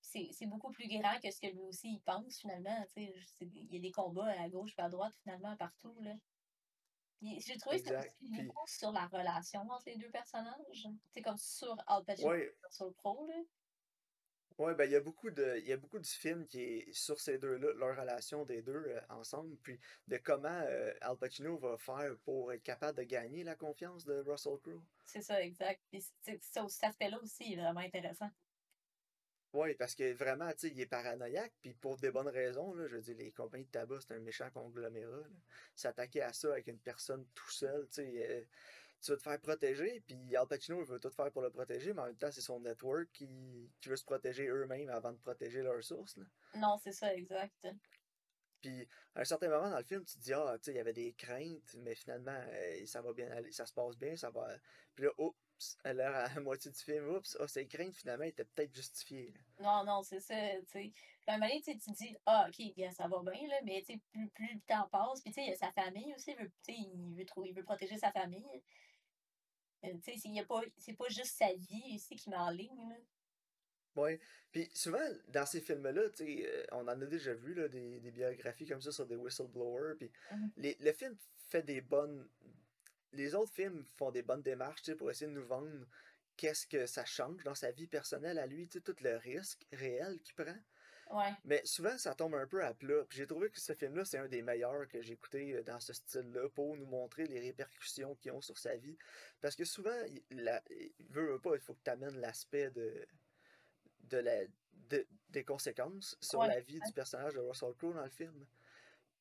C'est 0.00 0.46
beaucoup 0.46 0.70
plus 0.70 0.86
grand 0.86 1.18
que 1.20 1.32
ce 1.32 1.40
que 1.40 1.48
lui 1.48 1.62
aussi 1.62 1.94
il 1.94 2.00
pense, 2.02 2.38
finalement. 2.38 2.86
Il 2.94 3.72
y 3.72 3.76
a 3.76 3.80
des 3.80 3.90
combats 3.90 4.30
à 4.40 4.48
gauche 4.48 4.74
et 4.78 4.82
à 4.82 4.88
droite, 4.88 5.14
finalement, 5.24 5.56
partout, 5.56 5.96
là. 6.00 6.14
J'ai 7.22 7.56
trouvé 7.56 7.80
que 7.80 7.88
c'était 7.88 8.42
beaucoup 8.44 8.66
sur 8.66 8.92
la 8.92 9.06
relation 9.06 9.60
entre 9.62 9.84
les 9.86 9.96
deux 9.96 10.10
personnages. 10.10 10.88
C'est 11.12 11.22
comme 11.22 11.38
sur 11.38 11.76
Al 11.86 12.04
Pacino 12.04 12.34
sur 12.70 12.86
le 12.86 12.92
pro, 12.92 13.26
là. 13.26 13.34
Ouais, 14.58 14.72
ben 14.76 14.84
il 14.84 14.92
y 14.92 14.96
a 14.96 15.00
beaucoup 15.00 15.30
de 15.32 15.58
il 15.58 15.66
y 15.66 15.72
a 15.72 15.76
beaucoup 15.76 15.98
de 15.98 16.06
films 16.06 16.46
qui 16.46 16.60
est 16.60 16.92
sur 16.92 17.20
ces 17.20 17.38
deux-là, 17.38 17.72
leur 17.74 17.96
relation 17.96 18.44
des 18.44 18.62
deux 18.62 18.84
euh, 18.86 19.00
ensemble, 19.08 19.56
puis 19.56 19.80
de 20.06 20.16
comment 20.16 20.48
euh, 20.48 20.92
Al 21.00 21.16
Pacino 21.16 21.56
va 21.58 21.76
faire 21.76 22.14
pour 22.24 22.52
être 22.52 22.62
capable 22.62 22.98
de 22.98 23.02
gagner 23.02 23.42
la 23.42 23.56
confiance 23.56 24.04
de 24.04 24.22
Russell 24.24 24.58
Crowe. 24.62 24.80
C'est 25.04 25.22
ça, 25.22 25.42
exact. 25.42 25.82
Puis 25.90 26.04
cet 26.20 26.84
aspect-là 26.84 27.18
aussi 27.20 27.54
est 27.54 27.56
vraiment 27.56 27.80
intéressant. 27.80 28.30
Oui, 29.54 29.72
parce 29.76 29.94
que 29.94 30.12
vraiment, 30.14 30.50
tu 30.50 30.58
sais, 30.58 30.70
il 30.70 30.80
est 30.80 30.86
paranoïaque, 30.86 31.52
puis 31.62 31.74
pour 31.74 31.96
des 31.96 32.10
bonnes 32.10 32.28
raisons, 32.28 32.74
là, 32.74 32.88
je 32.88 32.96
veux 32.96 33.02
dire, 33.02 33.16
les 33.16 33.30
compagnies 33.30 33.64
de 33.64 33.70
tabac, 33.70 34.00
c'est 34.00 34.14
un 34.14 34.18
méchant 34.18 34.50
conglomérat. 34.50 35.22
S'attaquer 35.76 36.22
à 36.22 36.32
ça 36.32 36.50
avec 36.50 36.66
une 36.66 36.80
personne 36.80 37.24
tout 37.36 37.50
seul, 37.50 37.86
tu 37.86 38.02
sais, 38.02 38.26
euh, 38.30 38.44
tu 39.00 39.12
veux 39.12 39.16
te 39.16 39.22
faire 39.22 39.40
protéger, 39.40 40.02
puis 40.04 40.34
Al 40.34 40.48
Pacino 40.48 40.82
veut 40.82 40.98
tout 40.98 41.10
faire 41.10 41.30
pour 41.30 41.42
le 41.42 41.50
protéger, 41.50 41.92
mais 41.94 42.00
en 42.00 42.06
même 42.06 42.16
temps, 42.16 42.32
c'est 42.32 42.40
son 42.40 42.58
network 42.58 43.08
qui, 43.12 43.70
qui 43.80 43.88
veut 43.88 43.96
se 43.96 44.04
protéger 44.04 44.48
eux-mêmes 44.48 44.88
avant 44.88 45.12
de 45.12 45.18
protéger 45.18 45.62
leurs 45.62 45.84
sources. 45.84 46.18
Non, 46.56 46.76
c'est 46.82 46.92
ça, 46.92 47.14
exact. 47.14 47.68
Puis, 48.60 48.88
à 49.14 49.20
un 49.20 49.24
certain 49.24 49.50
moment 49.50 49.70
dans 49.70 49.78
le 49.78 49.84
film, 49.84 50.04
tu 50.04 50.16
te 50.16 50.20
dis, 50.20 50.32
ah, 50.32 50.56
tu 50.56 50.64
sais, 50.64 50.72
il 50.72 50.76
y 50.78 50.80
avait 50.80 50.92
des 50.92 51.12
craintes, 51.12 51.76
mais 51.76 51.94
finalement, 51.94 52.42
euh, 52.48 52.86
ça 52.86 53.02
va 53.02 53.12
bien 53.12 53.30
aller, 53.30 53.52
ça 53.52 53.66
se 53.66 53.72
passe 53.72 53.96
bien, 53.96 54.16
ça 54.16 54.30
va. 54.30 54.48
Puis 54.96 55.04
là, 55.04 55.10
oups, 55.64 55.78
à 55.84 55.92
la 55.92 56.40
moitié 56.40 56.70
du 56.70 56.78
film, 56.78 57.08
oups, 57.08 57.36
oh, 57.40 57.46
ces 57.46 57.66
craintes, 57.66 57.94
finalement, 57.94 58.24
étaient 58.24 58.44
peut-être 58.44 58.74
justifiées. 58.74 59.32
Non, 59.60 59.84
non, 59.84 60.02
c'est 60.02 60.20
ça, 60.20 60.34
tu 60.34 60.66
sais. 60.66 60.92
Puis, 60.92 60.94
à 61.26 61.34
un 61.34 61.38
moment 61.38 61.48
donné, 61.48 61.62
tu 61.62 61.78
te 61.78 61.90
dis, 61.96 62.16
ah, 62.26 62.46
ok, 62.48 62.74
bien, 62.74 62.90
ça 62.90 63.08
va 63.08 63.22
bien, 63.22 63.48
là, 63.48 63.56
mais 63.64 63.82
tu 63.86 63.94
sais, 63.94 64.00
plus, 64.12 64.28
plus 64.30 64.54
le 64.54 64.60
temps 64.66 64.88
passe, 64.88 65.22
puis 65.22 65.32
tu 65.32 65.40
sais, 65.40 65.46
il 65.46 65.50
y 65.50 65.52
a 65.52 65.56
sa 65.56 65.72
famille 65.72 66.14
aussi, 66.14 66.32
il 66.32 66.36
veut, 66.36 66.50
il 66.68 67.14
veut, 67.16 67.46
il 67.46 67.54
veut 67.54 67.64
protéger 67.64 67.98
sa 67.98 68.12
famille. 68.12 68.62
Euh, 69.84 69.92
tu 70.02 70.18
sais, 70.18 70.30
c'est 70.78 70.94
pas 70.94 71.08
juste 71.08 71.36
sa 71.36 71.52
vie 71.52 71.82
ici 71.88 72.16
qui 72.16 72.30
met 72.30 72.36
en 72.36 72.50
ligne, 72.50 72.96
Oui. 73.96 74.18
Puis 74.50 74.70
souvent, 74.72 75.04
dans 75.28 75.46
ces 75.46 75.60
films-là, 75.60 76.02
euh, 76.20 76.64
on 76.72 76.82
en 76.82 77.00
a 77.00 77.06
déjà 77.06 77.34
vu 77.34 77.54
là, 77.54 77.68
des, 77.68 78.00
des, 78.00 78.10
biographies 78.10 78.66
comme 78.66 78.80
ça 78.80 78.92
sur 78.92 79.06
des 79.06 79.16
whistleblowers. 79.16 79.96
Puis 79.98 80.12
mmh 80.30 80.46
les, 80.56 80.76
le 80.80 80.92
film 80.92 81.16
fait 81.48 81.62
des 81.62 81.80
bonnes. 81.80 82.28
Les 83.14 83.34
autres 83.34 83.52
films 83.52 83.84
font 83.96 84.10
des 84.10 84.22
bonnes 84.22 84.42
démarches 84.42 84.94
pour 84.94 85.10
essayer 85.10 85.30
de 85.30 85.36
nous 85.36 85.46
vendre 85.46 85.86
qu'est-ce 86.36 86.66
que 86.66 86.86
ça 86.86 87.04
change 87.04 87.42
dans 87.44 87.54
sa 87.54 87.70
vie 87.70 87.86
personnelle 87.86 88.38
à 88.38 88.46
lui, 88.46 88.68
tout 88.68 88.82
le 89.00 89.16
risque 89.16 89.66
réel 89.72 90.20
qu'il 90.20 90.34
prend. 90.34 90.56
Mais 91.44 91.60
souvent, 91.64 91.96
ça 91.98 92.14
tombe 92.14 92.34
un 92.34 92.46
peu 92.46 92.64
à 92.64 92.74
plat. 92.74 93.04
j'ai 93.10 93.26
trouvé 93.26 93.50
que 93.50 93.60
ce 93.60 93.74
film-là, 93.74 94.04
c'est 94.04 94.18
un 94.18 94.26
des 94.26 94.42
meilleurs 94.42 94.88
que 94.88 95.02
j'ai 95.02 95.12
écouté 95.12 95.54
euh, 95.54 95.62
dans 95.62 95.78
ce 95.78 95.92
style-là 95.92 96.48
pour 96.50 96.76
nous 96.76 96.86
montrer 96.86 97.26
les 97.26 97.40
répercussions 97.40 98.14
qu'ils 98.16 98.32
ont 98.32 98.40
sur 98.40 98.58
sa 98.58 98.76
vie. 98.76 98.96
Parce 99.40 99.54
que 99.54 99.64
souvent, 99.64 99.96
il, 100.08 100.52
veut 101.10 101.38
pas, 101.38 101.54
il 101.54 101.60
faut 101.60 101.74
que 101.74 101.82
tu 101.84 101.90
amènes 101.90 102.18
l'aspect 102.20 102.70
de, 102.70 103.06
de 104.04 104.16
la, 104.16 104.44
des 105.28 105.44
conséquences 105.44 106.16
sur 106.20 106.42
la 106.42 106.60
vie 106.60 106.80
du 106.80 106.92
personnage 106.92 107.34
de 107.34 107.40
Russell 107.40 107.74
Crowe 107.74 107.94
dans 107.94 108.04
le 108.04 108.10
film. 108.10 108.46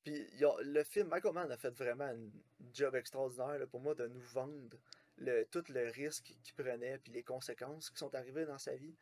Puis 0.03 0.27
le 0.39 0.83
film, 0.83 1.07
Michael 1.07 1.33
Mann 1.33 1.51
a 1.51 1.57
fait 1.57 1.71
vraiment 1.71 2.05
un 2.05 2.29
job 2.73 2.95
extraordinaire 2.95 3.65
pour 3.69 3.79
moi 3.79 3.95
de 3.95 4.07
nous 4.07 4.21
vendre 4.21 4.77
le, 5.17 5.45
tout 5.45 5.63
le 5.69 5.89
risque 5.89 6.33
qu'il 6.43 6.55
prenait 6.55 6.97
puis 6.97 7.11
les 7.11 7.23
conséquences 7.23 7.89
qui 7.89 7.97
sont 7.97 8.13
arrivées 8.15 8.45
dans 8.45 8.57
sa 8.57 8.75
vie. 8.75 8.95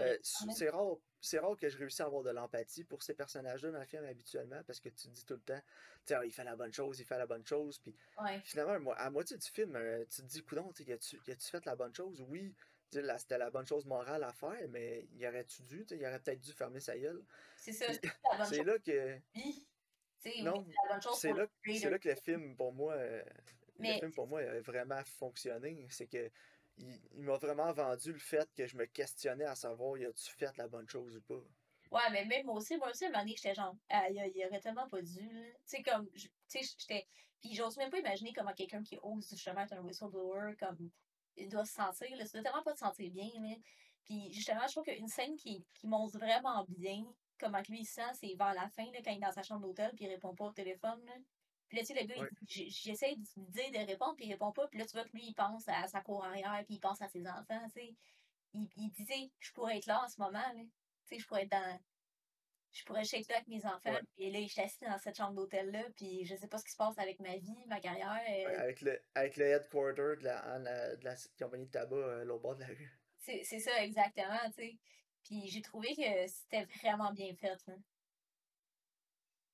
Euh, 0.00 0.16
c'est 0.22 0.70
rare 0.70 0.96
c'est 1.20 1.38
rare 1.40 1.56
que 1.56 1.68
je 1.68 1.76
réussisse 1.76 2.00
à 2.00 2.04
avoir 2.04 2.22
de 2.22 2.30
l'empathie 2.30 2.84
pour 2.84 3.02
ces 3.02 3.14
personnages-là 3.14 3.72
dans 3.72 3.80
le 3.80 3.86
film 3.86 4.04
habituellement 4.04 4.62
parce 4.64 4.78
que 4.78 4.88
tu 4.88 5.08
dis 5.08 5.24
tout 5.24 5.34
le 5.34 5.40
temps, 5.40 5.60
tiens, 6.04 6.22
il 6.22 6.32
fait 6.32 6.44
la 6.44 6.54
bonne 6.54 6.72
chose, 6.72 7.00
il 7.00 7.04
fait 7.04 7.18
la 7.18 7.26
bonne 7.26 7.44
chose. 7.44 7.78
Puis 7.80 7.96
finalement, 8.44 8.92
à 8.92 9.10
moitié 9.10 9.36
du 9.36 9.48
film, 9.48 9.74
euh, 9.74 10.04
tu 10.08 10.22
te 10.22 10.26
dis, 10.26 10.42
coudon, 10.44 10.70
as-tu 10.70 11.18
fait 11.50 11.64
la 11.66 11.74
bonne 11.74 11.94
chose? 11.94 12.24
Oui, 12.28 12.54
c'était 12.92 13.38
la 13.38 13.50
bonne 13.50 13.66
chose 13.66 13.84
morale 13.86 14.22
à 14.22 14.32
faire, 14.32 14.68
mais 14.68 15.08
il 15.12 15.26
aurait-tu 15.26 15.62
dû, 15.62 15.84
il 15.90 16.06
aurait 16.06 16.20
peut-être 16.20 16.40
dû 16.40 16.52
fermer 16.52 16.80
sa 16.80 16.96
gueule. 16.96 17.22
C'est 17.56 17.72
ça, 17.72 17.86
c'est 18.44 18.64
là 18.64 18.78
que. 18.78 19.18
Non, 20.42 20.66
c'est 21.14 21.32
là, 21.32 21.46
là 21.90 21.98
que 21.98 22.08
le 22.08 22.14
film, 22.16 22.56
pour 22.56 22.72
moi, 22.72 22.94
euh, 22.94 23.22
le 23.78 23.92
film, 23.98 24.12
pour 24.12 24.26
moi, 24.26 24.40
a 24.40 24.60
vraiment 24.60 25.02
fonctionné. 25.04 25.86
C'est 25.90 26.06
que 26.06 26.30
il, 26.78 27.24
m'a 27.24 27.36
vraiment 27.36 27.72
vendu 27.72 28.12
le 28.12 28.18
fait 28.18 28.48
que 28.54 28.66
je 28.66 28.76
me 28.76 28.84
questionnais 28.86 29.44
à 29.44 29.54
savoir, 29.54 29.96
y 29.96 30.04
a-tu 30.04 30.30
fait 30.30 30.56
la 30.56 30.68
bonne 30.68 30.88
chose 30.88 31.16
ou 31.16 31.22
pas? 31.22 31.42
Ouais, 31.90 32.10
mais 32.10 32.24
même 32.24 32.46
moi 32.46 32.56
aussi, 32.56 32.76
moi 32.76 32.90
aussi, 32.90 33.04
à 33.04 33.08
un 33.08 33.10
moment 33.12 33.22
donné, 33.22 33.36
j'étais 33.36 33.54
genre, 33.54 33.74
ah, 33.88 34.10
il, 34.10 34.46
aurait 34.46 34.60
tellement 34.60 34.88
pas 34.88 35.00
dû, 35.00 35.20
Tu 35.20 35.54
sais, 35.64 35.82
comme, 35.82 36.10
tu 36.10 36.28
sais, 36.48 36.60
j'étais. 36.78 37.06
Puis 37.40 37.54
j'ose 37.54 37.76
même 37.76 37.90
pas 37.90 37.98
imaginer 37.98 38.32
comment 38.32 38.52
quelqu'un 38.52 38.82
qui 38.82 38.98
ose 39.02 39.28
justement 39.30 39.60
être 39.60 39.74
un 39.74 39.80
whistleblower, 39.80 40.56
comme, 40.58 40.90
il 41.36 41.48
doit 41.48 41.64
se 41.64 41.74
sentir, 41.74 42.14
là. 42.16 42.26
Ça 42.26 42.38
doit 42.38 42.42
tellement 42.42 42.62
pas 42.62 42.74
se 42.74 42.80
sentir 42.80 43.10
bien, 43.10 43.30
là. 43.40 43.54
Puis 44.04 44.32
justement, 44.32 44.66
je 44.66 44.72
trouve 44.72 44.84
qu'une 44.84 45.08
scène 45.08 45.36
qui, 45.36 45.64
qui 45.74 45.86
montre 45.86 46.18
vraiment 46.18 46.64
bien 46.68 47.04
comment 47.38 47.62
lui 47.68 47.80
il 47.80 47.86
sent, 47.86 48.12
c'est 48.14 48.34
vers 48.34 48.54
la 48.54 48.68
fin, 48.68 48.84
là, 48.92 48.98
quand 49.04 49.10
il 49.10 49.18
est 49.18 49.20
dans 49.20 49.32
sa 49.32 49.42
chambre 49.42 49.66
d'hôtel, 49.66 49.92
puis 49.94 50.04
il 50.04 50.08
répond 50.08 50.34
pas 50.34 50.46
au 50.46 50.52
téléphone, 50.52 51.04
là. 51.04 51.14
Puis 51.68 51.78
là, 51.78 51.84
tu 51.84 51.94
sais, 51.94 52.00
le 52.00 52.06
gars, 52.06 52.28
j'essaie 52.46 53.16
de 53.16 53.50
dire 53.50 53.70
de 53.72 53.86
répondre, 53.86 54.14
puis 54.16 54.26
il 54.26 54.32
répond 54.32 54.52
pas. 54.52 54.68
Puis 54.68 54.78
là, 54.78 54.86
tu 54.86 54.92
vois 54.92 55.04
que 55.04 55.12
lui, 55.12 55.26
il 55.26 55.34
pense 55.34 55.64
à 55.66 55.88
sa 55.88 56.00
cour 56.00 56.24
arrière, 56.24 56.62
puis 56.64 56.76
il 56.76 56.80
pense 56.80 57.02
à 57.02 57.08
ses 57.08 57.26
enfants, 57.26 57.66
tu 57.66 57.80
sais. 57.80 57.94
Il, 58.54 58.68
il 58.76 58.90
disait, 58.90 59.30
je 59.40 59.52
pourrais 59.52 59.76
être 59.78 59.86
là 59.86 60.02
en 60.04 60.08
ce 60.08 60.20
moment, 60.20 60.38
là. 60.38 60.62
Tu 61.06 61.14
sais, 61.14 61.18
je 61.18 61.26
pourrais 61.26 61.42
être 61.42 61.50
dans. 61.50 61.80
Je 62.72 62.84
pourrais 62.84 63.02
être 63.02 63.28
là 63.28 63.36
avec 63.36 63.48
mes 63.48 63.64
enfants. 63.64 63.98
Et 64.18 64.30
là, 64.30 64.40
je 64.42 64.48
suis 64.48 64.60
assis 64.60 64.78
dans 64.82 64.98
cette 64.98 65.16
chambre 65.16 65.34
d'hôtel-là, 65.34 65.84
puis 65.96 66.24
je 66.24 66.36
sais 66.36 66.46
pas 66.46 66.58
ce 66.58 66.64
qui 66.64 66.72
se 66.72 66.76
passe 66.76 66.98
avec 66.98 67.18
ma 67.20 67.36
vie, 67.36 67.64
ma 67.66 67.80
carrière. 67.80 68.20
Euh. 68.28 68.60
avec, 68.60 68.82
le, 68.82 69.02
avec 69.14 69.36
le 69.36 69.46
headquarter 69.46 70.16
de 70.20 70.24
la, 70.24 70.58
de 70.96 71.04
la 71.04 71.14
compagnie 71.38 71.66
de 71.66 71.70
tabac 71.70 71.96
euh, 71.96 72.24
l'autre 72.24 72.42
bord 72.42 72.54
de 72.54 72.60
la 72.60 72.66
rue. 72.66 72.98
C'est 73.18 73.42
ça, 73.42 73.82
exactement, 73.82 74.38
tu 74.50 74.62
sais. 74.62 74.78
Puis 75.26 75.48
j'ai 75.48 75.62
trouvé 75.62 75.88
que 75.96 76.28
c'était 76.28 76.64
vraiment 76.80 77.12
bien 77.12 77.34
fait, 77.34 77.58
là. 77.66 77.74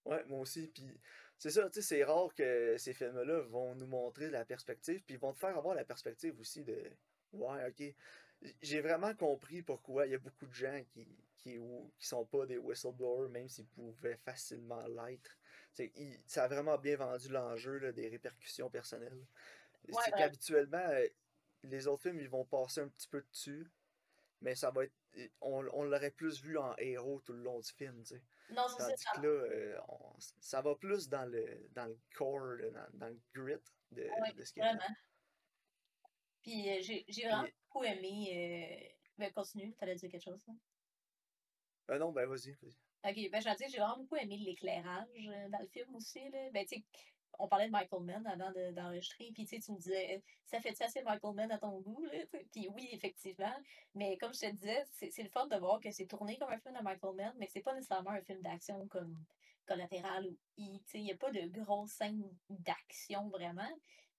Ouais, 0.05 0.25
moi 0.27 0.41
aussi. 0.41 0.69
Puis 0.69 1.01
C'est 1.39 1.51
ça, 1.51 1.69
tu 1.71 1.81
sais, 1.81 1.83
c'est 1.83 2.05
rare 2.05 2.35
que 2.35 2.77
ces 2.77 2.93
films-là 2.93 3.41
vont 3.43 3.75
nous 3.75 3.87
montrer 3.87 4.31
la 4.31 4.45
perspective, 4.45 5.03
puis 5.05 5.15
ils 5.15 5.21
vont 5.21 5.33
te 5.33 5.39
faire 5.39 5.57
avoir 5.57 5.75
la 5.75 5.85
perspective 5.85 6.39
aussi 6.41 6.65
de 6.65 6.91
Ouais, 7.33 7.67
ok. 7.67 7.95
J'ai 8.61 8.81
vraiment 8.81 9.15
compris 9.15 9.63
pourquoi 9.63 10.07
il 10.07 10.13
y 10.13 10.15
a 10.15 10.19
beaucoup 10.19 10.47
de 10.47 10.53
gens 10.53 10.83
qui, 10.91 11.07
qui, 11.39 11.59
qui 11.99 12.07
sont 12.07 12.27
pas 12.27 12.45
des 12.45 12.59
whistleblowers, 12.59 13.31
même 13.31 13.49
s'ils 13.49 13.69
pouvaient 13.69 14.17
facilement 14.17 14.85
l'être. 14.89 15.39
Ça 16.27 16.45
a 16.45 16.49
vraiment 16.49 16.77
bien 16.77 16.97
vendu 16.97 17.29
l'enjeu 17.29 17.93
des 17.93 18.09
répercussions 18.09 18.69
personnelles. 18.69 19.27
c'est 19.89 20.11
qu'habituellement, 20.11 20.77
euh, 20.79 21.07
les 21.63 21.87
autres 21.87 22.03
films, 22.03 22.21
ils 22.21 22.29
vont 22.29 22.45
passer 22.45 22.81
un 22.81 22.89
petit 22.89 23.09
peu 23.09 23.25
dessus, 23.31 23.71
mais 24.43 24.55
ça 24.55 24.71
va 24.71 24.85
être. 24.85 24.93
On, 25.41 25.67
on 25.73 25.83
l'aurait 25.85 26.11
plus 26.11 26.43
vu 26.43 26.57
en 26.57 26.75
héros 26.79 27.21
tout 27.21 27.33
le 27.33 27.43
long 27.43 27.61
du 27.61 27.71
film, 27.73 28.03
tu 28.03 28.15
sais. 28.15 28.23
Non, 28.51 28.67
c'est 28.69 28.79
Tandis 28.79 29.05
que 29.15 29.21
là, 29.21 29.29
euh, 29.29 29.79
ça 30.41 30.61
va 30.61 30.75
plus 30.75 31.09
dans 31.09 31.25
le, 31.25 31.69
dans 31.71 31.87
le 31.87 31.99
core, 32.15 32.57
dans, 32.73 32.99
dans 32.99 33.09
le 33.09 33.21
grit 33.35 33.61
de, 33.93 34.09
de 34.35 34.45
ce 34.45 34.53
qu'il 34.53 34.63
y 34.63 34.67
a. 34.67 34.79
Puis 36.43 36.71
euh, 36.71 36.81
j'ai 36.83 37.05
j'ai 37.09 37.23
vraiment 37.23 37.49
beaucoup 37.67 37.85
aimé. 37.85 38.29
Euh... 38.33 38.95
Ben, 39.19 39.33
continue, 39.33 39.73
fallait 39.79 39.95
dire 39.95 40.11
quelque 40.11 40.25
chose. 40.25 40.45
Euh, 41.91 41.99
non, 41.99 42.13
ben 42.13 42.27
vas-y. 42.27 42.53
Vas 42.53 43.11
ok, 43.11 43.31
ben 43.31 43.41
je 43.41 43.57
dire 43.57 43.69
j'ai 43.69 43.79
vraiment 43.79 43.99
beaucoup 43.99 44.17
aimé 44.17 44.37
l'éclairage 44.39 45.09
dans 45.51 45.61
le 45.61 45.69
film 45.69 45.95
aussi. 45.95 46.29
Là. 46.31 46.51
Ben, 46.51 46.67
tu 46.67 46.77
sais, 46.77 46.85
on 47.39 47.49
parlait 47.49 47.67
de 47.67 47.73
Michael 47.73 48.03
Mann 48.03 48.27
avant 48.27 48.53
d'enregistrer, 48.73 49.31
puis 49.35 49.47
tu 49.47 49.73
me 49.73 49.79
disais, 49.79 50.23
ça 50.45 50.61
fait-tu 50.61 50.83
assez 50.83 51.03
Michael 51.03 51.35
Mann 51.35 51.51
à 51.51 51.59
ton 51.59 51.81
goût? 51.81 52.05
Là? 52.05 52.13
Puis 52.53 52.69
oui, 52.69 52.89
effectivement. 52.93 53.55
Mais 53.95 54.17
comme 54.19 54.35
je 54.35 54.41
te 54.41 54.51
disais, 54.51 54.85
c'est 54.91 55.23
le 55.23 55.29
fun 55.29 55.47
de 55.47 55.57
voir 55.57 55.81
que 55.81 55.91
c'est 55.91 56.07
tourné 56.07 56.37
comme 56.39 56.51
un 56.51 56.59
film 56.59 56.77
de 56.77 56.83
Michael 56.83 57.15
Mann, 57.15 57.35
mais 57.39 57.47
que 57.47 57.53
c'est 57.53 57.63
pas 57.63 57.75
nécessairement 57.75 58.11
un 58.11 58.23
film 58.23 58.41
d'action 58.43 58.87
comme 58.89 59.17
Collatéral 59.67 60.27
ou. 60.27 60.37
Il 60.59 61.03
n'y 61.03 61.13
a 61.13 61.17
pas 61.17 61.31
de 61.31 61.47
grosses 61.47 61.93
scènes 61.93 62.29
d'action 62.49 63.29
vraiment, 63.29 63.71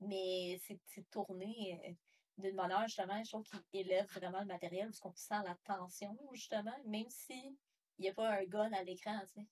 mais 0.02 0.60
c'est 0.60 1.10
tourné 1.10 1.80
euh, 1.86 1.94
d'une 2.38 2.56
manière, 2.56 2.88
justement, 2.88 3.24
je 3.24 3.30
trouve 3.30 3.44
qu'il 3.44 3.62
élève 3.74 4.08
vraiment 4.08 4.40
le 4.40 4.46
matériel 4.46 4.88
parce 4.88 5.00
qu'on 5.00 5.16
sent 5.16 5.42
la 5.46 5.56
tension, 5.64 6.18
justement, 6.34 6.76
même 6.86 7.10
si 7.10 7.58
il 8.00 8.02
n'y 8.02 8.10
a 8.10 8.14
pas 8.14 8.30
un 8.30 8.44
gun 8.46 8.72
à 8.74 8.84
l'écran, 8.84 9.20
tu 9.28 9.42
sais. 9.42 9.48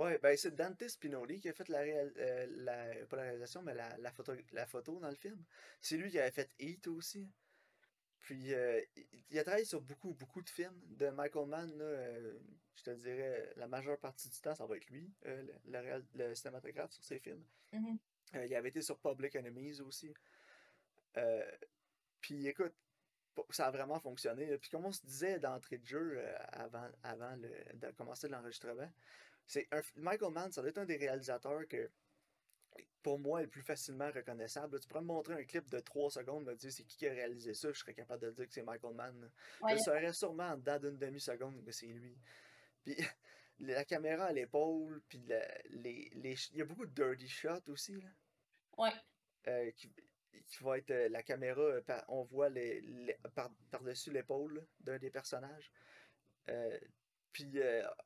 Ouais, 0.00 0.18
ben 0.22 0.34
c'est 0.34 0.54
Dante 0.54 0.88
Spinoli 0.88 1.40
qui 1.40 1.50
a 1.50 1.52
fait 1.52 1.68
la, 1.68 1.80
euh, 1.80 2.46
la 2.56 3.04
pas 3.04 3.16
la 3.16 3.22
réalisation, 3.24 3.60
mais 3.60 3.74
la, 3.74 3.94
la, 3.98 4.10
photo, 4.10 4.32
la 4.52 4.64
photo 4.64 4.98
dans 4.98 5.10
le 5.10 5.14
film. 5.14 5.44
C'est 5.82 5.98
lui 5.98 6.10
qui 6.10 6.18
avait 6.18 6.30
fait 6.30 6.48
Heat 6.58 6.86
aussi. 6.86 7.30
Puis 8.20 8.54
euh, 8.54 8.80
il 9.28 9.38
a 9.38 9.42
travaillé 9.44 9.66
sur 9.66 9.82
beaucoup, 9.82 10.14
beaucoup 10.14 10.40
de 10.40 10.48
films. 10.48 10.80
De 10.86 11.10
Michael 11.10 11.46
Mann, 11.48 11.76
là, 11.76 11.84
euh, 11.84 12.38
je 12.76 12.82
te 12.82 12.90
dirais, 12.92 13.52
la 13.56 13.68
majeure 13.68 13.98
partie 13.98 14.30
du 14.30 14.40
temps, 14.40 14.54
ça 14.54 14.64
va 14.64 14.78
être 14.78 14.88
lui, 14.88 15.12
le, 15.66 16.02
le, 16.14 16.34
cinématographe 16.34 16.92
sur 16.92 17.04
ses 17.04 17.18
films. 17.18 17.44
Mm-hmm. 17.74 18.46
il 18.46 18.54
avait 18.54 18.70
été 18.70 18.80
sur 18.80 18.98
Public 18.98 19.36
Enemies 19.36 19.82
aussi. 19.82 20.14
Euh, 21.18 21.44
puis 22.22 22.46
écoute, 22.46 22.72
ça 23.50 23.66
a 23.66 23.70
vraiment 23.70 24.00
fonctionné. 24.00 24.56
Puis 24.56 24.70
comme 24.70 24.86
on 24.86 24.92
se 24.92 25.04
disait 25.04 25.38
d'entrée 25.38 25.76
de 25.76 25.86
jeu 25.86 26.14
euh, 26.16 26.36
avant, 26.52 26.88
avant 27.02 27.36
de 27.36 27.90
commencer 27.98 28.28
l'enregistrement, 28.28 28.90
c'est 29.50 29.68
Michael 29.96 30.32
Mann, 30.32 30.52
ça 30.52 30.60
doit 30.60 30.70
être 30.70 30.78
un 30.78 30.84
des 30.84 30.96
réalisateurs 30.96 31.66
que 31.68 31.90
pour 33.02 33.18
moi 33.18 33.40
est 33.40 33.44
le 33.44 33.50
plus 33.50 33.62
facilement 33.62 34.10
reconnaissable. 34.10 34.78
tu 34.78 34.86
pourrais 34.86 35.00
me 35.00 35.06
montrer 35.06 35.34
un 35.34 35.44
clip 35.44 35.68
de 35.70 35.80
3 35.80 36.10
secondes, 36.10 36.44
me 36.44 36.54
dire 36.54 36.72
c'est 36.72 36.84
qui 36.84 36.96
qui 36.96 37.08
a 37.08 37.10
réalisé 37.12 37.52
ça, 37.54 37.72
je 37.72 37.78
serais 37.78 37.94
capable 37.94 38.22
de 38.22 38.30
dire 38.30 38.46
que 38.46 38.52
c'est 38.52 38.62
Michael 38.62 38.94
Mann. 38.94 39.30
Je 39.68 39.76
saurais 39.78 40.12
sûrement 40.12 40.50
en 40.50 40.56
dedans 40.56 40.78
d'une 40.78 40.98
demi-seconde 40.98 41.64
que 41.64 41.72
c'est 41.72 41.86
lui. 41.86 42.16
Puis 42.84 42.96
la 43.58 43.84
caméra 43.84 44.26
à 44.26 44.32
l'épaule, 44.32 45.02
puis 45.08 45.18
les, 45.70 46.10
les, 46.14 46.36
il 46.52 46.58
y 46.58 46.62
a 46.62 46.64
beaucoup 46.64 46.86
de 46.86 46.92
dirty 46.94 47.28
shots 47.28 47.68
aussi. 47.70 48.00
Là. 48.00 48.08
Ouais. 48.78 48.92
Euh, 49.48 49.70
qui 49.72 50.62
va 50.62 50.78
être 50.78 50.90
euh, 50.90 51.08
la 51.08 51.22
caméra, 51.22 51.60
euh, 51.60 51.82
on 52.08 52.22
voit 52.22 52.48
les, 52.48 53.16
par-dessus 53.70 54.12
l'épaule 54.12 54.64
d'un 54.80 54.98
des 54.98 55.10
personnages. 55.10 55.72
Euh, 57.30 57.32
puis 57.32 57.52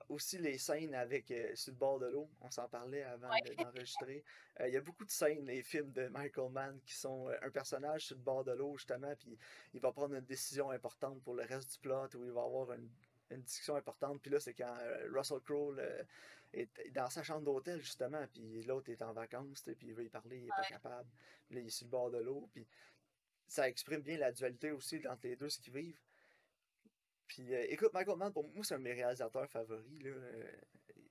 aussi 0.08 0.38
les 0.38 0.58
scènes 0.58 0.94
avec 0.94 1.32
sur 1.54 1.72
le 1.72 1.78
bord 1.78 1.98
de 1.98 2.06
l'eau, 2.06 2.28
on 2.40 2.50
s'en 2.50 2.68
parlait 2.68 3.02
avant 3.02 3.30
d'enregistrer. 3.56 4.24
Il 4.60 4.72
y 4.72 4.76
a 4.76 4.80
beaucoup 4.80 5.04
de 5.04 5.10
scènes 5.10 5.46
les 5.46 5.62
films 5.62 5.92
de 5.92 6.08
Michael 6.08 6.50
Mann 6.50 6.80
qui 6.84 6.94
sont 6.94 7.28
un 7.28 7.50
personnage 7.50 8.06
sur 8.06 8.16
le 8.16 8.22
bord 8.22 8.44
de 8.44 8.52
l'eau 8.52 8.76
justement, 8.76 9.14
puis 9.16 9.38
il 9.72 9.80
va 9.80 9.92
prendre 9.92 10.14
une 10.14 10.24
décision 10.24 10.70
importante 10.70 11.22
pour 11.22 11.34
le 11.34 11.44
reste 11.44 11.72
du 11.72 11.78
plot 11.78 12.08
où 12.14 12.24
il 12.24 12.32
va 12.32 12.42
avoir 12.42 12.72
une, 12.72 12.88
une 13.30 13.42
discussion 13.42 13.76
importante. 13.76 14.20
Puis 14.20 14.30
là, 14.30 14.40
c'est 14.40 14.54
quand 14.54 14.76
Russell 15.12 15.40
Crowe 15.40 15.76
est 16.52 16.90
dans 16.92 17.10
sa 17.10 17.22
chambre 17.22 17.42
d'hôtel, 17.44 17.80
justement, 17.80 18.24
puis 18.32 18.62
l'autre 18.64 18.90
est 18.90 19.02
en 19.02 19.12
vacances, 19.12 19.62
puis 19.62 19.88
il 19.88 19.94
veut 19.94 20.04
y 20.04 20.08
parler, 20.08 20.38
il 20.38 20.44
n'est 20.44 20.48
pas 20.48 20.64
capable. 20.68 21.08
Là, 21.50 21.60
il 21.60 21.66
est 21.66 21.70
sur 21.70 21.86
le 21.86 21.90
bord 21.90 22.10
de 22.10 22.18
l'eau, 22.18 22.48
puis 22.52 22.66
ça 23.48 23.68
exprime 23.68 24.00
bien 24.00 24.18
la 24.18 24.32
dualité 24.32 24.70
aussi 24.70 25.00
entre 25.08 25.26
les 25.26 25.36
deux, 25.36 25.48
ce 25.48 25.58
qu'ils 25.58 25.74
vivent. 25.74 26.00
Puis 27.26 27.54
euh, 27.54 27.66
écoute, 27.68 27.92
Michael 27.92 28.16
Mann, 28.16 28.32
pour 28.32 28.44
moi, 28.44 28.64
c'est 28.64 28.74
un 28.74 28.78
de 28.78 28.84
mes 28.84 28.92
réalisateurs 28.92 29.48
favoris. 29.48 30.02
Là. 30.02 30.10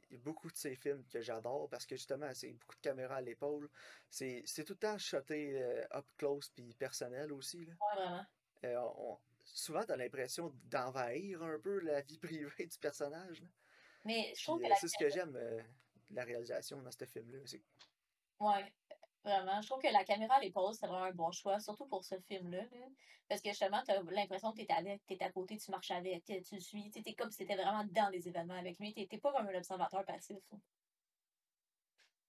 Il 0.10 0.18
y 0.18 0.20
a 0.20 0.24
beaucoup 0.24 0.52
de 0.52 0.56
ses 0.56 0.76
films 0.76 1.04
que 1.06 1.22
j'adore 1.22 1.68
parce 1.70 1.86
que 1.86 1.96
justement, 1.96 2.32
c'est 2.34 2.54
beaucoup 2.54 2.76
de 2.76 2.82
caméras 2.82 3.16
à 3.16 3.22
l'épaule. 3.22 3.70
C'est, 4.10 4.44
tout 4.66 4.74
le 4.74 4.80
temps 4.80 4.98
shoté 4.98 5.60
euh, 5.60 5.84
up 5.92 6.06
close 6.18 6.50
puis 6.50 6.74
personnel 6.76 7.32
aussi. 7.32 7.66
Là. 7.66 7.74
Ouais, 8.64 8.70
euh, 8.70 9.16
souvent, 9.44 9.84
tu 9.84 9.92
as 9.92 9.98
l'impression 9.98 10.54
d'envahir 10.66 11.42
un 11.42 11.58
peu 11.60 11.80
la 11.80 12.02
vie 12.02 12.20
privée 12.20 12.68
du 12.68 12.78
personnage. 12.78 13.42
Là. 13.42 13.48
Mais 14.06 14.34
je 14.36 14.44
trouve 14.44 14.62
que. 14.62 14.68
C'est 14.80 14.88
ce 14.88 14.98
que 15.00 15.10
j'aime, 15.10 15.38
la 16.12 16.24
réalisation 16.24 16.82
dans 16.82 16.92
ce 16.92 17.06
film-là. 17.06 17.40
Ouais. 18.40 18.72
Vraiment. 19.24 19.62
Je 19.62 19.70
trouve 19.70 19.82
que 19.82 19.92
la 19.92 20.04
caméra 20.04 20.36
à 20.36 20.40
l'épaule, 20.42 20.74
c'est 20.74 20.88
vraiment 20.88 21.06
un 21.06 21.14
bon 21.14 21.32
choix, 21.32 21.60
surtout 21.60 21.86
pour 21.86 22.04
ce 22.04 22.20
film-là. 22.20 22.64
Parce 23.30 23.42
que 23.42 23.50
justement, 23.50 23.82
tu 23.84 23.92
as 23.92 24.02
l'impression 24.02 24.52
que 24.52 24.62
tu 24.62 25.14
es, 25.14 25.24
à 25.24 25.32
côté, 25.32 25.58
tu 25.58 25.72
marches 25.72 25.92
avec, 25.92 26.26
tu 26.26 26.56
le 26.56 26.60
suis. 26.60 26.92
Tu 26.92 27.02
es 27.06 27.14
comme 27.14 27.32
si 27.32 27.38
tu 27.38 27.44
étais 27.44 27.56
vraiment 27.56 27.86
dans 27.86 28.10
les 28.10 28.28
événements 28.28 28.58
avec 28.58 28.78
lui. 28.80 28.94
Tu 28.94 29.00
n'étais 29.00 29.18
pas 29.18 29.32
comme 29.32 29.48
un 29.48 29.56
observateur 29.56 30.04
passif. 30.06 30.44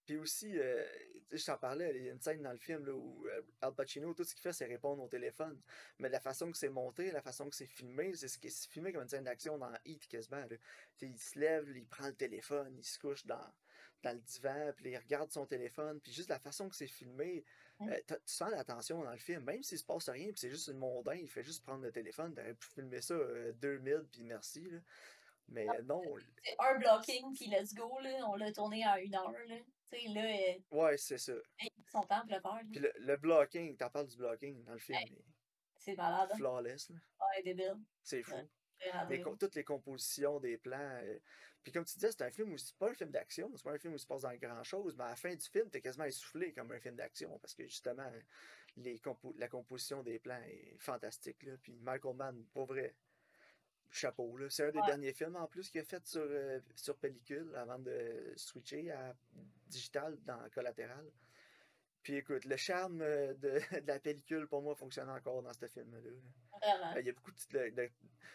Puis 0.06 0.16
aussi, 0.18 0.56
euh, 0.58 0.84
je 1.32 1.44
t'en 1.44 1.56
parlais, 1.56 1.90
il 1.96 2.04
y 2.04 2.08
a 2.10 2.12
une 2.12 2.20
scène 2.20 2.42
dans 2.42 2.52
le 2.52 2.58
film 2.58 2.84
là, 2.84 2.92
où 2.92 3.26
euh, 3.26 3.42
Al 3.62 3.74
Pacino, 3.74 4.12
tout 4.12 4.22
ce 4.22 4.34
qu'il 4.34 4.42
fait, 4.42 4.52
c'est 4.52 4.66
répondre 4.66 5.02
au 5.02 5.08
téléphone. 5.08 5.60
Mais 5.98 6.10
la 6.10 6.20
façon 6.20 6.50
que 6.50 6.58
c'est 6.58 6.68
monté, 6.68 7.10
la 7.10 7.22
façon 7.22 7.48
que 7.48 7.56
c'est 7.56 7.66
filmé, 7.66 8.14
c'est 8.14 8.28
ce 8.28 8.38
qui 8.38 8.48
est 8.48 8.68
filmé 8.68 8.92
comme 8.92 9.02
une 9.02 9.08
scène 9.08 9.24
d'action 9.24 9.56
dans 9.56 9.72
Heat 9.84 10.06
quasiment. 10.06 10.44
Il 11.00 11.18
se 11.18 11.38
lève, 11.38 11.66
il 11.74 11.86
prend 11.86 12.06
le 12.06 12.14
téléphone, 12.14 12.76
il 12.76 12.84
se 12.84 12.98
couche 12.98 13.24
dans, 13.24 13.50
dans 14.02 14.12
le 14.12 14.20
divan, 14.20 14.72
puis 14.76 14.90
il 14.90 14.96
regarde 14.96 15.30
son 15.30 15.46
téléphone, 15.46 16.00
puis 16.00 16.12
juste 16.12 16.28
la 16.28 16.38
façon 16.38 16.68
que 16.68 16.76
c'est 16.76 16.86
filmé, 16.86 17.44
euh, 17.80 18.00
tu 18.06 18.14
sens 18.26 18.50
l'attention 18.50 19.02
dans 19.02 19.12
le 19.12 19.18
film, 19.18 19.44
même 19.44 19.62
s'il 19.62 19.78
se 19.78 19.84
passe 19.84 20.08
rien, 20.08 20.26
puis 20.26 20.38
c'est 20.38 20.50
juste 20.50 20.68
une 20.68 20.78
mondain, 20.78 21.14
il 21.14 21.28
fait 21.28 21.42
juste 21.42 21.64
prendre 21.64 21.82
le 21.82 21.92
téléphone, 21.92 22.34
t'aurais 22.34 22.54
pu 22.54 22.68
filmer 22.68 23.00
ça 23.00 23.16
2000, 23.54 24.06
puis 24.10 24.22
merci. 24.24 24.60
Là. 24.70 24.78
Mais 25.48 25.66
non. 25.84 26.02
C'est 26.42 26.56
un 26.58 26.78
blocking, 26.78 27.34
puis 27.34 27.46
let's 27.46 27.74
go, 27.74 27.98
là. 28.00 28.28
on 28.28 28.34
l'a 28.36 28.52
tourné 28.52 28.84
à 28.84 29.00
une 29.00 29.14
heure. 29.14 29.32
Là. 29.32 29.56
là 29.92 30.24
euh, 30.24 30.58
ouais, 30.70 30.96
c'est 30.96 31.18
ça. 31.18 31.34
Son 31.90 32.02
temps 32.02 32.22
le 32.24 32.40
faire. 32.40 32.60
Puis 32.70 32.80
le, 32.80 32.92
le 32.98 33.16
blocking, 33.16 33.76
t'en 33.76 33.90
parles 33.90 34.08
du 34.08 34.16
blocking 34.16 34.64
dans 34.64 34.72
le 34.72 34.78
film. 34.78 34.98
c'est 35.78 35.96
malade. 35.96 36.30
Hein. 36.32 36.36
Flawless. 36.36 36.90
Là. 36.90 36.96
Ouais, 37.20 37.42
débile. 37.42 37.76
C'est 38.02 38.22
fou. 38.22 38.36
Toutes 39.38 39.54
les 39.54 39.64
compositions 39.64 40.40
des 40.40 40.56
plans. 40.56 40.98
Euh, 41.02 41.18
puis 41.62 41.72
comme 41.72 41.84
tu 41.84 41.94
disais, 41.94 42.10
c'est 42.12 42.22
un 42.22 42.30
film 42.30 42.52
où 42.52 42.58
c'est 42.58 42.76
pas 42.76 42.90
un 42.90 42.94
film 42.94 43.10
d'action, 43.10 43.50
c'est 43.54 43.64
pas 43.64 43.72
un 43.72 43.78
film 43.78 43.94
où 43.94 43.96
il 43.96 44.00
se 44.00 44.06
passe 44.06 44.22
dans 44.22 44.34
grand 44.34 44.62
chose, 44.62 44.94
mais 44.98 45.04
à 45.04 45.10
la 45.10 45.16
fin 45.16 45.34
du 45.34 45.46
film, 45.46 45.70
t'es 45.70 45.80
quasiment 45.80 46.04
essoufflé 46.04 46.52
comme 46.52 46.70
un 46.72 46.78
film 46.78 46.94
d'action 46.94 47.38
parce 47.38 47.54
que 47.54 47.64
justement, 47.64 48.10
les 48.76 49.00
la 49.38 49.48
composition 49.48 50.02
des 50.02 50.18
plans 50.18 50.42
est 50.46 50.76
fantastique. 50.78 51.42
Là. 51.44 51.52
Puis 51.62 51.78
Michael 51.80 52.16
Mann, 52.16 52.44
pour 52.52 52.66
vrai, 52.66 52.94
chapeau. 53.94 54.36
C'est 54.50 54.64
un 54.64 54.72
des 54.72 54.82
derniers 54.86 55.12
films 55.12 55.36
en 55.36 55.46
plus 55.46 55.70
qu'il 55.70 55.80
a 55.80 55.84
fait 55.84 56.04
sur, 56.06 56.22
euh, 56.22 56.60
sur 56.74 56.96
pellicule 56.96 57.54
avant 57.54 57.78
de 57.78 58.32
switcher 58.36 58.90
à 58.90 59.14
digital 59.68 60.18
dans 60.24 60.38
Collatéral. 60.50 61.06
Puis 62.04 62.16
écoute, 62.16 62.44
le 62.44 62.56
charme 62.56 63.00
euh, 63.00 63.34
de, 63.38 63.60
la 63.86 63.98
pellicule 63.98 64.46
pour 64.46 64.62
moi 64.62 64.76
fonctionne 64.76 65.08
encore 65.08 65.42
dans 65.42 65.52
ce 65.52 65.66
film-là. 65.66 65.98
Euh, 65.98 67.00
il 67.00 67.06
y 67.06 67.10
a 67.10 67.12
beaucoup 67.12 67.32
de. 67.32 67.70
de, 67.70 67.90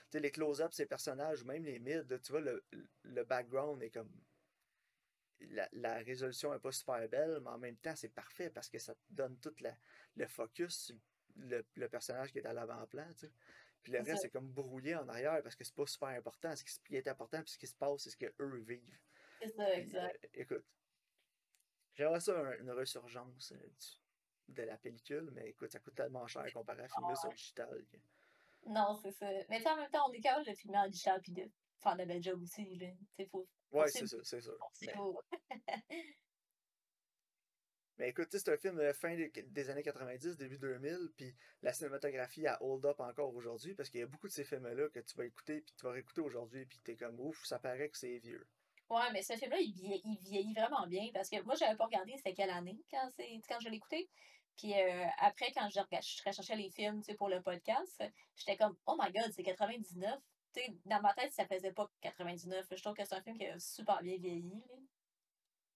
sais, 0.09 0.19
les 0.19 0.31
close-ups, 0.31 0.75
ces 0.75 0.87
personnages, 0.87 1.43
même 1.45 1.63
les 1.63 1.79
mids, 1.79 2.03
tu 2.23 2.31
vois, 2.31 2.41
le, 2.41 2.63
le 3.03 3.23
background 3.23 3.81
est 3.83 3.91
comme. 3.91 4.11
La, 5.51 5.69
la 5.71 5.99
résolution 5.99 6.51
n'est 6.51 6.59
pas 6.59 6.73
super 6.73 7.07
belle, 7.07 7.39
mais 7.41 7.49
en 7.51 7.59
même 7.59 7.77
temps, 7.77 7.95
c'est 7.95 8.09
parfait 8.09 8.49
parce 8.49 8.67
que 8.69 8.77
ça 8.77 8.93
te 8.93 8.99
donne 9.09 9.39
tout 9.39 9.53
la, 9.61 9.73
le 10.17 10.27
focus 10.27 10.87
sur 10.87 10.95
le, 11.37 11.63
le 11.75 11.87
personnage 11.87 12.33
qui 12.33 12.39
est 12.39 12.45
à 12.45 12.51
l'avant-plan. 12.51 13.07
Tu 13.11 13.27
sais. 13.27 13.31
Puis 13.81 13.93
le 13.93 14.01
reste, 14.01 14.23
c'est 14.23 14.29
comme 14.29 14.51
brouillé 14.51 14.95
en 14.95 15.07
arrière 15.07 15.41
parce 15.41 15.55
que 15.55 15.63
c'est 15.63 15.75
pas 15.75 15.85
super 15.85 16.09
important. 16.09 16.53
Ce 16.55 16.63
qui 16.63 16.97
est 16.97 17.07
important, 17.07 17.41
puis 17.41 17.51
ce 17.51 17.57
qui 17.57 17.67
se 17.67 17.75
passe, 17.75 18.01
c'est 18.03 18.09
ce 18.09 18.17
qu'eux 18.17 18.57
vivent. 18.57 18.99
C'est 19.41 19.55
ça, 19.55 19.73
exact. 19.73 20.25
Euh, 20.25 20.27
écoute, 20.33 20.65
j'aimerais 21.99 22.21
ça 22.21 22.55
une 22.59 22.71
resurgence 22.71 23.51
euh, 23.51 23.69
de 24.47 24.63
la 24.63 24.77
pellicule, 24.77 25.29
mais 25.33 25.49
écoute, 25.49 25.71
ça 25.71 25.79
coûte 25.79 25.95
tellement 25.95 26.25
cher 26.27 26.45
comparé 26.53 26.83
à 26.83 26.87
filmer 26.87 27.15
sur 27.15 27.29
digital. 27.29 27.85
Non, 28.65 28.95
c'est 29.01 29.11
ça. 29.11 29.29
Mais 29.49 29.65
en 29.67 29.75
même 29.75 29.91
temps, 29.91 30.09
on 30.09 30.13
est 30.13 30.21
capable 30.21 30.45
de 30.45 30.53
filmer 30.53 30.77
en 30.77 30.87
digital 30.87 31.21
puis 31.21 31.33
de 31.33 31.43
faire 31.81 31.97
de 31.97 32.05
belle 32.05 32.23
job 32.23 32.41
aussi. 32.41 32.81
C'est 33.17 33.25
faux. 33.25 33.47
Ouais, 33.71 33.87
c'est 33.89 34.07
ça, 34.07 34.17
c'est 34.23 34.41
ça. 34.41 34.51
Mais 37.97 38.09
écoute, 38.09 38.29
c'est 38.31 38.47
un 38.47 38.55
film 38.55 38.79
euh, 38.79 38.93
fin 38.93 39.13
des, 39.13 39.29
des 39.29 39.69
années 39.69 39.83
90, 39.83 40.37
début 40.37 40.57
2000, 40.57 41.11
puis 41.17 41.35
la 41.61 41.73
cinématographie 41.73 42.47
a 42.47 42.57
hold 42.63 42.85
up 42.85 43.01
encore 43.01 43.35
aujourd'hui, 43.35 43.75
parce 43.75 43.89
qu'il 43.89 43.99
y 43.99 44.03
a 44.03 44.07
beaucoup 44.07 44.29
de 44.29 44.31
ces 44.31 44.45
films-là 44.45 44.87
que 44.87 45.01
tu 45.01 45.17
vas 45.17 45.25
écouter, 45.25 45.59
puis 45.59 45.73
tu 45.77 45.85
vas 45.85 45.91
réécouter 45.91 46.21
aujourd'hui, 46.21 46.65
puis 46.65 46.79
t'es 46.79 46.95
comme 46.95 47.19
ouf, 47.19 47.43
ça 47.43 47.59
paraît 47.59 47.89
que 47.89 47.97
c'est 47.97 48.19
vieux. 48.19 48.47
Ouais, 48.89 49.11
mais 49.13 49.21
ce 49.21 49.33
film-là, 49.33 49.59
il, 49.59 49.73
vie- 49.73 50.01
il 50.03 50.17
vieillit 50.21 50.53
vraiment 50.53 50.87
bien 50.87 51.09
parce 51.13 51.29
que 51.29 51.41
moi, 51.43 51.55
j'avais 51.55 51.75
pas 51.77 51.85
regardé 51.85 52.13
c'était 52.17 52.33
quelle 52.33 52.49
année 52.49 52.77
quand, 52.89 53.09
quand 53.47 53.59
je 53.59 53.69
écouté. 53.75 54.09
Puis 54.57 54.73
euh, 54.73 55.05
après, 55.19 55.51
quand 55.53 55.69
je, 55.69 55.79
je 55.79 56.23
recherchais 56.25 56.55
les 56.55 56.69
films 56.71 57.01
pour 57.17 57.29
le 57.29 57.41
podcast, 57.41 58.03
j'étais 58.35 58.57
comme, 58.57 58.75
oh 58.87 58.97
my 58.99 59.11
god, 59.11 59.31
c'est 59.31 59.43
99. 59.43 60.19
Tu 60.53 60.61
sais, 60.61 60.73
dans 60.85 60.99
ma 61.01 61.13
tête, 61.13 61.31
ça 61.31 61.45
faisait 61.45 61.71
pas 61.71 61.89
99. 62.01 62.65
Je 62.71 62.81
trouve 62.81 62.95
que 62.95 63.05
c'est 63.05 63.15
un 63.15 63.21
film 63.21 63.37
qui 63.37 63.45
a 63.45 63.59
super 63.59 64.01
bien 64.01 64.17
vieilli. 64.17 64.63
là. 64.69 64.75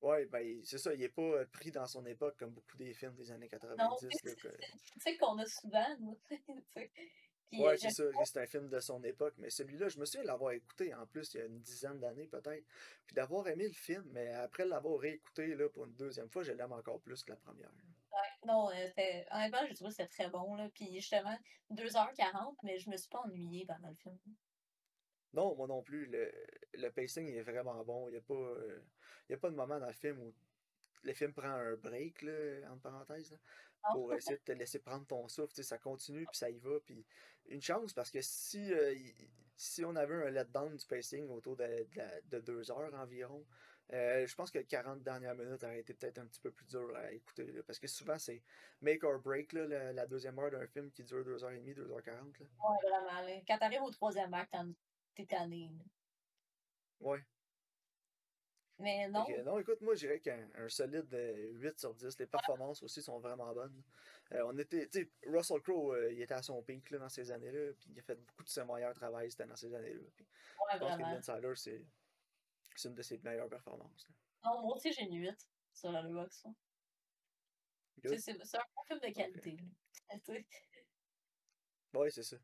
Ouais, 0.01 0.25
ben 0.25 0.59
c'est 0.65 0.79
ça, 0.79 0.93
il 0.93 1.01
est 1.01 1.07
pas 1.07 1.21
euh, 1.21 1.45
pris 1.53 1.71
dans 1.71 1.85
son 1.87 2.05
époque 2.05 2.35
comme 2.37 2.51
beaucoup 2.51 2.75
des 2.75 2.93
films 2.93 3.15
des 3.15 3.31
années 3.31 3.47
Non, 3.77 3.95
90. 3.95 4.09
tu 4.09 4.17
sais, 4.17 4.27
là, 4.29 4.35
que- 4.35 4.57
c'est 4.97 4.99
sais 4.99 5.17
qu'on 5.17 5.37
a 5.37 5.45
souvent, 5.45 5.95
nous. 5.99 6.19
Puis, 7.53 7.61
euh, 7.61 7.67
Ouais, 7.67 7.77
c'est 7.77 7.91
ça, 7.91 8.03
c'est 8.25 8.39
un 8.41 8.47
film 8.47 8.67
de 8.67 8.79
son 8.79 9.03
époque, 9.03 9.35
mais 9.37 9.51
celui-là, 9.51 9.87
je 9.87 9.99
me 9.99 10.05
souviens 10.05 10.23
de 10.23 10.27
l'avoir 10.27 10.53
écouté 10.53 10.93
en 10.95 11.05
plus 11.05 11.33
il 11.35 11.37
y 11.37 11.41
a 11.41 11.45
une 11.45 11.59
dizaine 11.61 11.99
d'années 11.99 12.27
peut-être, 12.27 12.65
puis 13.05 13.13
d'avoir 13.15 13.47
aimé 13.47 13.67
le 13.67 13.73
film, 13.73 14.03
mais 14.11 14.27
après 14.33 14.65
l'avoir 14.65 14.99
réécouté 14.99 15.53
là, 15.55 15.69
pour 15.69 15.85
une 15.85 15.93
deuxième 15.93 16.29
fois, 16.29 16.41
je 16.41 16.51
l'aime 16.51 16.71
encore 16.71 16.99
plus 17.01 17.23
que 17.23 17.31
la 17.31 17.37
première. 17.37 17.69
ouais, 17.69 18.47
non, 18.47 18.69
euh, 18.71 19.23
honnêtement, 19.31 19.67
je 19.69 19.75
trouve 19.75 19.89
que 19.89 19.93
c'était 19.93 20.07
très 20.07 20.29
bon. 20.29 20.55
Là. 20.55 20.67
Puis 20.73 20.95
justement, 20.95 21.37
2h40, 21.69 22.55
mais 22.63 22.79
je 22.79 22.89
me 22.89 22.97
suis 22.97 23.09
pas 23.09 23.19
ennuyée 23.19 23.65
pendant 23.67 23.89
le 23.89 23.95
film. 23.95 24.17
Non, 25.33 25.55
moi 25.55 25.67
non 25.67 25.81
plus, 25.83 26.05
le, 26.07 26.31
le 26.73 26.89
pacing 26.89 27.27
est 27.27 27.41
vraiment 27.41 27.83
bon, 27.83 28.07
il 28.07 28.11
n'y 28.13 28.17
a, 28.17 28.21
pas, 28.21 28.33
euh, 28.33 28.81
il 29.29 29.33
y 29.33 29.35
a 29.35 29.37
pas 29.37 29.49
de 29.49 29.55
moment 29.55 29.79
dans 29.79 29.87
le 29.87 29.93
film 29.93 30.19
où 30.19 30.33
le 31.03 31.13
film 31.13 31.33
prend 31.33 31.49
un 31.49 31.75
break, 31.75 32.21
là, 32.21 32.71
entre 32.71 32.81
parenthèses, 32.81 33.31
là. 33.31 33.37
Pour 33.91 34.13
essayer 34.13 34.37
de 34.37 34.43
te 34.43 34.51
laisser 34.51 34.79
prendre 34.79 35.05
ton 35.05 35.27
souffle, 35.27 35.61
ça 35.63 35.77
continue, 35.77 36.25
puis 36.25 36.37
ça 36.37 36.49
y 36.49 36.57
va, 36.59 36.79
puis 36.85 37.05
une 37.47 37.61
chance, 37.61 37.93
parce 37.93 38.09
que 38.09 38.21
si, 38.21 38.73
euh, 38.73 38.95
si 39.55 39.83
on 39.83 39.95
avait 39.95 40.15
un 40.15 40.29
letdown 40.29 40.75
du 40.75 40.85
pacing 40.85 41.29
autour 41.29 41.57
de, 41.57 41.87
de, 42.25 42.39
deux 42.39 42.71
heures 42.71 42.93
environ, 42.93 43.45
euh, 43.91 44.25
je 44.25 44.35
pense 44.35 44.49
que 44.49 44.59
les 44.59 44.65
40 44.65 45.03
dernières 45.03 45.35
minutes 45.35 45.63
auraient 45.63 45.79
été 45.81 45.93
peut-être 45.93 46.19
un 46.19 46.25
petit 46.25 46.39
peu 46.39 46.51
plus 46.51 46.65
dur 46.65 46.95
à 46.95 47.11
écouter, 47.11 47.51
là, 47.51 47.61
parce 47.63 47.79
que 47.79 47.87
souvent 47.87 48.17
c'est 48.17 48.41
make 48.81 49.03
or 49.03 49.19
break, 49.19 49.53
là, 49.53 49.67
la, 49.67 49.93
la 49.93 50.07
deuxième 50.07 50.39
heure 50.39 50.51
d'un 50.51 50.67
film 50.67 50.89
qui 50.91 51.03
dure 51.03 51.23
2h30, 51.23 51.75
2h40, 51.75 52.07
là. 52.07 52.21
Ouais, 52.39 52.89
vraiment. 52.89 53.27
là. 53.27 53.41
Quand 53.47 53.57
t'arrives 53.57 53.83
au 53.83 53.91
troisième 53.91 54.33
acte, 54.33 54.55
t'es 55.15 55.25
tanné. 55.25 55.69
là. 55.77 55.83
Mais 58.79 59.07
non, 59.07 59.25
non, 59.45 59.59
écoute, 59.59 59.81
moi, 59.81 59.93
je 59.95 59.99
dirais 59.99 60.19
qu'un 60.19 60.49
un 60.55 60.67
solide 60.67 61.13
euh, 61.13 61.51
8 61.53 61.79
sur 61.79 61.93
10. 61.93 62.17
Les 62.19 62.25
performances 62.25 62.81
aussi 62.81 63.01
sont 63.01 63.19
vraiment 63.19 63.53
bonnes. 63.53 63.83
Euh, 64.31 64.43
on 64.47 64.57
était, 64.57 64.87
tu 64.89 65.01
sais, 65.01 65.11
Russell 65.27 65.61
Crowe, 65.61 65.93
euh, 65.93 66.11
il 66.11 66.21
était 66.21 66.33
à 66.33 66.41
son 66.41 66.61
pic 66.63 66.89
là, 66.89 66.97
dans 66.97 67.09
ces 67.09 67.29
années-là, 67.31 67.73
puis 67.79 67.91
il 67.91 67.99
a 67.99 68.01
fait 68.01 68.15
beaucoup 68.15 68.43
de 68.43 68.49
ses 68.49 68.63
meilleurs 68.65 68.93
travail 68.93 69.29
c'était 69.29 69.45
dans 69.45 69.55
ces 69.55 69.73
années-là. 69.73 69.99
Ouais, 69.99 70.73
je 70.73 70.77
pense 70.79 70.97
que. 70.97 71.03
Insider, 71.03 71.55
c'est 71.55 71.85
c'est 72.75 72.89
une 72.89 72.95
de 72.95 73.01
ses 73.03 73.19
meilleures 73.19 73.49
performances. 73.49 74.07
là. 74.09 74.15
Non, 74.51 74.61
moi 74.63 74.75
aussi, 74.75 74.91
j'ai 74.91 75.03
une 75.03 75.15
8 75.15 75.47
sur 75.73 75.91
la 75.91 76.01
Good. 76.03 76.29
C'est 78.03 78.17
c'est 78.17 78.57
un 78.57 78.63
bon 78.75 78.83
film 78.87 78.99
de 78.99 79.13
qualité. 79.13 79.57
Ouais, 81.93 82.09
c'est 82.09 82.23
ça. 82.23 82.37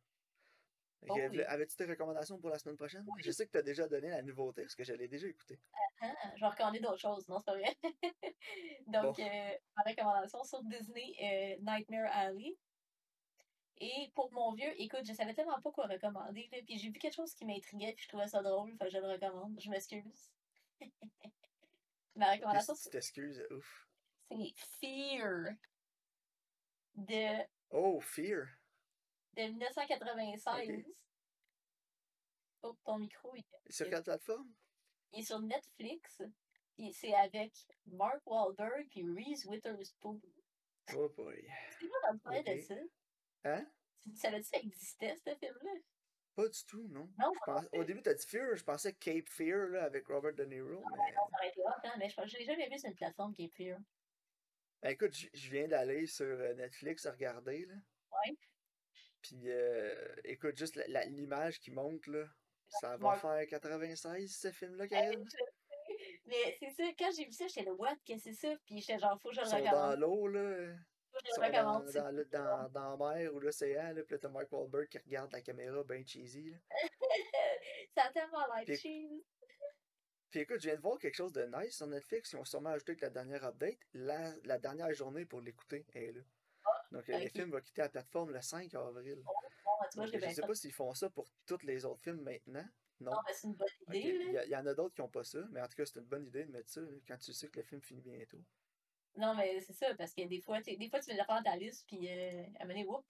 Ok, 1.02 1.10
Oh 1.12 1.28
oui. 1.32 1.42
Avais-tu 1.42 1.76
tes 1.76 1.86
recommandations 1.86 2.38
pour 2.40 2.52
la 2.52 2.60
semaine 2.60 2.78
prochaine? 2.78 3.04
Je 3.18 3.32
sais 3.32 3.48
que 3.48 3.52
tu 3.52 3.58
as 3.58 3.64
déjà 3.64 3.88
donné 3.88 4.10
la 4.10 4.22
nouveauté, 4.22 4.62
parce 4.62 4.76
que 4.76 4.84
je 4.84 4.94
l'ai 4.94 5.08
déjà 5.08 5.28
écouté. 5.28 5.60
Ah, 6.02 6.14
je 6.36 6.40
vais 6.42 6.48
recommander 6.48 6.80
d'autres 6.80 7.00
choses, 7.00 7.28
non, 7.28 7.40
c'est 7.40 7.46
pas 7.46 7.58
vrai. 7.58 7.76
Donc, 8.88 9.18
Bon. 9.18 9.24
euh, 9.24 9.58
ma 9.76 9.84
recommandation 9.90 10.44
sur 10.44 10.64
Disney, 10.64 11.14
euh, 11.22 11.58
Nightmare 11.62 12.10
Alley. 12.14 12.58
Et 13.82 14.12
pour 14.16 14.32
mon 14.34 14.54
vieux, 14.54 14.72
écoute, 14.82 15.06
je 15.06 15.14
savais 15.14 15.34
tellement 15.34 15.62
pas 15.62 15.72
quoi 15.72 15.88
recommander, 15.88 16.50
là, 16.52 16.60
puis 16.66 16.78
j'ai 16.78 16.90
vu 16.90 17.00
quelque 17.00 17.16
chose 17.16 17.34
qui 17.34 17.46
m'intriguait, 17.46 17.94
puis 17.94 18.04
je 18.04 18.10
trouvais 18.10 18.28
ça 18.28 18.42
drôle, 18.42 18.72
fait 18.78 18.86
que 18.86 18.92
je 18.92 18.98
le 18.98 19.08
recommande. 19.08 19.60
Je 19.60 19.70
m'excuse. 19.70 20.30
ma 22.16 22.32
recommandation, 22.34 22.74
tu 22.76 22.90
t'excuses, 22.90 23.46
ouf. 23.52 23.88
c'est 24.30 24.54
Fear 24.80 25.54
de, 26.96 27.46
Oh, 27.72 28.00
Fear. 28.02 28.48
de 29.36 29.44
1996. 29.44 30.84
Oh, 32.64 32.76
ton 32.84 32.98
micro, 32.98 33.34
il, 33.36 33.44
Sur 33.70 33.90
quelle 33.90 34.04
plateforme? 34.04 34.54
Il 35.14 35.20
est 35.20 35.24
sur 35.24 35.40
Netflix. 35.40 36.22
C'est 36.94 37.14
avec 37.14 37.52
Mark 37.88 38.22
Wahlberg 38.26 38.88
et 38.96 39.04
Reese 39.04 39.46
Witherspoon. 39.46 40.22
Oh 40.96 41.10
boy. 41.10 41.46
C'est 41.78 41.88
quoi 41.88 42.00
dans 42.08 42.14
le 42.14 42.20
parler 42.20 42.44
de 42.44 42.62
ça? 42.62 42.76
Hein? 43.44 43.66
Tu 44.02 44.16
savais-tu 44.16 44.44
que 44.44 44.48
ça 44.50 44.58
existait, 44.64 45.16
ce 45.18 45.36
film-là? 45.36 45.72
Pas 46.36 46.48
du 46.48 46.66
tout, 46.66 46.88
non. 46.88 47.10
Non, 47.20 47.34
Je 47.34 47.40
pense- 47.46 47.66
au 47.74 47.84
début, 47.84 48.02
t'as 48.02 48.14
dit 48.14 48.26
Fear, 48.26 48.56
je 48.56 48.64
pensais 48.64 48.94
Cape 48.94 49.28
Fear 49.28 49.68
là, 49.70 49.84
avec 49.84 50.08
Robert 50.08 50.34
De 50.34 50.46
Niro. 50.46 50.82
Ah 50.86 50.90
Mais... 50.92 51.12
non, 51.14 51.28
ça 51.30 51.38
aurait 51.38 51.50
été 51.50 51.60
hot, 51.62 51.70
hein, 51.84 51.94
mais 51.98 52.10
je 52.10 52.16
pense 52.16 52.32
que 52.34 52.44
jamais 52.44 52.70
vu 52.70 52.80
sur 52.80 52.90
une 52.90 52.96
plateforme 52.96 53.34
est 53.38 53.50
Fear. 53.50 53.78
Ben, 54.82 54.92
écoute, 54.92 55.14
je 55.14 55.52
viens 55.52 55.68
d'aller 55.68 56.06
sur 56.06 56.26
euh, 56.26 56.54
Netflix 56.54 57.06
à 57.06 57.12
regarder. 57.12 57.66
Là. 57.66 57.76
Ouais. 57.76 58.38
Puis, 59.22 59.42
euh, 59.50 60.16
écoute, 60.24 60.58
juste 60.58 60.78
l'image 60.88 61.60
qui 61.60 61.72
monte, 61.72 62.08
là, 62.08 62.26
ça 62.70 62.98
va 62.98 63.16
faire 63.18 63.48
96, 63.48 64.36
ce 64.42 64.52
film-là, 64.52 64.88
Karine? 64.88 65.26
Mais 66.26 66.56
c'est 66.60 66.70
ça, 66.70 66.84
quand 66.98 67.10
j'ai 67.16 67.26
vu 67.26 67.32
ça, 67.32 67.48
j'étais 67.48 67.64
là, 67.64 67.74
what, 67.74 67.96
qu'est-ce 68.06 68.26
que 68.26 68.36
c'est 68.36 68.48
ça? 68.50 68.56
Puis 68.66 68.80
j'étais 68.80 69.00
genre, 69.00 69.20
faut 69.22 69.30
que 69.30 69.36
je 69.36 69.42
Ils 69.42 69.44
le 69.44 69.50
sont 69.50 69.58
dans 69.60 69.72
recommande. 69.90 70.00
l'eau, 70.00 70.28
là. 70.28 70.76
Faut 71.12 71.18
que 71.20 71.26
je 71.36 71.42
le 71.42 71.52
dans, 71.52 71.74
recommande. 71.74 71.92
dans, 71.94 72.12
le- 72.12 72.26
dans, 72.26 72.70
dans 72.70 72.98
la 72.98 73.16
mer 73.22 73.34
ou 73.34 73.40
l'océan, 73.40 73.94
là. 73.94 74.04
Puis 74.04 74.14
là, 74.14 74.20
t'as 74.20 74.30
Mark 74.30 74.52
Wahlberg 74.52 74.88
qui 74.90 75.00
regarde 75.00 75.32
la 75.34 75.42
caméra 75.42 75.84
ben 75.84 76.06
cheesy, 76.06 76.52
là. 76.52 76.58
Ça 77.96 78.04
a 78.04 78.12
tellement 78.12 78.46
l'air 78.56 78.78
cheese. 78.78 79.24
Puis 80.30 80.42
écoute, 80.42 80.60
je 80.62 80.68
viens 80.68 80.76
de 80.76 80.82
voir 80.82 81.00
quelque 81.00 81.16
chose 81.16 81.34
de 81.34 81.44
nice 81.46 81.76
sur 81.76 81.88
Netflix. 81.88 82.32
Ils 82.34 82.38
ont 82.38 82.46
sûrement 82.46 82.70
ajouté 82.70 82.96
que 82.96 83.02
la 83.02 83.10
dernière 83.10 83.44
update, 83.46 83.80
la, 83.94 84.32
la 84.44 84.60
dernière 84.60 84.94
journée 84.94 85.26
pour 85.26 85.42
l'écouter 85.42 85.88
est 85.96 86.12
là. 86.12 86.22
Donc, 86.92 87.08
euh, 87.10 87.20
le 87.20 87.26
ok. 87.26 87.32
film 87.32 87.52
va 87.52 87.62
quitter 87.62 87.82
la 87.82 87.90
plateforme 87.90 88.32
le 88.32 88.42
5 88.42 88.74
avril. 88.74 89.22
Bon, 89.24 89.32
tu 89.92 89.98
vois, 89.98 90.06
Donc, 90.06 90.14
je 90.14 90.20
bien 90.20 90.34
sais 90.34 90.42
pas 90.42 90.56
s'ils 90.56 90.74
font 90.74 90.94
ça 90.94 91.10
pour 91.10 91.28
tous 91.46 91.64
les 91.64 91.86
autres 91.86 92.02
films 92.02 92.22
maintenant. 92.22 92.66
Non. 93.00 93.12
Non, 93.12 93.18
mais 93.26 93.34
c'est 93.34 93.48
une 93.48 93.56
bonne 93.56 93.68
idée, 93.88 94.44
Il 94.46 94.52
y, 94.52 94.56
en 94.56 94.66
a 94.66 94.74
d'autres 94.74 94.94
qui 94.94 95.02
n'ont 95.02 95.10
pas 95.10 95.24
ça, 95.24 95.40
mais 95.52 95.62
en 95.62 95.68
tout 95.68 95.76
cas, 95.76 95.86
c'est 95.86 96.00
une 96.00 96.06
bonne 96.06 96.28
idée 96.28 96.44
de 96.46 96.52
mettre 96.52 96.70
ça 96.70 96.82
quand 97.08 97.18
tu 97.18 97.32
sais 97.34 97.48
que 97.48 97.60
le 97.60 97.66
film 97.66 97.82
finit 97.82 98.02
bientôt. 98.02 98.44
Non, 99.16 99.36
mais 99.36 99.62
c'est 99.62 99.74
ça, 99.74 99.96
parce 99.96 100.14
que 100.14 100.28
des 100.28 100.42
fois, 100.42 100.62
tu 100.62 100.76
des 100.76 100.90
fois, 100.90 101.00
tu 101.00 101.12
veux 101.12 101.18
le 101.18 101.24
faire 101.24 101.42
ta 101.44 101.56
liste, 101.56 101.86
puis 101.88 102.10
euh, 102.10 102.44
à 102.60 102.66
donné, 102.66 102.84
whoop, 102.84 103.06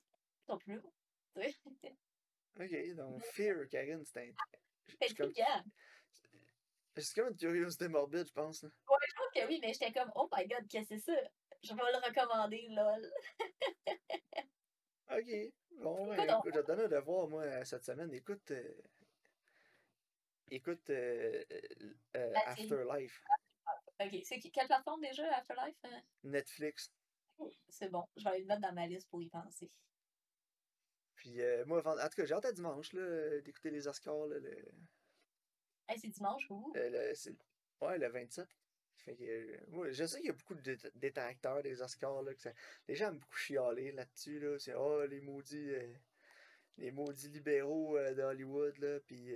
sont 0.45 0.57
plus? 0.57 0.81
Ok, 1.35 2.95
donc 2.95 3.23
Fear, 3.33 3.67
Karine, 3.69 4.03
c'est 4.05 4.29
un. 4.29 5.13
Comme. 5.15 5.33
C'est 7.01 7.15
comme 7.21 7.29
une 7.31 7.37
curiosité 7.37 7.87
morbide, 7.87 8.27
je 8.27 8.33
pense. 8.33 8.63
Ouais, 8.63 8.69
je 9.07 9.13
pense 9.15 9.31
que 9.33 9.47
oui, 9.47 9.59
mais 9.61 9.73
j'étais 9.73 9.91
comme, 9.91 10.11
oh 10.15 10.27
my 10.35 10.47
god, 10.47 10.67
qu'est-ce 10.67 10.89
que 10.89 10.97
c'est 10.97 11.11
ça? 11.13 11.19
Je 11.63 11.73
vais 11.73 11.81
le 11.91 12.07
recommander, 12.07 12.67
lol. 12.69 13.11
Ok, 15.11 15.53
bon, 15.71 16.07
ben, 16.07 16.23
Écoute, 16.23 16.39
je 16.45 16.49
vais 16.51 16.61
te 16.61 16.67
donner 16.67 16.83
un 16.83 16.87
devoir, 16.87 17.27
moi, 17.27 17.43
euh, 17.43 17.63
cette 17.65 17.83
semaine. 17.83 18.13
Écoute. 18.13 18.51
euh, 18.51 18.73
Écoute 20.51 20.89
euh, 20.89 21.43
euh. 22.15 22.33
Afterlife, 22.45 23.23
Ok, 23.99 24.17
c'est 24.23 24.39
quelle 24.39 24.67
plateforme 24.67 25.01
déjà, 25.01 25.23
Afterlife? 25.35 25.75
hein? 25.83 26.01
Netflix. 26.23 26.91
C'est 27.69 27.89
bon, 27.89 28.03
je 28.17 28.23
vais 28.23 28.29
aller 28.31 28.39
le 28.41 28.47
mettre 28.47 28.61
dans 28.61 28.73
ma 28.73 28.87
liste 28.87 29.09
pour 29.09 29.21
y 29.21 29.29
penser. 29.29 29.69
Puis 31.15 31.41
euh, 31.41 31.65
moi, 31.65 31.85
en 31.85 31.93
tout 32.09 32.15
cas, 32.15 32.25
j'ai 32.25 32.33
hâte 32.33 32.45
à 32.45 32.51
dimanche 32.51 32.93
là, 32.93 33.41
d'écouter 33.41 33.69
les 33.71 33.87
Oscars. 33.87 34.27
Là, 34.27 34.39
le, 34.39 34.55
Hey, 35.89 35.99
c'est 35.99 36.07
dimanche, 36.09 36.45
ou? 36.51 36.71
euh, 36.77 36.89
le- 37.09 37.15
c'est- 37.15 37.35
ouais, 37.81 37.97
le 37.97 38.07
27. 38.09 38.47
Fait 39.05 39.15
que, 39.15 39.23
euh, 39.23 39.57
moi, 39.69 39.89
je 39.91 40.05
sais 40.05 40.17
qu'il 40.19 40.27
y 40.27 40.29
a 40.29 40.33
beaucoup 40.33 40.53
de 40.55 40.61
dét- 40.61 40.91
détracteurs 40.95 41.63
des 41.63 41.81
Oscars. 41.81 42.21
Là, 42.21 42.33
que 42.33 42.41
ça- 42.41 42.53
les 42.87 42.95
gens 42.95 43.07
aiment 43.09 43.17
beaucoup 43.19 43.37
chialer 43.37 43.91
là-dessus. 43.91 44.39
Là. 44.39 44.59
C'est 44.59 44.75
oh, 44.75 45.05
les 45.05 45.19
maudits. 45.21 45.71
euh, 45.73 45.93
les 46.77 46.91
maudits 46.91 47.27
libéraux 47.29 47.97
euh, 47.97 48.13
de 48.13 48.21
Hollywood, 48.21 48.77
là, 48.77 48.99
puis 49.01 49.33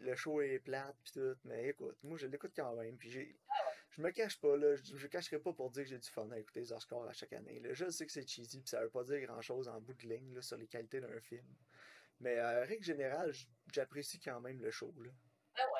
le 0.00 0.14
show 0.14 0.40
est 0.42 0.60
plate, 0.60 0.96
puis 1.02 1.12
tout. 1.14 1.36
Mais 1.44 1.70
écoute, 1.70 1.96
moi, 2.04 2.16
je 2.18 2.26
l'écoute 2.28 2.52
quand 2.54 2.76
même. 2.76 2.96
Puis 2.98 3.10
j'ai, 3.10 3.36
je 3.90 4.00
me 4.02 4.10
cache 4.12 4.38
pas, 4.40 4.56
là, 4.56 4.76
je, 4.76 4.96
je 4.96 5.06
cacherai 5.08 5.40
pas 5.40 5.52
pour 5.52 5.70
dire 5.70 5.82
que 5.82 5.88
j'ai 5.90 5.98
du 5.98 6.08
fun 6.08 6.30
à 6.30 6.38
écouter 6.38 6.60
les 6.60 6.72
Oscars 6.72 7.02
à 7.08 7.12
chaque 7.12 7.32
année. 7.32 7.58
Là. 7.60 7.72
Je 7.74 7.90
sais 7.90 8.06
que 8.06 8.12
c'est 8.12 8.28
cheesy, 8.28 8.60
puis 8.60 8.68
ça 8.68 8.80
veut 8.82 8.90
pas 8.90 9.02
dire 9.02 9.20
grand-chose 9.22 9.66
en 9.68 9.80
bout 9.80 9.94
de 9.94 10.06
ligne 10.08 10.34
là, 10.34 10.42
sur 10.42 10.56
les 10.56 10.68
qualités 10.68 11.00
d'un 11.00 11.20
film. 11.20 11.46
Mais 12.20 12.38
euh, 12.38 12.64
règle 12.64 12.84
générale, 12.84 13.32
j'apprécie 13.72 14.20
quand 14.20 14.40
même 14.40 14.60
le 14.62 14.70
show. 14.70 14.94
Là. 15.02 15.10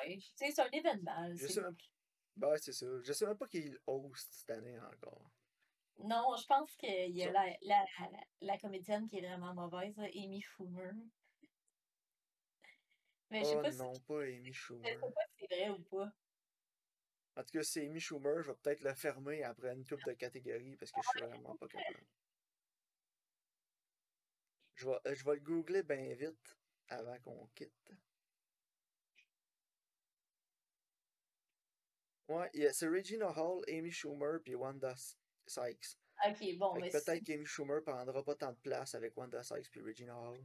Tu 0.03 0.21
sais, 0.35 0.51
c'est 0.51 0.61
un 0.61 0.69
événement. 0.71 1.35
Je 1.35 1.47
sais 1.47 1.61
même, 1.61 1.75
ouais, 2.37 2.57
c'est 2.57 2.73
ça. 2.73 2.85
Je 3.01 3.13
sais 3.13 3.25
même 3.25 3.37
pas 3.37 3.47
qui 3.47 3.71
host 3.87 4.27
cette 4.31 4.49
année 4.51 4.79
encore. 4.79 5.31
Non, 5.99 6.35
je 6.37 6.45
pense 6.45 6.75
qu'il 6.77 7.11
y 7.15 7.23
a 7.23 7.31
la, 7.31 7.57
la, 7.61 7.85
la, 8.41 8.57
comédienne 8.57 9.07
qui 9.07 9.17
est 9.17 9.21
vraiment 9.27 9.53
mauvaise, 9.53 9.97
Amy 9.99 10.41
Schumer. 10.41 10.93
Mais 13.29 13.43
je 13.43 13.49
sais 13.49 13.57
Oh 13.57 13.61
pas 13.61 13.71
si 13.71 13.77
non, 13.77 13.99
pas 14.07 14.21
Amy 14.23 14.53
je 14.81 14.91
sais 14.91 14.97
Schumer. 14.97 14.99
pas 14.99 15.25
si 15.37 15.45
c'est 15.49 15.55
vrai 15.55 15.69
ou 15.69 15.79
pas. 15.83 16.11
En 17.35 17.43
tout 17.43 17.51
cas, 17.51 17.63
si 17.63 17.71
c'est 17.73 17.85
Amy 17.85 17.99
Schumer, 17.99 18.41
je 18.43 18.51
vais 18.51 18.57
peut-être 18.57 18.81
le 18.81 18.93
fermer 18.93 19.43
après 19.43 19.73
une 19.73 19.85
coupe 19.85 20.03
de 20.05 20.13
catégories 20.13 20.77
parce 20.77 20.91
que 20.91 21.01
je 21.01 21.09
suis 21.09 21.19
vraiment 21.19 21.55
pas 21.55 21.67
capable. 21.67 22.05
Je 24.75 24.87
vais, 24.87 25.15
je 25.15 25.23
vais 25.25 25.35
le 25.35 25.41
googler 25.41 25.83
bien 25.83 26.13
vite 26.15 26.57
avant 26.87 27.19
qu'on 27.19 27.47
quitte. 27.55 27.91
Ouais, 32.29 32.49
c'est 32.73 32.87
Regina 32.87 33.29
Hall, 33.37 33.63
Amy 33.67 33.91
Schumer 33.91 34.39
puis 34.43 34.55
Wanda 34.55 34.93
Sykes. 35.47 35.97
Ok, 36.27 36.57
bon, 36.57 36.73
Fait 36.75 36.79
que 36.81 36.85
mais 36.85 36.91
peut-être 36.91 37.23
qu'Amy 37.23 37.45
Schumer 37.45 37.81
prendra 37.83 38.23
pas 38.23 38.35
tant 38.35 38.51
de 38.51 38.57
place 38.57 38.93
avec 38.95 39.15
Wanda 39.17 39.41
Sykes 39.43 39.69
puis 39.71 39.81
Regina 39.81 40.15
Hall. 40.17 40.39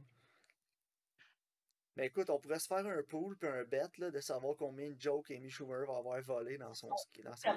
Mais 1.95 2.07
écoute, 2.07 2.29
on 2.29 2.39
pourrait 2.39 2.59
se 2.59 2.67
faire 2.67 2.85
un 2.85 3.03
pool 3.03 3.37
puis 3.37 3.47
un 3.47 3.63
bet 3.63 3.83
là, 3.99 4.11
de 4.11 4.19
savoir 4.19 4.55
combien 4.57 4.89
de 4.91 4.99
jokes 4.99 5.31
Amy 5.31 5.49
Schumer 5.49 5.85
va 5.85 5.97
avoir 5.97 6.21
volé 6.21 6.57
dans 6.57 6.73
son 6.73 6.89
sk- 6.89 7.23
dans 7.23 7.35
son. 7.35 7.49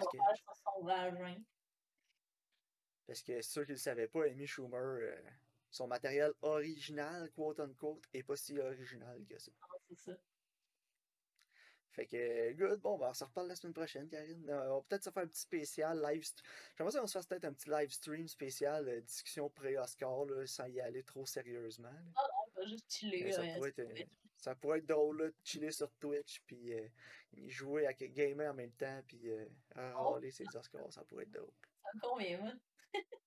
Parce 3.07 3.23
que 3.23 3.41
ceux 3.41 3.65
qui 3.65 3.71
ne 3.71 3.77
le 3.77 3.81
savaient 3.81 4.09
pas, 4.09 4.25
Amy 4.27 4.47
Schumer, 4.47 4.77
euh, 4.79 5.23
son 5.71 5.87
matériel 5.89 6.33
original, 6.43 7.31
quote 7.33 7.59
unquote, 7.61 8.05
est 8.13 8.23
pas 8.23 8.37
si 8.37 8.59
original 8.61 9.25
que 9.27 9.39
ça. 9.39 9.51
Ah, 9.63 9.67
C'est 9.89 9.99
ça. 9.99 10.13
Fait 11.99 12.07
que, 12.07 12.53
good, 12.53 12.81
bon, 12.81 12.97
ben, 12.97 13.09
on 13.11 13.15
se 13.15 13.25
reparle 13.25 13.49
la 13.49 13.57
semaine 13.57 13.73
prochaine, 13.75 14.09
Karine. 14.09 14.49
Euh, 14.49 14.71
on 14.71 14.77
va 14.77 14.83
peut-être 14.89 15.03
se 15.03 15.11
faire 15.11 15.25
un 15.25 15.27
petit 15.27 15.41
spécial 15.41 16.01
live. 16.01 16.25
J'aimerais 16.77 16.97
qu'on 17.01 17.07
se 17.09 17.13
fasse 17.19 17.27
peut-être 17.27 17.45
un 17.47 17.53
petit 17.53 17.69
live 17.69 17.91
stream 17.91 18.29
spécial, 18.29 18.89
euh, 18.89 19.01
discussion 19.01 19.51
pré-Oscar, 19.51 20.25
sans 20.47 20.67
y 20.67 20.81
aller 20.81 21.03
trop 21.03 21.27
sérieusement. 21.27 21.91
là. 21.91 22.13
Ah 22.15 22.23
on 22.57 22.61
va 22.61 22.67
juste 22.69 22.89
chiller. 22.89 23.33
Ça, 23.33 23.43
là, 23.45 23.53
pourrait 23.55 23.71
être, 23.71 23.79
euh, 23.81 24.05
ça 24.37 24.55
pourrait 24.55 24.79
être 24.79 24.87
drôle, 24.87 25.23
là, 25.23 25.27
de 25.27 25.35
chiller 25.43 25.73
sur 25.73 25.91
Twitch, 25.97 26.41
puis 26.47 26.73
euh, 26.73 26.89
jouer 27.49 27.89
à 27.89 27.93
gamers 27.93 28.53
en 28.53 28.55
même 28.55 28.73
temps, 28.75 29.03
puis 29.09 29.29
euh, 29.33 29.45
Oh. 29.75 30.13
râler 30.13 30.31
ses 30.31 30.47
Oscars, 30.55 30.93
ça 30.93 31.05
pourrait 31.05 31.25
être 31.25 31.33
drôle. 31.33 31.51
Ça 31.83 31.91
convient, 32.01 32.39
moi. 32.39 32.53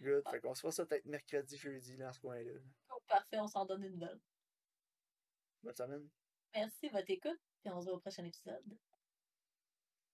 Good, 0.00 0.28
fait 0.28 0.40
qu'on 0.40 0.54
se 0.54 0.60
fera 0.62 0.72
ça 0.72 0.86
peut-être 0.86 1.06
mercredi, 1.06 1.56
jeudi, 1.56 1.96
dans 1.96 2.12
ce 2.12 2.18
coin-là. 2.18 2.58
Oh, 2.90 3.00
Parfait, 3.06 3.38
on 3.38 3.46
s'en 3.46 3.64
donne 3.64 3.84
une 3.84 3.96
bonne. 3.96 4.20
Bonne 5.62 5.76
semaine. 5.76 6.08
Merci 6.52 6.88
votre 6.88 7.08
écoute, 7.10 7.40
puis 7.60 7.72
on 7.72 7.80
se 7.80 7.86
voit 7.86 7.94
au 7.94 8.00
prochain 8.00 8.24
épisode. 8.24 8.64